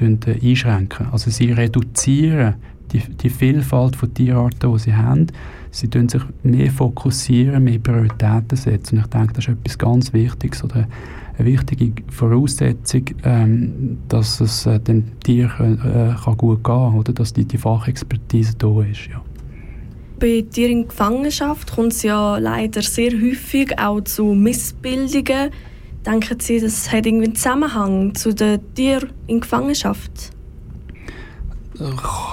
äh, 0.00 0.38
einschränken. 0.42 1.06
Also 1.12 1.30
sie 1.30 1.52
reduzieren 1.52 2.54
die, 2.92 2.98
die 2.98 3.30
Vielfalt 3.30 3.94
von 3.94 4.12
Tierarten, 4.12 4.72
die 4.72 4.78
sie 4.80 4.94
haben. 4.94 5.28
Sie 5.70 5.88
tun 5.88 6.08
sich 6.08 6.22
mehr 6.42 6.70
fokussieren, 6.70 7.64
mehr 7.64 7.78
Prioritäten 7.78 8.56
setzen. 8.56 8.98
Und 8.98 9.04
ich 9.04 9.10
denke, 9.10 9.32
das 9.34 9.44
ist 9.44 9.50
etwas 9.50 9.78
ganz 9.78 10.12
Wichtiges 10.12 10.64
oder 10.64 10.86
eine 11.38 11.48
wichtige 11.48 11.92
Voraussetzung, 12.10 13.04
ähm, 13.24 13.98
dass 14.08 14.40
es 14.40 14.66
äh, 14.66 14.78
dem 14.78 15.18
Tier 15.20 15.46
äh, 15.46 16.22
kann 16.22 16.36
gut 16.36 16.64
gehen 16.64 16.94
oder 16.94 17.12
dass 17.12 17.32
die, 17.32 17.44
die 17.44 17.58
Fachexpertise 17.58 18.54
da 18.58 18.82
ist. 18.82 19.08
Ja. 19.10 19.22
Bei 20.18 20.44
Tieren 20.50 20.72
in 20.72 20.88
Gefangenschaft 20.88 21.72
kommt 21.72 21.92
es 21.92 22.02
ja 22.02 22.36
leider 22.36 22.82
sehr 22.82 23.12
häufig 23.12 23.78
auch 23.78 24.02
zu 24.02 24.34
Missbildungen. 24.34 25.50
Denken 26.04 26.40
Sie, 26.40 26.60
das 26.60 26.92
hat 26.92 27.06
irgendwie 27.06 27.26
einen 27.26 27.34
Zusammenhang 27.34 28.14
zu 28.14 28.34
den 28.34 28.60
Tieren 28.74 29.10
in 29.26 29.40
Gefangenschaft? 29.40 30.32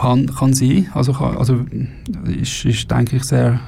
Kann, 0.01 0.27
kann 0.27 0.53
sein. 0.53 0.87
Also, 0.93 1.13
also 1.13 1.65
ist, 2.25 2.65
ist, 2.65 2.91
denke 2.91 3.17
ich, 3.17 3.23
sehr 3.23 3.59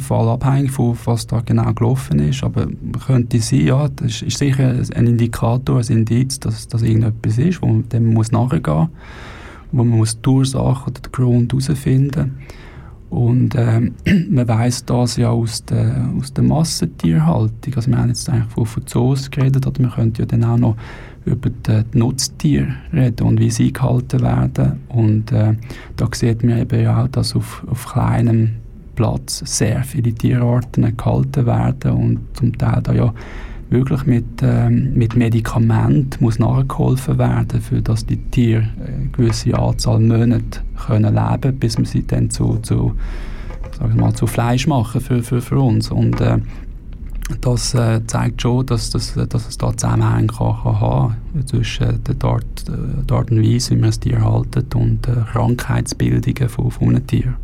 fallabhängig 0.00 0.70
von 0.70 0.96
was 1.04 1.26
da 1.26 1.40
genau 1.40 1.72
gelaufen 1.72 2.18
ist. 2.20 2.42
Aber 2.42 2.66
könnte 3.06 3.40
sein, 3.40 3.66
ja, 3.66 3.88
das 3.88 4.22
ist, 4.22 4.38
sicher 4.38 4.70
ein 4.94 5.06
Indikator, 5.06 5.80
ein 5.80 5.86
Indiz, 5.88 6.40
dass 6.40 6.68
das 6.68 6.82
irgendetwas 6.82 7.38
ist, 7.38 7.60
wo 7.60 7.66
man 7.66 7.88
dem 7.88 8.12
muss 8.12 8.32
nachgehen 8.32 8.88
wo 9.72 9.82
man 9.82 9.98
muss 9.98 10.20
die 10.20 10.28
Ursache 10.28 10.90
oder 10.90 11.00
den 11.00 11.12
Grund 11.12 11.52
herausfinden 11.52 12.38
und 13.10 13.54
ähm, 13.56 13.94
man 14.30 14.48
weiß 14.48 14.84
das 14.84 15.16
ja 15.16 15.30
aus 15.30 15.64
der, 15.64 16.08
aus 16.18 16.32
der 16.32 16.44
Massentierhaltung. 16.44 17.74
Also 17.74 17.90
wir 17.90 17.98
haben 17.98 18.08
jetzt 18.08 18.28
eigentlich 18.28 18.52
von, 18.52 18.66
von 18.66 18.86
Zoos 18.86 19.30
geredet, 19.30 19.66
oder 19.66 19.80
wir 19.80 19.90
könnten 19.90 20.22
ja 20.22 20.26
dann 20.26 20.44
auch 20.44 20.58
noch 20.58 20.76
über 21.26 21.50
die 21.50 21.98
Nutztiere 21.98 22.68
reden 22.92 23.26
und 23.26 23.40
wie 23.40 23.50
sie 23.50 23.72
gehalten 23.72 24.22
werden. 24.22 24.80
Und 24.88 25.32
äh, 25.32 25.54
da 25.96 26.08
sieht 26.12 26.42
man 26.44 26.58
eben 26.58 26.86
auch, 26.86 27.08
dass 27.08 27.34
auf, 27.34 27.64
auf 27.68 27.86
kleinem 27.92 28.52
Platz 28.94 29.42
sehr 29.44 29.82
viele 29.82 30.14
Tierarten 30.14 30.96
gehalten 30.96 31.46
werden 31.46 31.90
und 31.92 32.20
zum 32.34 32.56
Teil 32.56 32.80
da 32.82 32.92
ja 32.92 33.12
wirklich 33.68 34.06
mit, 34.06 34.24
ähm, 34.42 34.94
mit 34.94 35.16
Medikamenten 35.16 36.22
muss 36.22 36.38
nachgeholfen 36.38 37.18
werden, 37.18 37.60
für 37.60 37.82
dass 37.82 38.06
die 38.06 38.16
Tiere 38.16 38.68
eine 38.78 39.08
gewisse 39.10 39.58
Anzahl 39.58 39.98
Monate 40.00 40.60
können 40.86 41.14
leben, 41.14 41.58
bis 41.58 41.76
man 41.76 41.84
sie 41.84 42.06
dann 42.06 42.30
zu, 42.30 42.58
zu, 42.62 42.94
sagen 43.76 43.94
wir 43.94 44.00
mal, 44.00 44.14
zu 44.14 44.28
Fleisch 44.28 44.68
machen 44.68 45.00
für, 45.00 45.22
für, 45.22 45.40
für 45.40 45.58
uns. 45.58 45.90
Und 45.90 46.20
äh, 46.20 46.38
das 47.40 47.74
äh, 47.74 48.00
zeigt 48.06 48.42
schon, 48.42 48.66
dass, 48.66 48.90
dass, 48.90 49.14
dass 49.14 49.48
es 49.48 49.58
da 49.58 49.76
Zusammenhänge 49.76 50.28
kann, 50.28 50.56
kann 50.62 50.80
haben 50.80 51.16
zwischen 51.46 52.02
der 52.04 52.28
Art, 52.28 52.44
der 52.68 53.16
Art 53.16 53.30
und 53.30 53.42
Weise, 53.42 53.70
wie 53.70 53.80
man 53.80 53.90
das 53.90 54.00
Tier 54.00 54.22
haltet 54.22 54.74
und 54.74 55.06
äh, 55.08 55.12
Krankheitsbildungen 55.32 56.48
von, 56.48 56.70
von 56.70 56.88
einem 56.90 57.06
Tier. 57.06 57.36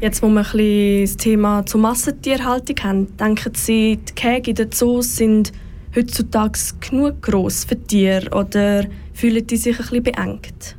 Jetzt, 0.00 0.22
wo 0.22 0.28
wir 0.28 0.40
ein 0.40 0.44
bisschen 0.44 1.00
das 1.02 1.16
Thema 1.16 1.66
zur 1.66 1.80
Massentierhaltung 1.80 2.76
haben, 2.82 3.16
denken 3.16 3.52
Sie, 3.54 3.98
die 4.08 4.12
Käge 4.14 4.50
in 4.50 4.56
den 4.56 4.70
Zoos 4.70 5.16
sind 5.16 5.52
heutzutage 5.96 6.58
genug 6.80 7.22
gross 7.22 7.64
für 7.64 7.80
Tiere 7.80 8.30
oder 8.30 8.84
fühlen 9.14 9.46
die 9.46 9.56
sich 9.56 9.76
ein 9.76 9.82
bisschen 9.82 10.02
beengt? 10.02 10.76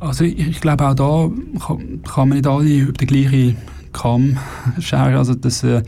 Also 0.00 0.24
ich, 0.24 0.38
ich 0.38 0.60
glaube 0.60 0.88
auch 0.88 0.94
da 0.94 1.30
kann, 1.64 2.02
kann 2.02 2.28
man 2.28 2.38
nicht 2.38 2.46
alle 2.46 2.68
über 2.68 2.92
den 2.92 3.06
gleichen 3.06 3.56
Kamm 3.92 4.38
scheren. 4.80 5.14
Also 5.14 5.34
das, 5.34 5.62
äh, 5.62 5.82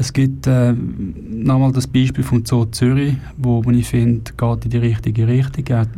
es 0.00 0.12
gibt 0.12 0.46
äh, 0.46 0.72
nochmal 0.72 1.72
das 1.72 1.88
Beispiel 1.88 2.22
vom 2.22 2.46
Zoo 2.46 2.66
Zürich, 2.66 3.16
wo, 3.36 3.64
wo 3.64 3.70
ich 3.70 3.88
finde, 3.88 4.30
geht 4.36 4.64
in 4.64 4.70
die 4.70 4.78
richtige 4.78 5.26
Richtung. 5.26 5.64
Er, 5.66 5.78
hat, 5.80 5.88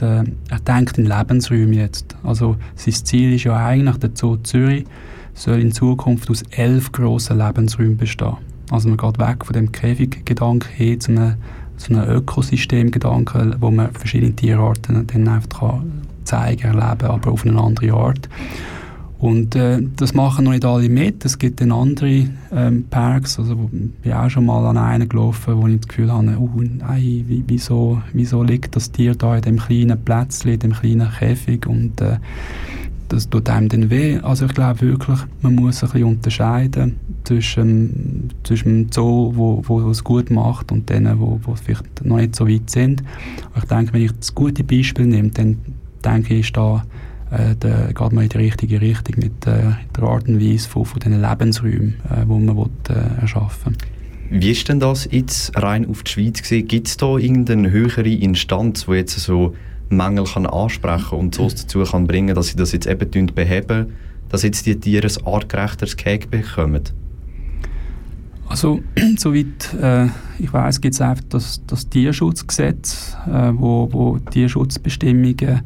äh, 0.00 0.24
er 0.48 0.60
denkt 0.66 0.96
in 0.96 1.04
Lebensräumen 1.04 1.74
jetzt. 1.74 2.16
Also 2.22 2.56
sein 2.76 2.94
Ziel 2.94 3.34
ist 3.34 3.44
ja 3.44 3.56
eigentlich, 3.56 3.98
der 3.98 4.10
Zoo 4.14 4.36
Zürich 4.36 4.86
soll 5.34 5.60
in 5.60 5.70
Zukunft 5.70 6.30
aus 6.30 6.42
elf 6.50 6.92
grossen 6.92 7.38
Lebensräumen 7.38 7.98
bestehen. 7.98 8.36
Also 8.70 8.88
man 8.88 8.96
geht 8.96 9.18
weg 9.18 9.44
von 9.44 9.52
dem 9.52 9.70
Käfiggedanken 9.70 10.70
hin 10.72 11.00
zu 11.00 11.12
einem, 11.12 11.34
zu 11.76 11.92
einem 11.92 12.08
Ökosystemgedanken, 12.08 13.56
wo 13.60 13.70
man 13.70 13.92
verschiedene 13.92 14.34
Tierarten 14.34 15.06
dann 15.06 15.28
einfach 15.28 15.82
zeigen, 16.24 16.62
erleben, 16.62 17.06
aber 17.06 17.30
auf 17.30 17.44
eine 17.44 17.60
andere 17.60 17.92
Art. 17.92 18.30
Und 19.22 19.54
äh, 19.54 19.80
das 19.94 20.14
machen 20.14 20.46
noch 20.46 20.50
nicht 20.50 20.64
alle 20.64 20.88
mit. 20.88 21.24
Es 21.24 21.38
gibt 21.38 21.60
dann 21.60 21.70
andere 21.70 22.26
ähm, 22.50 22.86
Parks, 22.90 23.38
also 23.38 23.70
ich 23.72 24.02
bin 24.02 24.12
auch 24.14 24.28
schon 24.28 24.46
mal 24.46 24.66
an 24.66 24.76
einen 24.76 25.08
gelaufen, 25.08 25.62
wo 25.62 25.68
ich 25.68 25.76
das 25.76 25.86
Gefühl 25.86 26.12
habe, 26.12 26.36
oh, 26.40 26.50
nein, 26.56 27.24
wieso, 27.46 28.02
wieso 28.12 28.42
liegt 28.42 28.74
das 28.74 28.90
Tier 28.90 29.14
da 29.14 29.36
in 29.36 29.42
dem 29.42 29.58
kleinen 29.58 30.04
Plätzchen, 30.04 30.54
in 30.54 30.58
dem 30.58 30.72
kleinen 30.72 31.08
Käfig 31.08 31.68
und 31.68 32.00
äh, 32.00 32.16
das 33.10 33.30
tut 33.30 33.48
einem 33.48 33.68
dann 33.68 33.90
weh. 33.90 34.18
Also 34.18 34.46
ich 34.46 34.54
glaube 34.54 34.80
wirklich, 34.80 35.20
man 35.40 35.54
muss 35.54 35.84
ein 35.84 35.90
bisschen 35.90 36.08
unterscheiden 36.08 36.96
zwischen, 37.22 38.28
zwischen 38.42 38.88
dem 38.88 38.92
Zoo, 38.92 39.36
wo, 39.36 39.62
wo 39.64 39.88
es 39.88 40.02
gut 40.02 40.32
macht 40.32 40.72
und 40.72 40.90
denen, 40.90 41.20
wo, 41.20 41.38
wo 41.44 41.54
vielleicht 41.54 42.04
noch 42.04 42.16
nicht 42.16 42.34
so 42.34 42.48
weit 42.48 42.70
sind. 42.70 43.04
Aber 43.52 43.62
ich 43.62 43.68
denke, 43.68 43.92
wenn 43.92 44.02
ich 44.02 44.12
das 44.18 44.34
gute 44.34 44.64
Beispiel 44.64 45.06
nehme, 45.06 45.28
dann 45.28 45.58
denke 46.04 46.34
ich, 46.34 46.40
ist 46.40 46.56
da 46.56 46.82
äh, 47.32 47.56
da 47.58 47.86
geht 47.86 48.12
man 48.12 48.24
in 48.24 48.28
die 48.28 48.36
richtige 48.36 48.80
Richtung 48.80 49.16
mit 49.16 49.46
äh, 49.46 49.72
der 49.96 50.04
Art 50.04 50.28
und 50.28 50.40
Weise 50.40 50.68
von, 50.68 50.84
von 50.84 51.00
diesen 51.00 51.20
Lebensräumen, 51.20 51.94
äh, 52.10 52.20
die 52.20 52.26
man 52.26 52.56
will, 52.56 52.70
äh, 52.90 53.20
erschaffen 53.20 53.76
Wie 54.30 54.50
ist 54.50 54.68
denn 54.68 54.80
das 54.80 55.08
jetzt 55.10 55.56
rein 55.56 55.88
auf 55.88 56.02
die 56.02 56.10
Schweiz 56.10 56.42
gesehen? 56.42 56.68
Gibt 56.68 56.88
es 56.88 56.96
da 56.98 57.16
irgendeine 57.16 57.70
höhere 57.70 58.10
Instanz, 58.10 58.84
die 58.84 58.92
jetzt 58.92 59.18
so 59.18 59.54
Mängel 59.88 60.24
kann 60.24 60.46
ansprechen 60.46 61.18
und 61.18 61.34
so 61.34 61.48
dazu 61.48 61.82
kann 61.84 62.06
bringen, 62.06 62.34
dass 62.34 62.48
sie 62.48 62.56
das 62.56 62.72
jetzt 62.72 62.86
eben 62.86 63.26
beheben, 63.34 63.92
dass 64.28 64.42
jetzt 64.42 64.66
die 64.66 64.78
Tiere 64.78 65.06
ein 65.06 65.26
artgerechteres 65.26 65.96
Cake 65.96 66.28
bekommen? 66.28 66.82
Also, 68.46 68.80
soweit 69.16 69.72
äh, 69.80 70.08
ich 70.38 70.52
weiß, 70.52 70.82
gibt 70.82 70.94
es 70.94 71.00
einfach 71.00 71.24
das, 71.30 71.62
das 71.66 71.88
Tierschutzgesetz, 71.88 73.16
äh, 73.26 73.52
wo, 73.54 73.88
wo 73.90 74.18
Tierschutzbestimmungen 74.18 75.62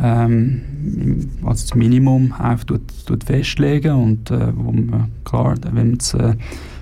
ähm, 0.00 1.28
das 1.44 1.74
Minimum 1.74 2.32
einfach 2.32 2.64
tut, 2.64 2.82
tut 3.06 3.24
festlegen 3.24 3.94
und 3.94 4.30
äh, 4.30 4.52
wo 4.56 4.72
man, 4.72 5.10
klar, 5.24 5.56
wenn 5.72 5.94
es 5.94 6.14
äh, 6.14 6.34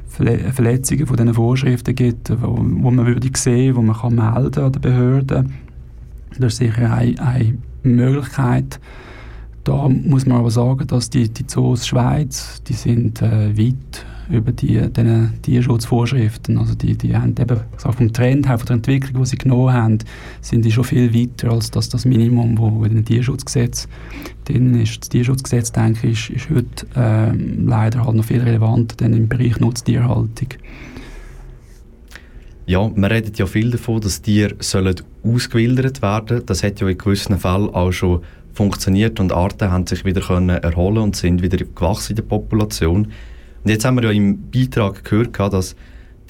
Verletzungen 0.08 1.06
von 1.06 1.16
diesen 1.16 1.34
Vorschriften 1.34 1.94
gibt, 1.94 2.30
wo, 2.30 2.56
wo 2.58 2.90
man 2.90 3.06
würde 3.06 3.30
sehen, 3.34 3.76
wo 3.76 3.82
man 3.82 3.96
kann 3.96 4.14
melden 4.14 4.64
an 4.64 4.72
den 4.72 4.82
Behörden, 4.82 5.54
das 6.38 6.54
ist 6.54 6.58
sicher 6.58 6.92
eine, 6.92 7.20
eine 7.20 7.58
Möglichkeit. 7.82 8.80
Da 9.64 9.88
muss 9.88 10.26
man 10.26 10.38
aber 10.38 10.50
sagen, 10.50 10.86
dass 10.86 11.08
die, 11.10 11.28
die 11.28 11.46
Zoos 11.46 11.86
Schweiz, 11.86 12.62
die 12.64 12.74
sind 12.74 13.22
äh, 13.22 13.56
weit 13.56 14.04
über 14.30 14.52
die 14.52 14.80
diese 14.92 15.30
Tierschutzvorschriften. 15.42 16.58
Also 16.58 16.74
die, 16.74 16.96
die 16.96 17.16
haben 17.16 17.34
eben 17.38 17.60
gesagt, 17.76 17.94
vom 17.96 18.12
Trend 18.12 18.48
her, 18.48 18.58
von 18.58 18.66
der 18.66 18.76
Entwicklung, 18.76 19.22
die 19.22 19.28
sie 19.28 19.38
genommen 19.38 19.72
haben, 19.72 19.98
sind 20.40 20.64
die 20.64 20.72
schon 20.72 20.84
viel 20.84 21.14
weiter 21.14 21.52
als 21.52 21.70
das, 21.70 21.88
das 21.88 22.04
Minimum, 22.04 22.56
das 22.56 22.88
in 22.88 22.96
dem 22.96 23.04
Tierschutzgesetz 23.04 23.88
drin 24.44 24.80
ist. 24.80 25.00
Das 25.00 25.08
Tierschutzgesetz, 25.08 25.72
denke 25.72 26.08
ich, 26.08 26.30
ist, 26.30 26.48
ist 26.48 26.50
heute 26.50 26.86
äh, 26.96 27.32
leider 27.34 28.04
halt 28.04 28.16
noch 28.16 28.24
viel 28.24 28.40
relevanter 28.40 28.96
denn 28.96 29.12
im 29.12 29.28
Bereich 29.28 29.58
Nutztierhaltung. 29.60 30.48
Ja, 32.66 32.90
man 32.94 33.04
redet 33.04 33.38
ja 33.38 33.44
viel 33.44 33.70
davon, 33.70 34.00
dass 34.00 34.22
Tiere 34.22 34.56
sollen 34.60 34.96
ausgewildert 35.22 36.00
werden. 36.00 36.42
Das 36.46 36.62
hat 36.62 36.80
ja 36.80 36.88
in 36.88 36.96
gewissen 36.96 37.38
Fällen 37.38 37.68
auch 37.68 37.92
schon 37.92 38.22
funktioniert 38.54 39.20
und 39.20 39.32
Arten 39.32 39.70
haben 39.70 39.86
sich 39.86 40.04
wieder 40.04 40.22
können 40.22 40.48
erholen 40.48 40.98
und 40.98 41.16
sind 41.16 41.42
wieder 41.42 41.58
gewachsen 41.58 42.12
in 42.12 42.16
der 42.16 42.22
Population. 42.22 43.12
Und 43.64 43.70
jetzt 43.70 43.84
haben 43.84 43.96
wir 43.96 44.04
ja 44.04 44.10
im 44.10 44.50
Beitrag 44.50 45.04
gehört, 45.04 45.38
dass 45.38 45.74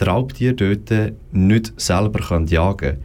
die 0.01 0.05
Raubtiere 0.05 1.13
nicht 1.33 1.73
selber 1.77 2.21
jagen 2.47 2.77
können. 2.77 2.99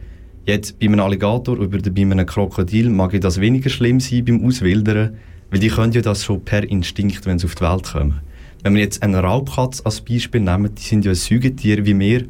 Jetzt 0.46 0.78
bei 0.78 0.86
einem 0.86 1.00
Alligator 1.00 1.58
oder 1.58 1.80
bei 1.80 2.00
einem 2.00 2.26
Krokodil 2.26 2.90
mag 2.90 3.20
das 3.20 3.40
weniger 3.40 3.70
schlimm 3.70 4.00
sein 4.00 4.24
beim 4.24 4.46
Auswildern, 4.46 5.16
weil 5.50 5.60
die 5.60 5.68
können 5.68 5.92
ja 5.92 6.00
das 6.00 6.24
schon 6.24 6.44
per 6.44 6.62
Instinkt, 6.68 7.26
wenn 7.26 7.38
sie 7.38 7.46
auf 7.46 7.56
die 7.56 7.62
Welt 7.62 7.92
kommen. 7.92 8.20
Wenn 8.62 8.74
wir 8.74 8.82
jetzt 8.82 9.02
eine 9.02 9.20
Raubkatze 9.20 9.84
als 9.84 10.00
Beispiel 10.00 10.40
nehmen, 10.40 10.74
die 10.74 10.82
sind 10.82 11.04
ja 11.04 11.10
ein 11.10 11.16
Säugetier 11.16 11.84
wie 11.84 11.98
wir 11.98 12.24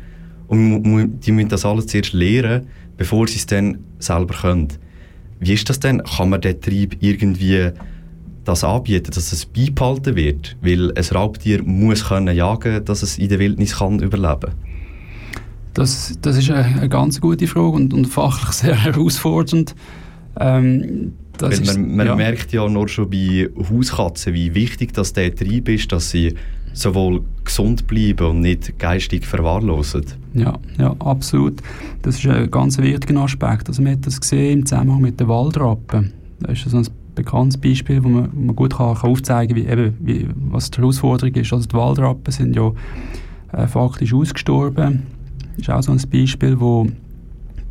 und 0.49 1.21
die 1.21 1.33
müssen 1.33 1.49
das 1.51 1.65
alles 1.65 1.87
zuerst 1.87 2.13
lernen, 2.13 2.67
bevor 2.97 3.27
sie 3.29 3.37
es 3.37 3.47
dann 3.47 3.79
selber 3.99 4.35
können. 4.35 4.69
Wie 5.39 5.53
ist 5.55 5.69
das 5.69 5.81
denn? 5.81 6.03
Kann 6.03 6.31
man 6.31 6.41
den 6.41 6.61
Trieb 6.61 6.97
irgendwie 7.01 7.73
das 8.45 8.64
anbieten, 8.64 9.11
dass 9.14 9.32
es 9.32 9.47
beibehalten 9.47 10.16
wird? 10.16 10.57
Weil 10.62 10.93
ein 10.93 11.05
Raubtier 11.12 11.62
muss 11.62 12.09
können 12.09 12.34
jagen, 12.34 12.84
dass 12.84 13.03
es 13.03 13.18
in 13.18 13.28
der 13.28 13.38
Wildnis 13.38 13.78
kann 13.78 14.01
überleben 14.01 14.51
das, 15.74 16.18
das 16.20 16.36
ist 16.36 16.51
eine, 16.51 16.64
eine 16.64 16.88
ganz 16.88 17.20
gute 17.20 17.47
Frage 17.47 17.68
und, 17.68 17.95
und 17.95 18.07
fachlich 18.07 18.51
sehr 18.53 18.76
herausfordernd. 18.76 19.74
Ähm, 20.38 21.12
man, 21.41 21.97
man 21.97 22.07
ja. 22.07 22.14
merkt 22.14 22.53
ja 22.53 22.68
nur 22.68 22.88
schon 22.88 23.09
bei 23.09 23.49
Hauskatzen, 23.70 24.34
wie 24.34 24.55
wichtig 24.55 24.93
das 24.93 25.14
der 25.14 25.34
Trieb 25.34 25.68
ist, 25.68 25.91
dass 25.91 26.11
sie 26.11 26.34
sowohl 26.72 27.22
gesund 27.45 27.86
bleiben 27.86 28.26
und 28.26 28.41
nicht 28.43 28.78
geistig 28.78 29.24
verwahrlosen. 29.24 30.05
Ja, 30.34 30.59
ja, 30.78 30.95
absolut. 30.99 31.61
Das 32.03 32.18
ist 32.18 32.26
ein 32.26 32.51
ganz 32.51 32.78
wichtiger 32.78 33.20
Aspekt. 33.20 33.68
Also 33.68 33.82
man 33.82 33.93
hat 33.93 34.07
das 34.07 34.20
gesehen 34.20 34.61
im 34.61 34.66
Zusammenhang 34.66 35.01
mit 35.01 35.18
den 35.18 35.28
Waldrappen. 35.28 36.12
Das 36.41 36.59
ist 36.59 36.70
so 36.70 36.76
ein 36.76 36.86
bekanntes 37.15 37.59
Beispiel, 37.59 38.03
wo 38.03 38.09
man, 38.09 38.31
wo 38.33 38.41
man 38.41 38.57
gut 38.57 38.77
kann, 38.77 38.95
kann 38.95 39.11
aufzeigen 39.11 39.67
kann, 39.67 39.95
wie, 40.01 40.23
wie, 40.23 40.29
was 40.51 40.71
die 40.71 40.79
Herausforderung 40.79 41.35
ist. 41.35 41.53
Also 41.53 41.69
die 41.69 41.75
Waldrappen 41.75 42.33
sind 42.33 42.57
ja 42.57 42.73
äh, 43.53 43.67
faktisch 43.67 44.15
ausgestorben. 44.15 45.03
Das 45.57 45.69
ist 45.69 45.71
auch 45.71 45.83
so 45.83 45.93
ein 45.93 46.11
Beispiel, 46.11 46.59
wo 46.61 46.87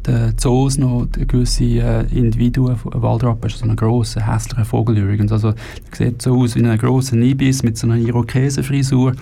den 0.06 0.38
Zoos 0.38 0.78
noch 0.78 1.08
gewisse 1.12 1.64
äh, 1.64 2.06
Individuen 2.12 2.76
von 2.76 3.02
Waldrappen, 3.02 3.48
ist 3.48 3.60
so 3.60 3.66
ein 3.66 3.76
grosser, 3.76 4.26
hässlicher 4.26 4.66
Vogel 4.66 4.98
übrigens. 4.98 5.32
Also, 5.32 5.52
der 5.52 5.58
sieht 5.98 6.22
so 6.22 6.36
aus 6.38 6.56
wie 6.56 6.66
ein 6.66 6.78
grosser 6.78 7.18
Ibis 7.18 7.64
mit 7.64 7.78
so 7.78 7.88
einer 7.88 7.98
Irokesenfrisur. 7.98 9.14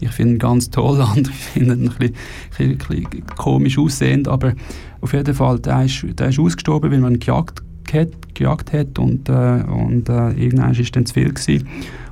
Ich 0.00 0.10
finde 0.10 0.34
ihn 0.34 0.38
ganz 0.38 0.70
toll, 0.70 1.00
andere 1.16 1.32
finden 1.32 1.84
ihn 1.84 1.88
ein 1.90 1.96
bisschen, 1.98 2.70
ein 2.70 2.78
bisschen 2.78 3.26
komisch 3.36 3.78
aussehend, 3.78 4.28
aber 4.28 4.52
auf 5.00 5.12
jeden 5.12 5.34
Fall, 5.34 5.58
der 5.58 5.84
ist, 5.84 6.04
der 6.18 6.28
ist 6.28 6.38
ausgestorben, 6.38 6.90
weil 6.90 7.00
man 7.00 7.14
ihn 7.14 7.20
gejagt 7.20 7.62
hat, 7.92 8.34
gejagt 8.34 8.72
hat 8.72 8.98
und, 8.98 9.28
äh, 9.28 9.62
und 9.62 10.08
äh, 10.08 10.30
irgendwann 10.32 10.72
es 10.72 10.90
dann 10.90 11.06
zu 11.06 11.14
viel 11.14 11.32
gewesen. 11.32 11.66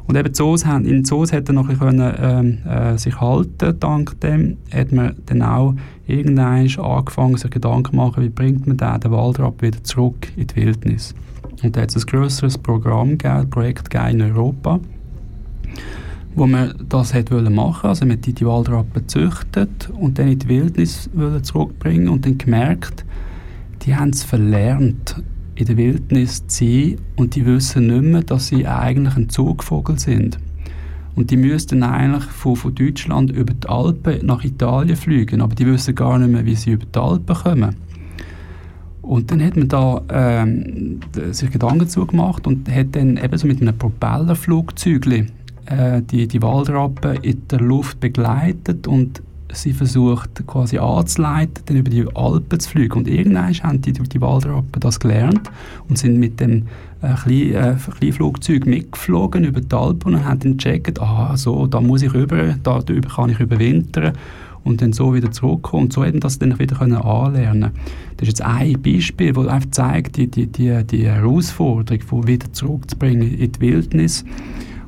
Und 0.07 0.17
eben 0.17 0.35
Zoos 0.35 0.67
haben, 0.67 0.85
in 0.85 1.05
Zoos 1.05 1.33
hat 1.33 1.49
er 1.49 1.55
noch 1.55 1.67
können, 1.79 2.15
ähm, 2.19 2.59
äh, 2.71 2.99
sich 2.99 3.21
halten. 3.21 3.79
Dank 3.81 4.21
dem 4.21 4.59
hat 4.73 4.93
man 4.93 5.17
dann 5.27 5.43
auch 5.43 5.75
irgendwann 6.07 6.69
angefangen, 6.69 7.37
sich 7.37 7.51
Gedanken 7.51 7.93
zu 7.93 7.97
machen, 7.97 8.23
wie 8.23 8.29
bringt 8.29 8.67
man 8.67 8.77
den, 8.77 9.01
den 9.01 9.11
Waldrapp 9.11 9.63
wieder 9.63 9.83
zurück 9.83 10.29
in 10.37 10.47
die 10.47 10.57
Wildnis. 10.57 11.15
Und 11.63 11.75
da 11.77 11.83
hat 11.83 11.97
es 11.97 12.05
ein 12.05 12.07
grösseres 12.07 12.59
Programm 12.59 13.17
gegeben, 13.17 13.49
Projekt 13.49 13.89
gegeben 13.89 14.21
in 14.21 14.23
Europa, 14.23 14.81
wo 16.35 16.47
man 16.47 16.75
das 16.89 17.15
hat 17.15 17.31
wollen 17.31 17.55
machen, 17.55 17.89
also 17.89 18.05
man 18.05 18.21
die, 18.21 18.35
die 18.35 18.45
Waldrappen 18.45 19.09
züchtet 19.09 19.89
und 19.99 20.19
dann 20.19 20.29
in 20.29 20.39
die 20.39 20.49
Wildnis 20.49 21.09
zurückbringen 21.43 22.09
und 22.09 22.27
dann 22.27 22.37
gemerkt, 22.37 23.07
die 23.83 23.97
haben 23.97 24.11
es 24.11 24.23
verlernt, 24.23 25.23
in 25.57 25.67
der 25.67 25.77
Wildnis 25.77 26.47
zu 26.47 26.97
und 27.17 27.35
die 27.35 27.47
wissen 27.47 27.87
nicht 27.87 28.03
mehr, 28.03 28.23
dass 28.23 28.49
sie 28.49 28.67
eigentlich 28.67 29.17
ein 29.17 29.29
Zugvogel 29.29 29.99
sind. 29.99 30.39
Und 31.15 31.31
die 31.31 31.37
müssten 31.37 31.83
eigentlich 31.83 32.25
von, 32.25 32.57
von 32.57 32.75
Deutschland 32.75 33.31
über 33.31 33.55
die 33.55 33.69
Alpen 33.69 34.27
nach 34.27 34.45
Italien 34.45 34.97
fliegen, 34.97 35.41
aber 35.41 35.55
die 35.55 35.67
wissen 35.67 35.95
gar 35.95 36.19
nicht 36.19 36.31
mehr, 36.31 36.45
wie 36.45 36.57
sie 36.57 36.73
über 36.73 36.87
die 36.87 36.99
Alpen 36.99 37.37
kommen. 37.37 37.77
Und 39.01 39.31
dann 39.31 39.43
hat 39.43 39.57
man 39.57 39.69
da 39.69 40.03
ähm, 40.09 41.01
sich 41.31 41.51
Gedanken 41.51 42.07
gemacht 42.07 42.47
und 42.47 42.69
hat 42.71 42.97
dann 42.97 43.19
eben 43.19 43.37
so 43.37 43.47
mit 43.47 43.61
einem 43.61 43.77
Propellerflugzeug 43.77 45.07
äh, 45.67 46.03
die, 46.03 46.27
die 46.27 46.43
Waldrappen 46.43 47.17
in 47.23 47.47
der 47.49 47.61
Luft 47.61 48.01
begleitet 48.01 48.87
und 48.87 49.23
sie 49.55 49.73
versucht 49.73 50.47
quasi 50.47 50.79
anzuleiten, 50.79 51.65
dann 51.67 51.77
über 51.77 51.91
die 51.91 52.07
Alpen 52.15 52.61
zu 52.61 52.69
fliegen. 52.69 52.93
Und 52.99 53.09
irgendwann 53.09 53.55
haben 53.55 53.81
die, 53.81 53.93
die 53.93 54.21
Waldrappen 54.21 54.81
das 54.81 55.01
gelernt 55.01 55.51
und 55.89 55.99
sind 55.99 56.19
mit 56.19 56.41
dem 56.41 56.65
äh, 57.03 57.15
Klein, 57.15 57.55
äh, 57.55 57.77
Kleinflugzeug 57.99 58.67
mitgeflogen 58.67 59.45
über 59.45 59.61
die 59.61 59.75
Alpen 59.75 60.15
und 60.15 60.25
haben 60.25 60.41
dann 60.41 60.57
gecheckt, 60.57 61.01
ah, 61.01 61.37
so, 61.37 61.67
da 61.67 61.81
muss 61.81 62.03
ich 62.03 62.13
rüber, 62.15 62.55
da 62.63 62.83
kann 63.15 63.31
ich 63.31 63.41
überwintern 63.41 64.13
und 64.65 64.81
dann 64.81 64.93
so 64.93 65.15
wieder 65.15 65.31
zurückkommen. 65.31 65.85
Und 65.85 65.93
so 65.93 66.05
hätten 66.05 66.21
das 66.21 66.39
dann 66.39 66.59
wieder 66.59 66.77
können 66.77 66.97
anlernen 66.97 67.71
Das 68.17 68.29
ist 68.29 68.39
jetzt 68.39 68.43
ein 68.43 68.81
Beispiel, 68.81 69.33
das 69.33 69.47
einfach 69.47 69.71
zeigt, 69.71 70.17
die, 70.17 70.29
die, 70.29 70.47
die, 70.47 70.85
die 70.85 71.07
Herausforderung, 71.07 72.03
von 72.03 72.27
wieder 72.27 72.53
zurückzubringen 72.53 73.35
in 73.35 73.53
die 73.53 73.61
Wildnis, 73.61 74.25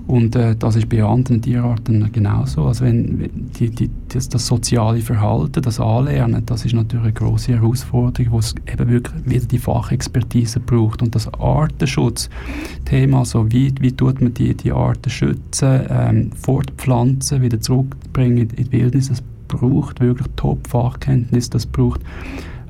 und 0.06 0.36
äh, 0.36 0.54
das 0.54 0.76
ist 0.76 0.88
bei 0.88 1.02
anderen 1.02 1.42
Tierarten 1.42 2.12
genauso. 2.12 2.66
Also 2.66 2.84
wenn 2.84 3.28
die, 3.58 3.70
die, 3.70 3.90
das, 4.08 4.28
das, 4.28 4.46
soziale 4.46 5.00
Verhalten, 5.00 5.62
das 5.62 5.80
Anlernen, 5.80 6.46
das 6.46 6.64
ist 6.64 6.74
natürlich 6.74 7.06
eine 7.06 7.12
große 7.12 7.54
Herausforderung, 7.54 8.32
wo 8.32 8.38
es 8.38 8.54
eben 8.72 8.88
wirklich 8.88 9.26
wieder 9.26 9.46
die 9.46 9.58
Fachexpertise 9.58 10.60
braucht. 10.60 11.02
Und 11.02 11.16
das 11.16 11.32
Artenschutzthema, 11.34 13.18
also 13.18 13.50
wie, 13.50 13.74
wie 13.80 13.92
tut 13.92 14.20
man 14.20 14.32
die, 14.32 14.54
die 14.54 14.70
Arten 14.70 15.10
schützen, 15.10 15.80
ähm, 15.88 16.30
fortpflanzen, 16.40 17.42
wieder 17.42 17.60
zurückbringen 17.60 18.48
in 18.48 18.48
die 18.48 18.72
Wildnis, 18.72 19.08
das 19.08 19.24
braucht 19.48 20.00
wirklich 20.00 20.28
Top-Fachkenntnis, 20.36 21.50
das 21.50 21.66
braucht 21.66 22.00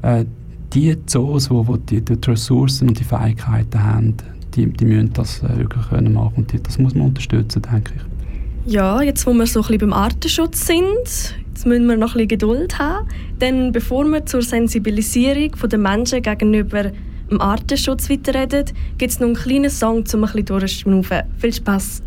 äh, 0.00 0.24
die 0.72 0.96
Zoos, 1.04 1.50
wo, 1.50 1.66
wo 1.66 1.76
die, 1.76 2.00
die 2.00 2.18
Ressourcen 2.26 2.88
und 2.88 2.98
die 2.98 3.04
Fähigkeiten 3.04 3.82
haben, 3.82 4.14
die, 4.56 4.66
die 4.66 4.84
müssen 4.84 5.12
das 5.12 5.42
äh, 5.42 5.56
wirklich 5.56 5.88
können 5.88 6.12
machen 6.12 6.34
und 6.36 6.52
die, 6.52 6.62
das 6.62 6.78
muss 6.78 6.94
man 6.94 7.08
unterstützen, 7.08 7.62
denke 7.62 7.92
ich. 7.96 8.72
Ja, 8.72 9.00
jetzt 9.02 9.26
wo 9.26 9.32
wir 9.32 9.46
so 9.46 9.62
ein 9.62 9.78
beim 9.78 9.92
Artenschutz 9.92 10.66
sind, 10.66 11.36
jetzt 11.48 11.66
müssen 11.66 11.86
wir 11.86 11.96
noch 11.96 12.14
ein 12.14 12.26
bisschen 12.26 12.28
Geduld 12.28 12.78
haben, 12.78 13.06
denn 13.40 13.70
bevor 13.70 14.04
wir 14.06 14.26
zur 14.26 14.42
Sensibilisierung 14.42 15.52
der 15.70 15.78
Menschen 15.78 16.22
gegenüber 16.22 16.90
dem 17.30 17.40
Artenschutz 17.40 18.10
weiterreden, 18.10 18.64
gibt 18.98 19.12
es 19.12 19.20
noch 19.20 19.28
einen 19.28 19.36
kleinen 19.36 19.70
Song, 19.70 20.04
um 20.12 20.24
ein 20.24 20.32
bisschen 20.32 20.44
durchzuschnaufen. 20.46 21.22
Viel 21.38 21.52
Spaß! 21.52 22.02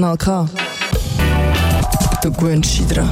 Kanal 0.00 0.16
K. 0.16 0.48
Dich 2.24 2.86
dran. 2.86 3.10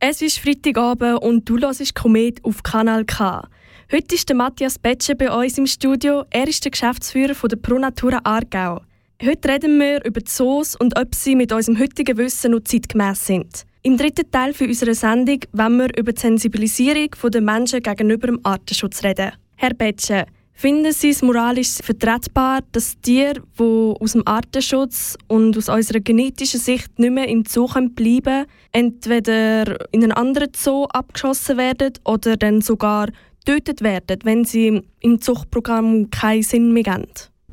Es 0.00 0.20
ist 0.20 0.38
Freitagabend 0.38 1.22
und 1.22 1.48
du 1.48 1.58
hörst 1.58 1.94
Komet 1.94 2.44
auf 2.44 2.62
Kanal 2.62 3.06
K. 3.06 3.48
Heute 3.90 4.14
ist 4.14 4.28
der 4.28 4.36
Matthias 4.36 4.78
Betsche 4.78 5.14
bei 5.14 5.30
uns 5.30 5.56
im 5.56 5.66
Studio. 5.66 6.24
Er 6.28 6.46
ist 6.46 6.62
der 6.62 6.72
Geschäftsführer 6.72 7.34
von 7.34 7.48
der 7.48 7.56
ProNatura 7.56 8.20
Aargau. 8.22 8.82
Heute 9.24 9.48
reden 9.48 9.80
wir 9.80 10.04
über 10.04 10.20
die 10.20 10.30
Zoos 10.30 10.76
und 10.76 10.98
ob 10.98 11.14
sie 11.14 11.36
mit 11.36 11.50
unserem 11.50 11.78
heutigen 11.78 12.18
Wissen 12.18 12.50
noch 12.50 12.64
zeitgemäß 12.64 13.24
sind. 13.24 13.64
Im 13.82 13.96
dritten 13.96 14.30
Teil 14.30 14.52
unserer 14.60 14.94
Sendung 14.94 15.38
wollen 15.52 15.78
wir 15.78 15.98
über 15.98 16.12
die 16.12 16.20
Sensibilisierung 16.20 17.08
der 17.32 17.40
Menschen 17.40 17.82
gegenüber 17.82 18.26
dem 18.26 18.40
Artenschutz 18.42 19.04
reden. 19.04 19.32
Herr 19.56 19.72
Betsche, 19.72 20.26
finden 20.54 20.92
Sie 20.92 21.10
es 21.10 21.20
moralisch 21.20 21.78
vertretbar, 21.82 22.60
dass 22.72 22.98
Tiere, 23.00 23.42
die 23.58 23.94
aus 24.00 24.12
dem 24.12 24.22
Artenschutz 24.24 25.16
und 25.28 25.56
aus 25.58 25.68
unserer 25.68 26.00
genetischen 26.00 26.60
Sicht 26.60 26.98
nicht 26.98 27.12
mehr 27.12 27.28
im 27.28 27.44
Zoo 27.44 27.66
bleiben 27.66 28.22
können, 28.22 28.46
entweder 28.72 29.92
in 29.92 30.02
einen 30.02 30.12
anderen 30.12 30.48
Zoo 30.56 30.84
abgeschossen 30.84 31.58
werden 31.58 31.92
oder 32.04 32.36
dann 32.36 32.60
sogar 32.60 33.08
getötet 33.44 33.82
werden, 33.82 34.18
wenn 34.24 34.44
sie 34.44 34.82
im 35.00 35.20
Zuchtprogramm 35.20 36.10
keinen 36.10 36.42
Sinn 36.42 36.72
mehr 36.72 36.84
geben? 36.84 37.06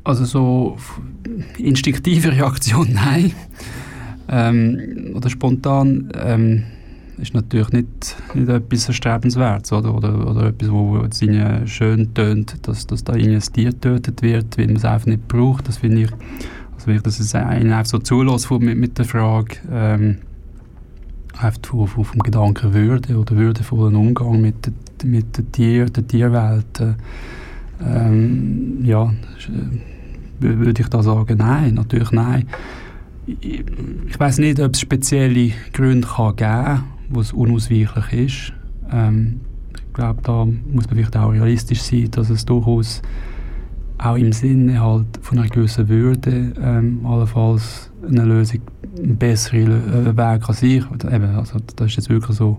Also 0.04 0.24
so 0.24 0.78
instinktive 1.58 2.32
Reaktion, 2.32 2.88
nein. 2.94 3.32
Ähm, 4.28 5.12
oder 5.14 5.28
spontan 5.28 6.10
ähm, 6.16 6.64
ist 7.22 7.34
natürlich 7.34 7.70
nicht, 7.70 8.16
nicht 8.34 8.48
etwas 8.48 8.88
Erstrebenswertes 8.88 9.72
oder, 9.72 9.94
oder, 9.94 10.28
oder 10.28 10.46
etwas, 10.46 10.70
wo 10.70 10.98
es 10.98 11.22
ihnen 11.22 11.66
schön 11.68 12.12
tönt, 12.14 12.66
dass, 12.66 12.86
dass 12.86 13.04
da 13.04 13.12
ein 13.12 13.40
Tier 13.40 13.70
getötet 13.70 14.22
wird, 14.22 14.58
weil 14.58 14.66
man 14.66 14.76
es 14.76 14.84
einfach 14.84 15.06
nicht 15.06 15.28
braucht. 15.28 15.68
Das 15.68 15.78
finde 15.78 16.02
ich, 16.02 16.10
also 16.74 16.86
wenn 16.86 16.96
ich 16.96 17.02
das 17.02 17.34
einen 17.34 17.72
einfach 17.72 17.90
so 17.90 17.98
zulasse 17.98 18.52
mit, 18.58 18.76
mit 18.76 18.98
der 18.98 19.04
Frage, 19.04 19.56
ähm, 19.70 20.18
einfach 21.38 21.60
vom, 21.64 22.04
vom 22.04 22.22
Gedanken 22.22 22.74
Würde 22.74 23.16
oder 23.16 23.36
würdevollen 23.36 23.94
Umgang 23.94 24.40
mit, 24.40 24.72
mit 25.04 25.36
der, 25.36 25.52
Tier, 25.52 25.86
der 25.86 26.06
Tierwelt, 26.06 26.80
äh, 26.80 26.94
ähm, 27.84 28.84
ja, 28.84 29.04
äh, 29.04 29.12
würde 30.40 30.82
ich 30.82 30.88
da 30.88 31.02
sagen, 31.02 31.38
nein, 31.38 31.74
natürlich 31.74 32.10
nein. 32.10 32.48
Ich, 33.26 33.64
ich 34.08 34.18
weiß 34.18 34.38
nicht, 34.38 34.58
ob 34.58 34.74
es 34.74 34.80
spezielle 34.80 35.52
Gründe 35.72 36.08
kann 36.08 36.34
geben 36.34 36.84
wo 37.12 37.20
es 37.20 37.32
unausweichlich 37.32 38.12
ist. 38.12 38.52
Ähm, 38.90 39.40
ich 39.74 39.92
glaube, 39.94 40.20
da 40.22 40.44
muss 40.44 40.86
man 40.86 40.96
vielleicht 40.96 41.16
auch 41.16 41.32
realistisch 41.32 41.82
sein, 41.82 42.10
dass 42.10 42.30
es 42.30 42.44
durchaus 42.44 43.02
auch 43.98 44.16
im 44.16 44.32
Sinne 44.32 44.80
halt 44.80 45.06
von 45.20 45.38
einer 45.38 45.48
gewissen 45.48 45.88
Würde 45.88 46.52
ähm, 46.60 47.04
allenfalls 47.06 47.90
eine 48.06 48.24
Lösung, 48.24 48.60
ein 48.98 49.16
besserer 49.16 49.56
äh, 49.56 50.16
Weg 50.16 50.42
kann 50.42 50.54
sein. 50.54 50.84
Eben, 51.12 51.36
also 51.36 51.58
das 51.76 51.86
ist 51.88 51.96
jetzt 51.96 52.10
wirklich 52.10 52.36
so 52.36 52.58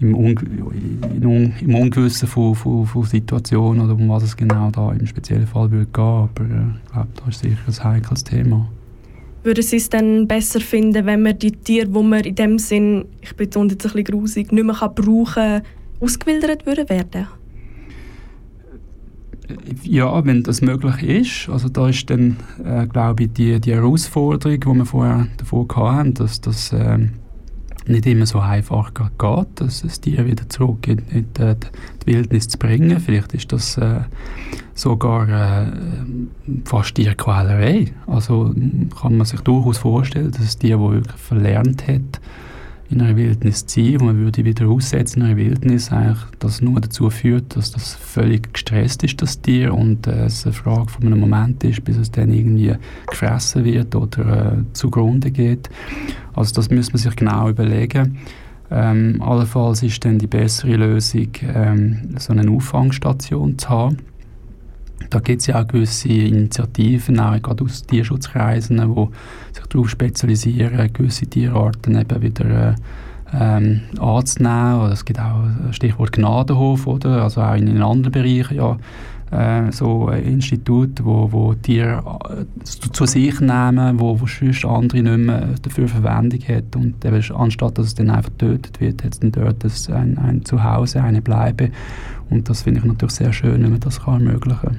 im, 0.00 0.14
Un 0.14 0.34
im 1.60 1.74
Ungewissen 1.74 2.28
von, 2.28 2.54
von, 2.54 2.86
von 2.86 3.04
Situationen 3.04 3.84
oder 3.84 3.94
um 3.94 4.08
was 4.08 4.22
es 4.22 4.36
genau 4.36 4.70
da 4.70 4.92
im 4.92 5.06
speziellen 5.06 5.46
Fall 5.46 5.70
würde 5.70 5.86
gehen. 5.86 6.02
Aber 6.02 6.44
äh, 6.44 6.76
ich 6.84 6.92
glaube, 6.92 7.08
das 7.16 7.34
ist 7.36 7.40
sicher 7.40 7.84
ein 7.84 7.94
heikles 7.94 8.24
Thema. 8.24 8.68
Würden 9.44 9.62
Sie 9.62 9.76
es 9.76 9.90
dann 9.90 10.26
besser 10.26 10.58
finden, 10.58 11.04
wenn 11.04 11.20
man 11.20 11.38
die 11.38 11.52
Tiere, 11.52 11.86
die 11.86 12.02
man 12.02 12.24
in 12.24 12.34
dem 12.34 12.58
Sinn, 12.58 13.04
ich 13.20 13.36
betone 13.36 13.72
jetzt 13.72 13.84
ein 13.84 13.92
bisschen 13.92 14.04
grusig, 14.04 14.52
nicht 14.52 14.64
mehr 14.64 14.74
kann 14.74 14.94
brauchen 14.94 15.34
kann, 15.34 15.62
ausgewildert 16.00 16.64
würden 16.64 16.88
werden? 16.88 17.28
Ja, 19.82 20.24
wenn 20.24 20.42
das 20.42 20.62
möglich 20.62 21.02
ist. 21.02 21.50
Also 21.50 21.68
da 21.68 21.90
ist 21.90 22.08
dann, 22.08 22.38
äh, 22.64 22.86
glaube 22.86 23.24
ich, 23.24 23.32
die, 23.34 23.60
die 23.60 23.74
Herausforderung, 23.74 24.58
die 24.58 24.66
wir 24.66 24.86
vorher 24.86 25.26
davor 25.36 25.66
hatten, 25.76 26.14
dass 26.14 26.40
das 26.40 26.72
äh, 26.72 27.00
nicht 27.86 28.06
immer 28.06 28.26
so 28.26 28.38
einfach 28.40 28.92
geht, 28.94 29.46
dass 29.56 29.82
das 29.82 30.00
Tier 30.00 30.24
wieder 30.26 30.48
zurück 30.48 30.86
in, 30.86 30.98
in 31.10 31.26
die, 31.36 31.54
die, 32.02 32.06
Wildnis 32.06 32.48
zu 32.48 32.58
bringen. 32.58 32.98
Vielleicht 33.00 33.34
ist 33.34 33.52
das 33.52 33.76
äh, 33.76 34.00
sogar 34.74 35.28
äh, 35.28 35.66
fast 36.64 36.94
Tierquälerei. 36.94 37.92
Also 38.06 38.54
kann 39.00 39.16
man 39.16 39.26
sich 39.26 39.40
durchaus 39.40 39.78
vorstellen, 39.78 40.30
dass 40.30 40.56
ein 40.56 40.60
Tier, 40.60 40.78
das 40.78 40.90
wirklich 40.90 41.16
verlernt 41.16 41.86
hat, 41.86 42.20
in 42.94 43.02
einer 43.02 43.16
Wildnis 43.16 43.66
zu 43.66 43.80
sein, 43.80 44.00
wo 44.00 44.04
man 44.04 44.18
würde 44.18 44.44
wieder 44.44 44.68
aussetzen 44.68 45.20
in 45.20 45.26
einer 45.26 45.36
Wildnis, 45.36 45.90
eigentlich 45.90 46.24
das 46.38 46.62
nur 46.62 46.80
dazu 46.80 47.10
führt, 47.10 47.56
dass 47.56 47.72
das 47.72 47.94
völlig 47.94 48.52
gestresst 48.52 49.02
ist, 49.02 49.20
das 49.20 49.40
Tier, 49.40 49.74
und 49.74 50.06
äh, 50.06 50.26
es 50.26 50.44
eine 50.44 50.52
Frage 50.52 50.88
von 50.88 51.06
einem 51.06 51.20
Moment 51.20 51.62
ist, 51.64 51.84
bis 51.84 51.96
es 51.96 52.10
dann 52.10 52.32
irgendwie 52.32 52.74
gefressen 53.08 53.64
wird 53.64 53.94
oder 53.94 54.52
äh, 54.52 54.72
zugrunde 54.72 55.30
geht. 55.30 55.68
Also 56.34 56.54
das 56.54 56.70
muss 56.70 56.92
man 56.92 56.98
sich 56.98 57.16
genau 57.16 57.48
überlegen. 57.48 58.18
Ähm, 58.70 59.20
allenfalls 59.20 59.82
ist 59.82 60.04
dann 60.04 60.18
die 60.18 60.26
bessere 60.26 60.76
Lösung, 60.76 61.28
ähm, 61.42 62.14
so 62.18 62.32
eine 62.32 62.50
Auffangstation 62.50 63.58
zu 63.58 63.68
haben. 63.68 63.98
Da 65.10 65.20
gibt 65.20 65.42
es 65.42 65.46
ja 65.46 65.60
auch 65.60 65.66
gewisse 65.66 66.08
Initiativen, 66.08 67.20
auch 67.20 67.40
gerade 67.40 67.64
aus 67.64 67.82
Tierschutzkreisen, 67.82 68.78
die 68.78 69.54
sich 69.54 69.66
darauf 69.66 69.88
spezialisieren, 69.88 70.92
gewisse 70.92 71.26
Tierarten 71.26 71.96
eben 72.00 72.22
wieder 72.22 72.70
äh, 72.70 72.74
ähm, 73.32 73.80
anzunehmen. 74.00 74.92
Es 74.92 75.04
gibt 75.04 75.20
auch 75.20 75.44
das 75.66 75.76
Stichwort 75.76 76.12
Gnadenhof, 76.12 76.86
oder? 76.86 77.22
also 77.22 77.42
auch 77.42 77.54
in 77.54 77.82
anderen 77.82 78.12
Bereichen 78.12 78.56
ja, 78.56 78.76
äh, 79.34 79.72
so 79.72 80.08
Institute, 80.10 81.04
wo, 81.04 81.30
wo 81.30 81.54
Tiere 81.54 82.02
äh, 82.30 82.64
zu, 82.64 83.06
sich 83.06 83.40
nehmen, 83.40 83.98
wo, 83.98 84.20
wo 84.20 84.26
sonst 84.26 84.64
andere 84.64 85.02
nicht 85.02 85.26
mehr 85.26 85.48
dafür 85.60 85.88
Verwendung 85.88 86.40
hat 86.40 86.76
und 86.76 87.04
eben, 87.04 87.22
anstatt 87.34 87.78
dass 87.78 87.86
es 87.86 87.94
dann 87.94 88.10
einfach 88.10 88.30
getötet 88.38 88.80
wird, 88.80 89.04
hat 89.04 89.12
es 89.14 89.20
dann 89.20 89.32
dort 89.32 89.64
ein, 89.64 90.18
ein 90.18 90.44
Zuhause, 90.44 91.02
eine 91.02 91.20
Bleibe 91.20 91.70
und 92.30 92.48
das 92.48 92.62
finde 92.62 92.80
ich 92.80 92.86
natürlich 92.86 93.14
sehr 93.14 93.32
schön, 93.32 93.62
wenn 93.62 93.70
man 93.70 93.80
das 93.80 94.02
kann 94.02 94.26
ermöglichen 94.26 94.60
kann. 94.60 94.78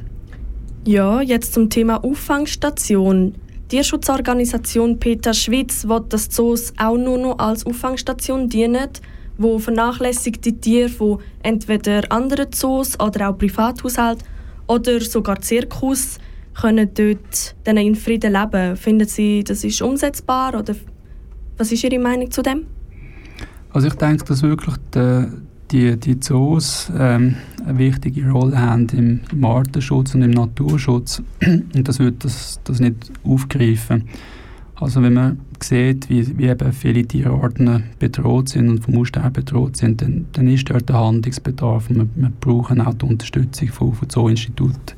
Ja, 0.86 1.22
jetzt 1.22 1.54
zum 1.54 1.70
Thema 1.70 2.04
Auffangstation. 2.04 3.34
Die 3.72 3.78
Tierschutzorganisation 3.78 5.00
Peter 5.00 5.34
Schwitz 5.34 5.88
will, 5.88 6.04
dass 6.08 6.30
Zoos 6.30 6.72
auch 6.78 6.98
nur 6.98 7.18
noch 7.18 7.40
als 7.40 7.66
Auffangstation 7.66 8.48
dienen, 8.48 8.90
wo 9.38 9.58
vernachlässigte 9.58 10.54
Tiere 10.54 10.90
von 10.90 11.20
entweder 11.42 12.04
anderen 12.12 12.52
Zoos 12.52 13.00
oder 13.00 13.30
auch 13.30 13.38
Privathaushalten 13.38 14.35
oder 14.68 15.00
sogar 15.02 15.42
Zirkus 15.42 16.18
können 16.54 16.90
dort 16.94 17.56
dann 17.64 17.78
in 17.78 17.96
Frieden 17.96 18.34
leben. 18.34 18.76
Finden 18.78 19.08
Sie, 19.08 19.44
das 19.44 19.64
ist 19.64 19.82
umsetzbar 19.82 20.58
oder 20.58 20.76
was 21.58 21.72
ist 21.72 21.84
Ihre 21.84 22.00
Meinung 22.00 22.32
zu 22.32 22.42
dem? 22.42 22.66
Also 23.72 23.88
ich 23.88 23.96
denke, 23.96 24.24
dass 24.24 24.42
wirklich 24.42 24.76
der, 24.94 25.30
die, 25.72 25.98
die 25.98 26.20
Zoos 26.20 26.90
ähm, 26.98 27.36
eine 27.66 27.78
wichtige 27.78 28.30
Rolle 28.30 28.58
haben 28.58 28.88
im, 28.94 29.20
im 29.32 29.46
Artenschutz 29.46 30.16
und 30.16 30.22
im 30.22 30.32
Naturschutz. 30.32 31.22
Und 31.46 31.88
das 31.88 32.00
wird 32.00 32.24
das, 32.24 32.60
das 32.64 32.80
nicht 32.80 33.12
aufgreifen. 33.26 34.06
Also 34.78 35.02
wenn 35.02 35.14
man 35.14 35.40
sieht, 35.62 36.10
wie, 36.10 36.38
wie 36.38 36.48
eben 36.48 36.74
viele 36.74 37.06
Tierarten 37.06 37.84
bedroht 37.98 38.50
sind 38.50 38.70
und 38.70 38.84
vom 38.84 38.98
Aussterben 38.98 39.32
bedroht 39.32 39.78
sind, 39.78 40.02
dann, 40.02 40.26
dann 40.34 40.48
ist 40.48 40.70
dort 40.70 40.90
der 40.90 41.00
Handlungsbedarf. 41.00 41.90
Wir, 41.90 42.08
wir 42.14 42.32
brauchen 42.42 42.82
auch 42.82 42.94
die 42.94 43.06
Unterstützung 43.06 43.70
von, 43.70 43.94
von 43.94 44.10
Zoo-Instituten, 44.10 44.96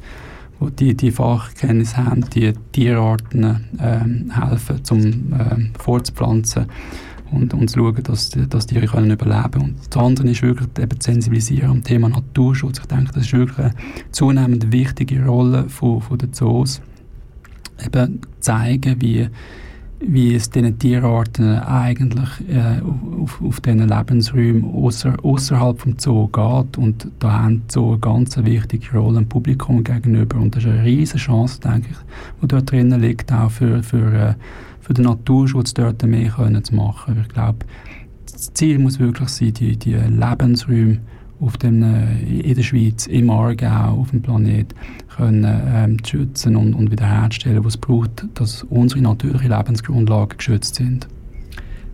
wo 0.59 0.69
die, 0.69 0.97
die 0.97 1.11
Fachkenntnis 1.11 1.95
haben, 1.95 2.25
die 2.34 2.53
Tierarten 2.71 3.65
ähm, 3.80 4.32
helfen, 4.34 4.84
zum 4.84 5.01
ähm, 5.03 5.69
fortzupflanzen 5.78 6.65
und, 7.32 7.53
und 7.53 7.69
zu 7.69 7.80
schauen, 7.80 8.01
dass, 8.01 8.32
dass 8.32 8.65
die 8.65 8.75
Tiere 8.75 8.88
können 8.88 9.11
überleben 9.11 9.51
können. 9.51 9.65
Und 9.65 9.75
das 9.93 10.03
andere 10.03 10.30
ist 10.30 10.41
wirklich 10.41 10.69
eben 10.80 10.99
zu 10.99 11.11
sensibilisieren 11.11 11.69
am 11.69 11.84
Thema 11.84 12.09
Naturschutz. 12.09 12.80
Ich 12.80 12.86
denke, 12.86 13.11
das 13.13 13.25
ist 13.25 13.34
wirklich 13.34 13.59
eine 13.59 13.73
zunehmend 14.11 14.71
wichtige 14.71 15.23
Rolle 15.23 15.69
von, 15.69 16.01
von 16.01 16.17
den 16.17 16.34
Zoos. 16.34 16.82
Eben 17.86 18.21
zeigen, 18.39 18.99
wie, 19.01 19.30
wie 20.00 20.36
es 20.36 20.50
diesen 20.50 20.78
Tierarten 20.78 21.60
eigentlich 21.60 22.30
äh, 22.50 22.82
auf, 23.22 23.41
auf 23.41 23.62
diesen 23.62 23.88
Lebensräumen 23.88 24.64
ausser, 24.64 25.16
außerhalb 25.24 25.80
vom 25.80 25.98
Zoo 25.98 26.28
geht. 26.28 26.78
Und 26.78 27.08
da 27.20 27.43
haben 27.43 27.64
die 27.68 27.74
Zoo 27.74 27.91
eine 27.91 28.00
ganz 28.00 28.38
wichtige 28.38 28.98
Rolle 28.98 29.16
dem 29.16 29.30
Publikum 29.30 29.84
gegenüber. 29.84 30.38
Und 30.38 30.56
das 30.56 30.64
ist 30.64 30.70
eine 30.70 30.84
riesige 30.84 31.18
Chance, 31.18 31.60
denke 31.62 31.89
ich, 31.91 31.98
die 32.41 32.48
dort 32.48 32.72
drinnen 32.72 33.02
liegt, 33.02 33.32
auch 33.32 33.50
für, 33.50 33.82
für 33.82 34.14
äh, 34.14 34.34
für 34.88 34.93
den 34.93 35.04
Naturschutz 35.04 35.74
dort 35.74 36.02
mehr 36.04 36.30
können 36.30 36.64
zu 36.64 36.74
machen. 36.74 37.22
Ich 37.22 37.28
glaube, 37.34 37.60
das 38.32 38.54
Ziel 38.54 38.80
muss 38.80 39.00
wirklich 39.00 39.28
sein, 39.30 39.54
die, 39.54 39.76
die 39.76 39.95
Lebensräume 39.95 41.00
auf 41.39 41.57
dem, 41.57 41.83
äh, 41.83 42.41
in 42.41 42.55
der 42.55 42.63
Schweiz, 42.63 43.07
im 43.07 43.29
Aargau, 43.29 43.99
auf 43.99 44.11
dem 44.11 44.21
Planet 44.21 44.73
können, 45.15 45.45
ähm, 45.45 45.97
schützen 46.05 46.55
und, 46.55 46.73
und 46.73 46.91
wiederherzustellen, 46.91 47.63
was 47.63 47.75
es 47.75 47.77
braucht, 47.77 48.25
dass 48.33 48.63
unsere 48.63 49.01
natürlichen 49.01 49.49
Lebensgrundlagen 49.49 50.38
geschützt 50.38 50.75
sind. 50.75 51.07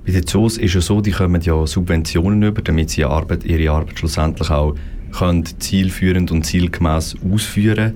Bei 0.06 0.12
den 0.12 0.28
Zoos 0.28 0.58
ist 0.58 0.76
es 0.76 0.86
so, 0.86 1.00
die 1.02 1.12
kommen 1.12 1.42
ja 1.42 1.66
Subventionen 1.66 2.44
über, 2.44 2.62
damit 2.62 2.90
sie 2.90 3.02
ihre 3.02 3.12
Arbeit, 3.12 3.46
ihre 3.46 3.72
Arbeit 3.72 4.00
schlussendlich 4.00 4.50
auch 4.50 4.76
können 5.14 5.46
zielführend 5.46 6.32
und 6.32 6.46
zielgemäß 6.46 7.16
ausführen. 7.32 7.94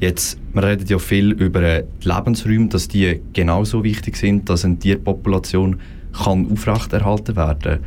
Jetzt, 0.00 0.38
wir 0.52 0.62
reden 0.64 0.86
ja 0.88 0.98
viel 0.98 1.30
über 1.32 1.82
die 1.82 2.08
Lebensräume, 2.08 2.68
dass 2.68 2.88
die 2.88 3.20
genauso 3.32 3.84
wichtig 3.84 4.16
sind, 4.16 4.48
dass 4.48 4.64
eine 4.64 4.78
Tierpopulation 4.78 5.78
kann 6.12 6.50
aufrechterhalten 6.50 7.36
werden. 7.36 7.80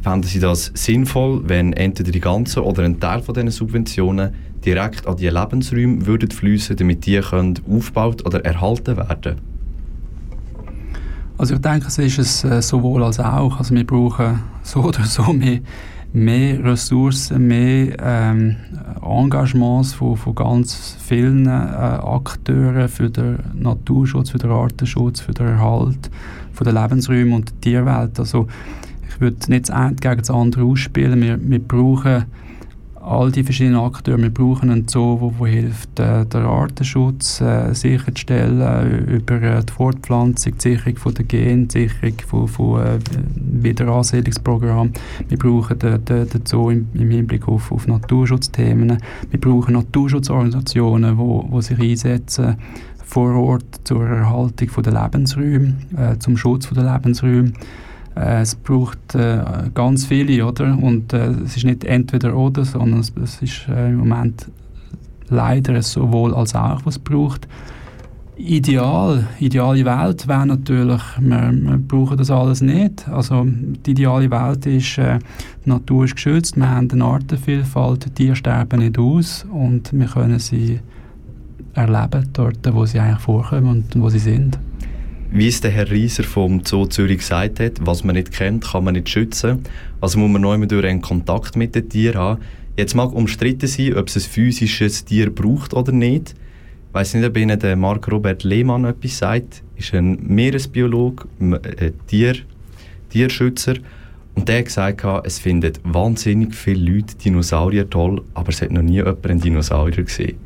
Fänden 0.00 0.28
Sie 0.28 0.40
das 0.40 0.70
sinnvoll, 0.74 1.42
wenn 1.46 1.72
entweder 1.72 2.12
die 2.12 2.20
ganze 2.20 2.64
oder 2.64 2.84
ein 2.84 3.00
Teil 3.00 3.20
von 3.20 3.34
diesen 3.34 3.50
Subventionen 3.50 4.32
direkt 4.64 5.06
an 5.06 5.16
die 5.16 5.28
Lebensräume 5.28 6.06
würden 6.06 6.30
fließen, 6.30 6.76
damit 6.76 7.06
die 7.06 7.20
können 7.20 7.58
aufgebaut 7.68 8.24
oder 8.24 8.44
erhalten 8.44 8.96
werden? 8.96 9.36
Also 11.36 11.54
ich 11.54 11.60
denke, 11.60 11.86
es 11.86 11.98
ist 11.98 12.18
es 12.18 12.44
äh, 12.44 12.60
sowohl 12.62 13.04
als 13.04 13.20
auch. 13.20 13.58
Also 13.58 13.74
wir 13.74 13.86
brauchen 13.86 14.40
so 14.62 14.80
oder 14.80 15.04
so 15.04 15.32
mehr 15.32 15.60
mehr 16.12 16.64
Ressourcen, 16.64 17.46
mehr 17.46 17.96
ähm, 18.00 18.56
Engagements 19.02 19.94
von, 19.94 20.16
von 20.16 20.34
ganz 20.34 20.96
vielen 20.98 21.46
äh, 21.46 21.50
Akteuren 21.50 22.88
für 22.88 23.10
den 23.10 23.38
Naturschutz, 23.54 24.30
für 24.30 24.38
den 24.38 24.50
Artenschutz, 24.50 25.20
für 25.20 25.32
den 25.32 25.48
Erhalt 25.48 26.10
von 26.52 26.64
der 26.64 26.72
Lebensräume 26.82 27.34
und 27.34 27.50
der 27.50 27.60
Tierwelt. 27.60 28.18
Also 28.18 28.46
ich 29.18 29.20
würde 29.20 29.50
nicht 29.50 29.68
das 29.68 29.74
eine 29.74 29.96
gegen 29.96 30.18
das 30.18 30.30
andere 30.30 30.62
ausspielen. 30.62 31.20
Wir, 31.20 31.38
wir 31.42 31.58
brauchen 31.58 32.26
all 33.00 33.32
die 33.32 33.42
verschiedenen 33.42 33.80
Akteure, 33.80 34.22
wir 34.22 34.30
brauchen 34.30 34.70
einen 34.70 34.86
Zoo, 34.86 35.18
wo 35.20 35.44
hilft, 35.44 35.98
äh, 35.98 36.24
den 36.24 36.42
Artenschutz 36.42 37.40
äh, 37.40 37.74
sicherzustellen, 37.74 38.60
äh, 38.60 39.16
über 39.16 39.42
äh, 39.42 39.64
die 39.64 39.72
Fortpflanzung, 39.72 40.54
die 40.56 40.60
Sicherung 40.60 40.96
von 40.98 41.14
der 41.14 41.24
Gen, 41.24 41.66
die 41.66 41.88
Sicherung 41.88 42.14
von, 42.28 42.48
von 42.48 42.80
äh, 42.80 42.98
Wiederansiedlungsprogramm. 43.34 44.92
Wir 45.28 45.38
brauchen 45.38 45.78
den, 45.80 46.04
den, 46.04 46.28
den 46.28 46.46
Zoo 46.46 46.70
im, 46.70 46.86
im 46.94 47.10
Hinblick 47.10 47.48
auf, 47.48 47.72
auf 47.72 47.88
Naturschutzthemen. 47.88 48.98
Wir 49.30 49.40
brauchen 49.40 49.74
Naturschutzorganisationen, 49.74 51.18
wo, 51.18 51.44
wo 51.48 51.60
sich 51.60 51.80
einsetzen 51.80 52.56
vor 53.04 53.34
Ort 53.34 53.80
zur 53.82 54.06
Erhaltung 54.06 54.68
der 54.84 54.92
Lebensräume, 54.92 55.74
äh, 55.96 56.18
zum 56.18 56.36
Schutz 56.36 56.68
der 56.68 56.92
Lebensräume. 56.92 57.52
Äh, 58.18 58.40
es 58.40 58.54
braucht 58.54 59.14
äh, 59.14 59.42
ganz 59.74 60.06
viele, 60.06 60.44
oder? 60.46 60.76
Und 60.80 61.12
äh, 61.12 61.30
es 61.44 61.56
ist 61.56 61.64
nicht 61.64 61.84
entweder 61.84 62.36
oder, 62.36 62.64
sondern 62.64 63.00
es, 63.00 63.12
es 63.22 63.40
ist 63.42 63.68
äh, 63.68 63.88
im 63.88 63.96
Moment 63.96 64.50
leider 65.28 65.80
sowohl 65.82 66.34
als 66.34 66.54
auch, 66.54 66.80
was 66.84 66.96
es 66.96 66.98
braucht. 66.98 67.46
Ideal, 68.36 69.26
ideale 69.40 69.84
Welt 69.84 70.28
wäre 70.28 70.46
natürlich, 70.46 71.02
wir, 71.18 71.52
wir, 71.52 71.76
brauchen 71.76 72.16
das 72.16 72.30
alles 72.30 72.60
nicht. 72.60 73.08
Also 73.08 73.44
die 73.44 73.90
ideale 73.90 74.30
Welt 74.30 74.64
ist, 74.66 74.98
äh, 74.98 75.18
die 75.64 75.70
Natur 75.70 76.04
ist 76.04 76.14
geschützt, 76.14 76.56
wir 76.56 76.70
haben 76.70 76.88
eine 76.90 77.04
Artenvielfalt, 77.04 78.06
die 78.06 78.10
Tiere 78.10 78.36
sterben 78.36 78.80
nicht 78.80 78.98
aus 78.98 79.44
und 79.50 79.92
wir 79.92 80.06
können 80.06 80.38
sie 80.38 80.80
erleben 81.74 82.28
dort, 82.32 82.58
wo 82.72 82.86
sie 82.86 83.00
eigentlich 83.00 83.20
vorkommen 83.20 83.68
und 83.68 84.00
wo 84.00 84.08
sie 84.08 84.20
sind. 84.20 84.58
Wie 85.30 85.48
es 85.48 85.60
der 85.60 85.70
Herr 85.70 85.90
Rieser 85.90 86.24
vom 86.24 86.64
Zoo 86.64 86.86
Zürich 86.86 87.18
gesagt 87.18 87.60
hat, 87.60 87.72
was 87.80 88.02
man 88.02 88.16
nicht 88.16 88.32
kennt, 88.32 88.64
kann 88.64 88.84
man 88.84 88.94
nicht 88.94 89.10
schützen. 89.10 89.62
Also 90.00 90.18
muss 90.18 90.30
man 90.30 90.42
immer 90.54 90.66
durch 90.66 90.86
einen 90.86 91.02
Kontakt 91.02 91.54
mit 91.54 91.74
den 91.74 91.88
Tieren 91.88 92.18
haben. 92.18 92.42
Jetzt 92.78 92.94
mag 92.94 93.12
umstritten 93.12 93.66
sein, 93.66 93.94
ob 93.94 94.08
es 94.08 94.16
ein 94.16 94.22
physisches 94.22 95.04
Tier 95.04 95.28
braucht 95.28 95.74
oder 95.74 95.92
nicht. 95.92 96.30
Ich 96.30 96.94
weiss 96.94 97.12
nicht, 97.12 97.26
ob 97.26 97.36
Ihnen 97.36 97.58
der 97.58 97.76
Marc 97.76 98.10
Robert 98.10 98.42
Lehmann 98.42 98.86
etwas 98.86 99.18
sagt. 99.18 99.62
Er 99.76 99.80
ist 99.80 99.94
ein 99.94 100.18
Meeresbiologe, 100.22 101.26
ein 101.40 101.52
äh, 101.52 101.92
Tier, 102.06 102.36
Tierschützer. 103.10 103.74
Und 104.34 104.48
der 104.48 104.60
hat 104.60 104.66
gesagt, 104.66 105.04
es 105.24 105.38
finden 105.38 105.72
wahnsinnig 105.82 106.54
viele 106.54 106.92
Leute 106.92 107.16
Dinosaurier 107.16 107.90
toll, 107.90 108.22
aber 108.32 108.48
es 108.48 108.62
hat 108.62 108.70
noch 108.70 108.82
nie 108.82 108.94
jemand 108.94 109.26
einen 109.26 109.40
Dinosaurier 109.40 110.04
gesehen. 110.04 110.38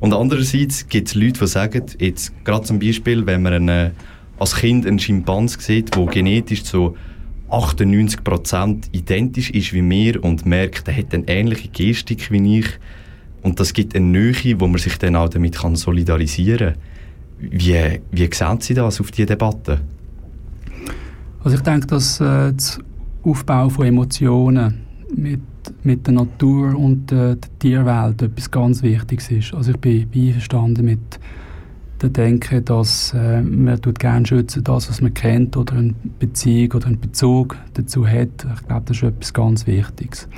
Und 0.00 0.14
andererseits 0.14 0.88
gibt 0.88 1.08
es 1.08 1.14
Leute, 1.14 1.40
die 1.40 1.46
sagen, 1.46 1.84
jetzt 1.98 2.32
gerade 2.44 2.64
zum 2.64 2.78
Beispiel, 2.78 3.26
wenn 3.26 3.42
man 3.42 3.52
eine, 3.52 3.92
als 4.40 4.56
Kind 4.56 4.86
einen 4.86 4.98
Schimpans 4.98 5.54
sieht, 5.64 5.94
der 5.94 6.06
genetisch 6.06 6.64
so 6.64 6.96
98% 7.50 8.88
identisch 8.92 9.50
ist 9.50 9.72
wie 9.72 9.82
mir 9.82 10.22
und 10.24 10.46
merkt, 10.46 10.88
er 10.88 10.96
hat 10.96 11.14
eine 11.14 11.28
ähnliche 11.28 11.68
Gestik 11.68 12.30
wie 12.30 12.58
ich 12.58 12.66
und 13.42 13.60
das 13.60 13.72
gibt 13.72 13.94
eine 13.94 14.06
Nähe, 14.06 14.60
wo 14.60 14.66
man 14.66 14.78
sich 14.78 14.96
dann 14.98 15.16
auch 15.16 15.28
damit 15.28 15.56
kann 15.56 15.76
solidarisieren 15.76 16.74
kann. 16.74 17.50
Wie, 17.52 18.00
wie 18.10 18.28
sehen 18.32 18.60
Sie 18.60 18.74
das 18.74 19.00
auf 19.00 19.10
diese 19.10 19.26
Debatte? 19.26 19.80
Also 21.42 21.56
ich 21.56 21.62
denke, 21.62 21.86
dass 21.86 22.20
äh, 22.20 22.52
das 22.52 22.78
Aufbau 23.22 23.68
von 23.68 23.86
Emotionen 23.86 24.82
mit 25.16 25.40
mit 25.82 26.06
der 26.06 26.14
Natur 26.14 26.74
und 26.74 27.10
der, 27.10 27.36
der 27.36 27.58
Tierwelt 27.58 28.22
etwas 28.22 28.50
ganz 28.50 28.82
Wichtiges 28.82 29.30
ist. 29.30 29.54
Also 29.54 29.72
ich 29.72 29.78
bin 29.78 30.08
einverstanden 30.14 30.84
mit 30.84 31.20
der 32.02 32.10
Denke, 32.10 32.62
dass 32.62 33.14
äh, 33.14 33.42
man 33.42 33.80
tut 33.80 33.98
gerne 33.98 34.26
schützen 34.26 34.64
das, 34.64 34.88
was 34.88 35.00
man 35.00 35.14
kennt 35.14 35.56
oder 35.56 35.74
eine 35.74 35.94
Beziehung 36.18 36.72
oder 36.72 36.86
einen 36.86 37.00
Bezug 37.00 37.56
dazu 37.74 38.06
hat. 38.06 38.46
Ich 38.54 38.66
glaube, 38.66 38.82
das 38.86 38.96
ist 38.96 39.02
etwas 39.02 39.34
ganz 39.34 39.66
Wichtiges. 39.66 40.28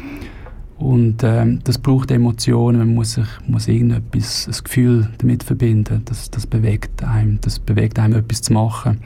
Und 0.78 1.22
ähm, 1.22 1.60
das 1.62 1.78
braucht 1.78 2.10
Emotionen, 2.10 2.78
man 2.78 2.94
muss, 2.94 3.12
sich, 3.12 3.28
muss 3.46 3.68
irgendetwas, 3.68 4.48
ein 4.48 4.64
Gefühl 4.64 5.08
damit 5.18 5.44
verbinden. 5.44 6.02
Das, 6.04 6.28
das 6.30 6.46
bewegt 6.46 7.04
einem, 7.04 7.40
das 7.40 7.60
bewegt 7.60 8.00
einem 8.00 8.18
etwas 8.18 8.42
zu 8.42 8.52
machen. 8.52 8.98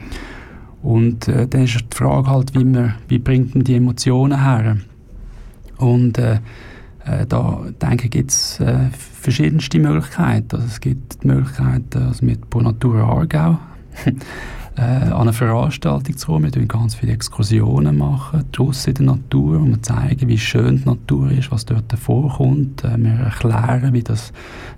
Und 0.81 1.27
äh, 1.27 1.47
dann 1.47 1.63
ist 1.63 1.79
die 1.79 1.95
Frage 1.95 2.29
halt, 2.29 2.55
wie, 2.55 2.63
man, 2.63 2.95
wie 3.07 3.19
bringt 3.19 3.53
man 3.53 3.63
die 3.63 3.75
Emotionen 3.75 4.41
her? 4.41 4.77
Und 5.77 6.17
äh, 6.17 6.39
da 7.27 7.61
denke 7.81 8.05
ich, 8.05 8.11
gibt 8.11 8.31
es 8.31 8.59
äh, 8.59 8.89
verschiedenste 8.91 9.79
Möglichkeiten. 9.79 10.55
Also 10.55 10.67
es 10.67 10.79
gibt 10.79 11.23
die 11.23 11.27
Möglichkeit, 11.27 11.95
also 11.95 12.25
mit 12.25 12.49
Bonatura 12.49 13.03
Aargau 13.03 13.59
äh, 14.77 14.81
an 14.81 15.13
eine 15.13 15.33
Veranstaltung 15.33 16.15
zu 16.15 16.27
kommen. 16.27 16.53
Wir 16.53 16.61
machen 16.61 16.67
ganz 16.67 16.95
viele 16.95 17.13
Exkursionen 17.13 17.97
machen, 17.97 18.43
draussen 18.51 18.89
in 18.89 18.95
der 18.95 19.05
Natur, 19.15 19.59
und 19.59 19.69
wir 19.69 19.81
zeigen, 19.81 20.27
wie 20.27 20.37
schön 20.37 20.77
die 20.77 20.85
Natur 20.85 21.31
ist, 21.31 21.51
was 21.51 21.65
dort 21.65 21.91
vorkommt. 21.93 22.83
Äh, 22.83 22.97
wir 22.97 23.11
erklären, 23.11 23.93
wie 23.93 24.03
das, 24.03 24.31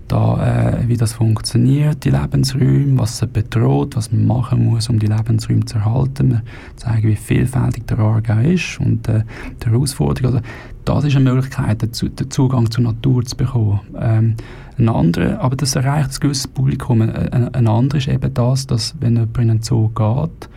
da, 0.08 0.78
äh, 0.78 0.88
wie 0.88 0.95
das 0.95 1.14
funktioniert, 1.14 2.06
die 2.06 2.12
Lebensräume, 2.12 2.97
was 2.97 3.18
sie 3.18 3.28
bedroht, 3.28 3.97
was 3.97 4.12
man 4.12 4.26
machen 4.26 4.66
muss, 4.66 4.89
um 4.89 5.00
die 5.00 5.08
Lebensräume 5.08 5.66
zu 5.66 5.78
erhalten. 5.78 6.30
Wir 6.30 6.43
zeigen, 6.78 7.08
wie 7.10 7.16
vielfältig 7.16 7.86
der 7.88 8.00
Aargau 8.00 8.39
ist 8.39 8.80
und 8.80 9.08
äh, 9.10 9.24
die 9.62 9.70
Herausforderung. 9.70 10.36
Also, 10.36 10.45
das 10.86 11.04
ist 11.04 11.16
eine 11.16 11.30
Möglichkeit, 11.30 11.82
den 11.82 11.93
Zugang 11.93 12.72
zur 12.72 12.84
Natur 12.86 13.24
zu 13.24 13.36
bekommen. 13.36 13.82
Ähm, 14.00 14.36
ein 14.80 14.90
anderer, 14.90 15.40
aber 15.42 15.56
das 15.56 15.76
erreicht 15.76 16.12
ein 16.12 16.20
gewisses 16.20 16.48
Publikum. 16.48 17.02
Ein, 17.02 17.54
ein 17.54 17.68
anderer 17.68 17.98
ist 17.98 18.08
eben 18.08 18.34
das, 18.34 18.68
dass 18.68 18.96
wenn 19.00 19.16
jemand 19.16 19.38
in 19.38 19.50
einen 19.50 19.62
Zoo 19.62 19.90
geht, 19.90 20.50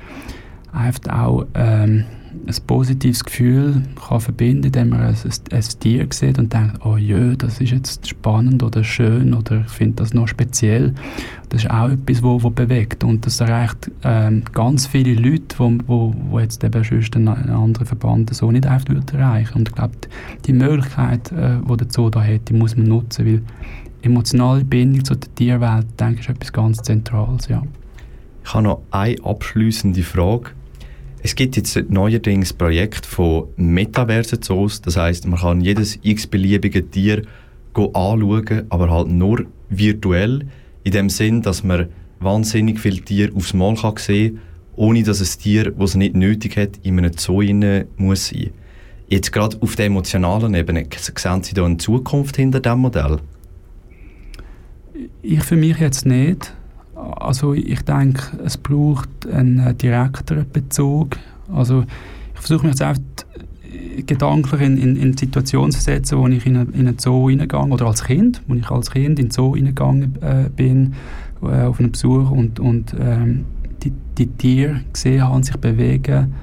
einfach 0.73 1.13
auch 1.13 1.47
ähm, 1.55 2.05
ein 2.47 2.55
positives 2.67 3.25
Gefühl 3.25 3.83
kann 4.09 4.21
verbinden, 4.21 4.65
indem 4.65 4.91
man 4.91 5.01
ein, 5.03 5.17
ein, 5.53 5.63
Tier 5.81 6.07
sieht 6.11 6.39
und 6.39 6.53
denkt, 6.53 6.85
oh 6.85 6.97
jö, 6.97 7.37
das 7.37 7.61
ist 7.61 7.71
jetzt 7.71 8.09
spannend 8.09 8.63
oder 8.63 8.83
schön 8.83 9.35
oder 9.35 9.63
ich 9.67 9.73
finde 9.73 9.97
das 9.97 10.15
noch 10.15 10.29
speziell. 10.29 10.95
Das 11.51 11.65
ist 11.65 11.71
auch 11.71 11.91
etwas, 11.91 12.23
wo, 12.23 12.43
wo 12.43 12.51
bewegt 12.51 13.05
und 13.05 13.27
das 13.27 13.41
erreicht 13.41 13.91
ähm, 14.03 14.43
ganz 14.53 14.87
viele 14.87 15.15
Leute, 15.15 15.59
wo, 15.59 15.73
wo, 15.87 16.15
wo 16.31 16.41
jetzt 16.41 16.65
eben 16.65 16.83
sonst 16.83 17.15
ein, 17.17 17.29
ein 17.29 17.51
anderer 17.51 17.85
Verband 17.85 18.35
so 18.35 18.51
nicht 18.51 18.67
einfach 18.67 18.95
erreichen 19.13 19.59
Und 19.59 19.69
ich 19.69 19.75
glaube, 19.75 19.95
die 20.47 20.53
Möglichkeit, 20.53 21.31
äh, 21.33 21.59
die 21.69 21.77
der 21.77 21.87
Zoo 21.91 22.11
da 22.11 22.23
hat, 22.23 22.49
die 22.49 22.55
muss 22.55 22.77
man 22.77 22.87
nutzen, 22.87 23.27
weil 23.27 23.43
emotionale 24.03 24.65
Bindung 24.65 25.05
zu 25.05 25.15
der 25.15 25.35
Tierwelt, 25.35 25.87
denke 25.99 26.21
ich, 26.21 26.29
ist 26.29 26.37
etwas 26.37 26.53
ganz 26.53 26.83
Zentrales, 26.83 27.49
ja. 27.49 27.63
Ich 28.45 28.53
habe 28.53 28.65
noch 28.65 28.83
eine 28.91 29.17
abschließende 29.25 30.03
Frage. 30.03 30.51
Es 31.23 31.37
gibt 31.37 31.57
jetzt 31.57 31.77
neuerdings 31.89 32.53
Projekt 32.53 33.07
von 33.07 33.45
Metaversen 33.57 34.43
Zoos. 34.43 34.83
Das 34.83 34.97
heißt, 34.97 35.29
man 35.29 35.39
kann 35.39 35.61
jedes 35.61 36.01
x-beliebige 36.03 36.91
Tier 36.91 37.23
anschauen, 37.75 38.67
aber 38.69 38.91
halt 38.91 39.09
nur 39.09 39.47
virtuell. 39.69 40.47
In 40.83 40.93
dem 40.93 41.09
Sinn, 41.09 41.41
dass 41.43 41.63
man 41.63 41.87
wahnsinnig 42.19 42.81
viele 42.81 43.01
Tiere 43.01 43.33
aufs 43.37 43.55
Mal 43.55 43.77
sehen 43.77 44.35
kann, 44.35 44.41
ohne 44.75 45.05
dass 45.05 45.21
ein 45.21 45.41
Tier, 45.41 45.71
das 45.71 45.91
es 45.91 45.97
nicht 45.97 46.17
nötig 46.17 46.57
hat, 46.57 46.81
in 46.83 46.99
einem 46.99 47.13
Zoo 47.17 47.39
rein 47.39 47.85
muss. 47.97 48.35
Jetzt 49.09 49.31
gerade 49.31 49.59
auf 49.61 49.77
der 49.77 49.87
emotionalen 49.87 50.55
Ebene, 50.55 50.87
sehen 50.91 51.43
Sie 51.45 51.55
da 51.55 51.65
eine 51.65 51.77
Zukunft 51.77 52.37
hinter 52.37 52.59
diesem 52.59 52.81
Modell? 52.81 53.19
Ich 55.23 55.43
für 55.43 55.57
mich 55.57 55.79
jetzt 55.79 56.07
nicht. 56.07 56.55
Also 56.95 57.55
ich 57.55 57.83
denke, 57.83 58.23
es 58.45 58.57
braucht 58.57 59.09
einen 59.27 59.59
äh, 59.59 59.75
direkteren 59.75 60.47
Bezug. 60.53 61.17
Also 61.53 61.85
ich 62.35 62.41
versuche 62.41 62.67
mich 62.67 62.75
jetzt 62.75 62.83
einfach 62.83 63.03
äh, 63.73 64.03
gedanklich 64.03 64.61
in, 64.61 64.77
in, 64.77 64.97
in 64.97 65.17
Situationen 65.17 65.73
zu 65.73 65.81
setzen, 65.81 66.19
wo 66.19 66.29
ich 66.29 66.45
in, 66.47 66.57
eine, 66.57 66.95
Zoo 66.99 67.29
reingegangen 67.29 67.73
oder 67.73 67.87
als 67.87 68.05
Kind, 68.05 68.43
wo 68.47 68.55
ich 68.55 68.71
als 68.71 68.91
Kind 68.91 69.19
in 69.19 69.27
den 69.27 69.31
Zoo 69.31 69.55
reingegangen 69.55 70.23
äh, 70.23 70.51
bin, 70.55 70.95
äh, 71.43 71.63
auf 71.63 71.81
einen 71.81 71.93
Besuch 71.93 72.31
und, 72.31 72.61
und 72.61 72.95
ähm, 72.99 73.47
die, 73.83 73.93
die 74.19 74.27
Tiere 74.27 74.81
gesehen 74.93 75.23
habe, 75.23 75.43
sich 75.43 75.57
bewegen, 75.57 76.35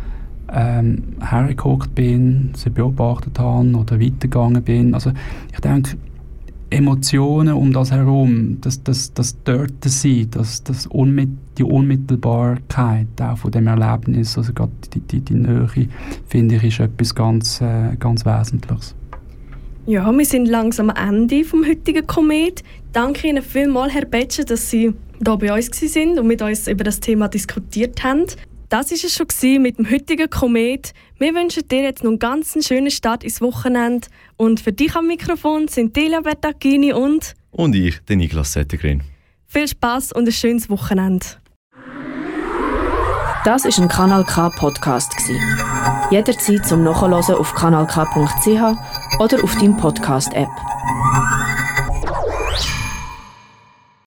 ähm, 0.52 1.04
hergeguckt 1.22 1.94
bin, 1.94 2.52
sie 2.56 2.72
beobachtet 2.72 3.38
habe 3.40 3.72
oder 3.76 4.00
weitergegangen 4.00 4.64
bin. 4.64 4.94
Also 4.94 5.12
ich 5.54 5.60
denke, 5.60 5.98
Emotionen 6.72 7.54
um 7.54 7.74
das 7.74 7.92
herum, 7.92 8.60
das, 8.62 8.84
das, 8.84 9.14
das 9.14 9.36
Dort-Sein, 9.44 10.28
das, 10.32 10.64
das 10.64 10.86
Unmit 10.88 11.30
die 11.58 11.64
Unmittelbarkeit 11.64 13.08
auch 13.22 13.38
von 13.38 13.52
dem 13.52 13.68
Erlebnis, 13.68 14.38
also 14.38 14.54
gerade 14.54 14.72
die, 14.94 15.02
die, 15.02 15.20
die 15.20 15.34
Nähe, 15.34 15.68
finde 16.28 16.56
ich, 16.56 16.64
ist 16.64 16.80
etwas 16.80 17.14
ganz, 17.14 17.60
äh, 17.60 17.96
ganz 18.00 18.26
Wesentliches. 18.26 18.96
Ja, 19.86 20.12
wir 20.12 20.26
sind 20.26 20.48
langsam 20.48 20.90
am 20.90 21.10
Ende 21.10 21.44
vom 21.44 21.66
heutigen 21.66 22.06
Komet. 22.06 22.64
Danke 22.94 23.28
Ihnen 23.28 23.42
vielmals, 23.42 23.94
Herr 23.94 24.06
Betscher, 24.06 24.44
dass 24.44 24.70
Sie 24.70 24.94
hier 25.24 25.38
bei 25.38 25.54
uns 25.54 25.68
sind 25.72 26.20
und 26.20 26.28
mit 26.28 26.42
uns 26.42 26.68
über 26.68 26.84
das 26.84 27.00
Thema 27.00 27.28
diskutiert 27.28 28.04
haben. 28.04 28.26
Das 28.70 28.92
war 28.92 28.98
es 29.04 29.16
schon 29.16 29.62
mit 29.64 29.80
dem 29.80 29.90
heutigen 29.90 30.30
Komet. 30.30 30.94
Wir 31.18 31.34
wünschen 31.34 31.68
dir 31.68 31.82
jetzt 31.82 32.04
noch 32.04 32.12
einen 32.12 32.20
ganz 32.20 32.56
schönen 32.64 32.92
Start 32.92 33.24
ins 33.24 33.42
Wochenende. 33.42 34.08
Und 34.38 34.60
für 34.60 34.72
dich 34.72 34.96
am 34.96 35.08
Mikrofon 35.08 35.68
sind 35.68 35.96
Delia 35.96 36.22
Bertacchini 36.22 36.94
und... 36.94 37.34
Und 37.50 37.74
ich, 37.76 38.00
der 38.08 38.16
Niklas 38.16 38.54
Settegren. 38.54 39.02
Viel 39.48 39.68
Spaß 39.68 40.12
und 40.12 40.28
ein 40.28 40.32
schönes 40.32 40.70
Wochenende. 40.70 41.26
Das 43.44 43.66
ist 43.66 43.80
ein 43.80 43.88
Kanal 43.88 44.24
K 44.24 44.50
Podcast 44.50 45.16
Jederzeit 46.12 46.64
zum 46.68 46.84
Nachhören 46.84 47.14
auf 47.14 47.56
kanalk.ch 47.56 49.20
oder 49.20 49.44
auf 49.44 49.56
deinem 49.56 49.78
Podcast 49.78 50.32
App. 50.34 50.50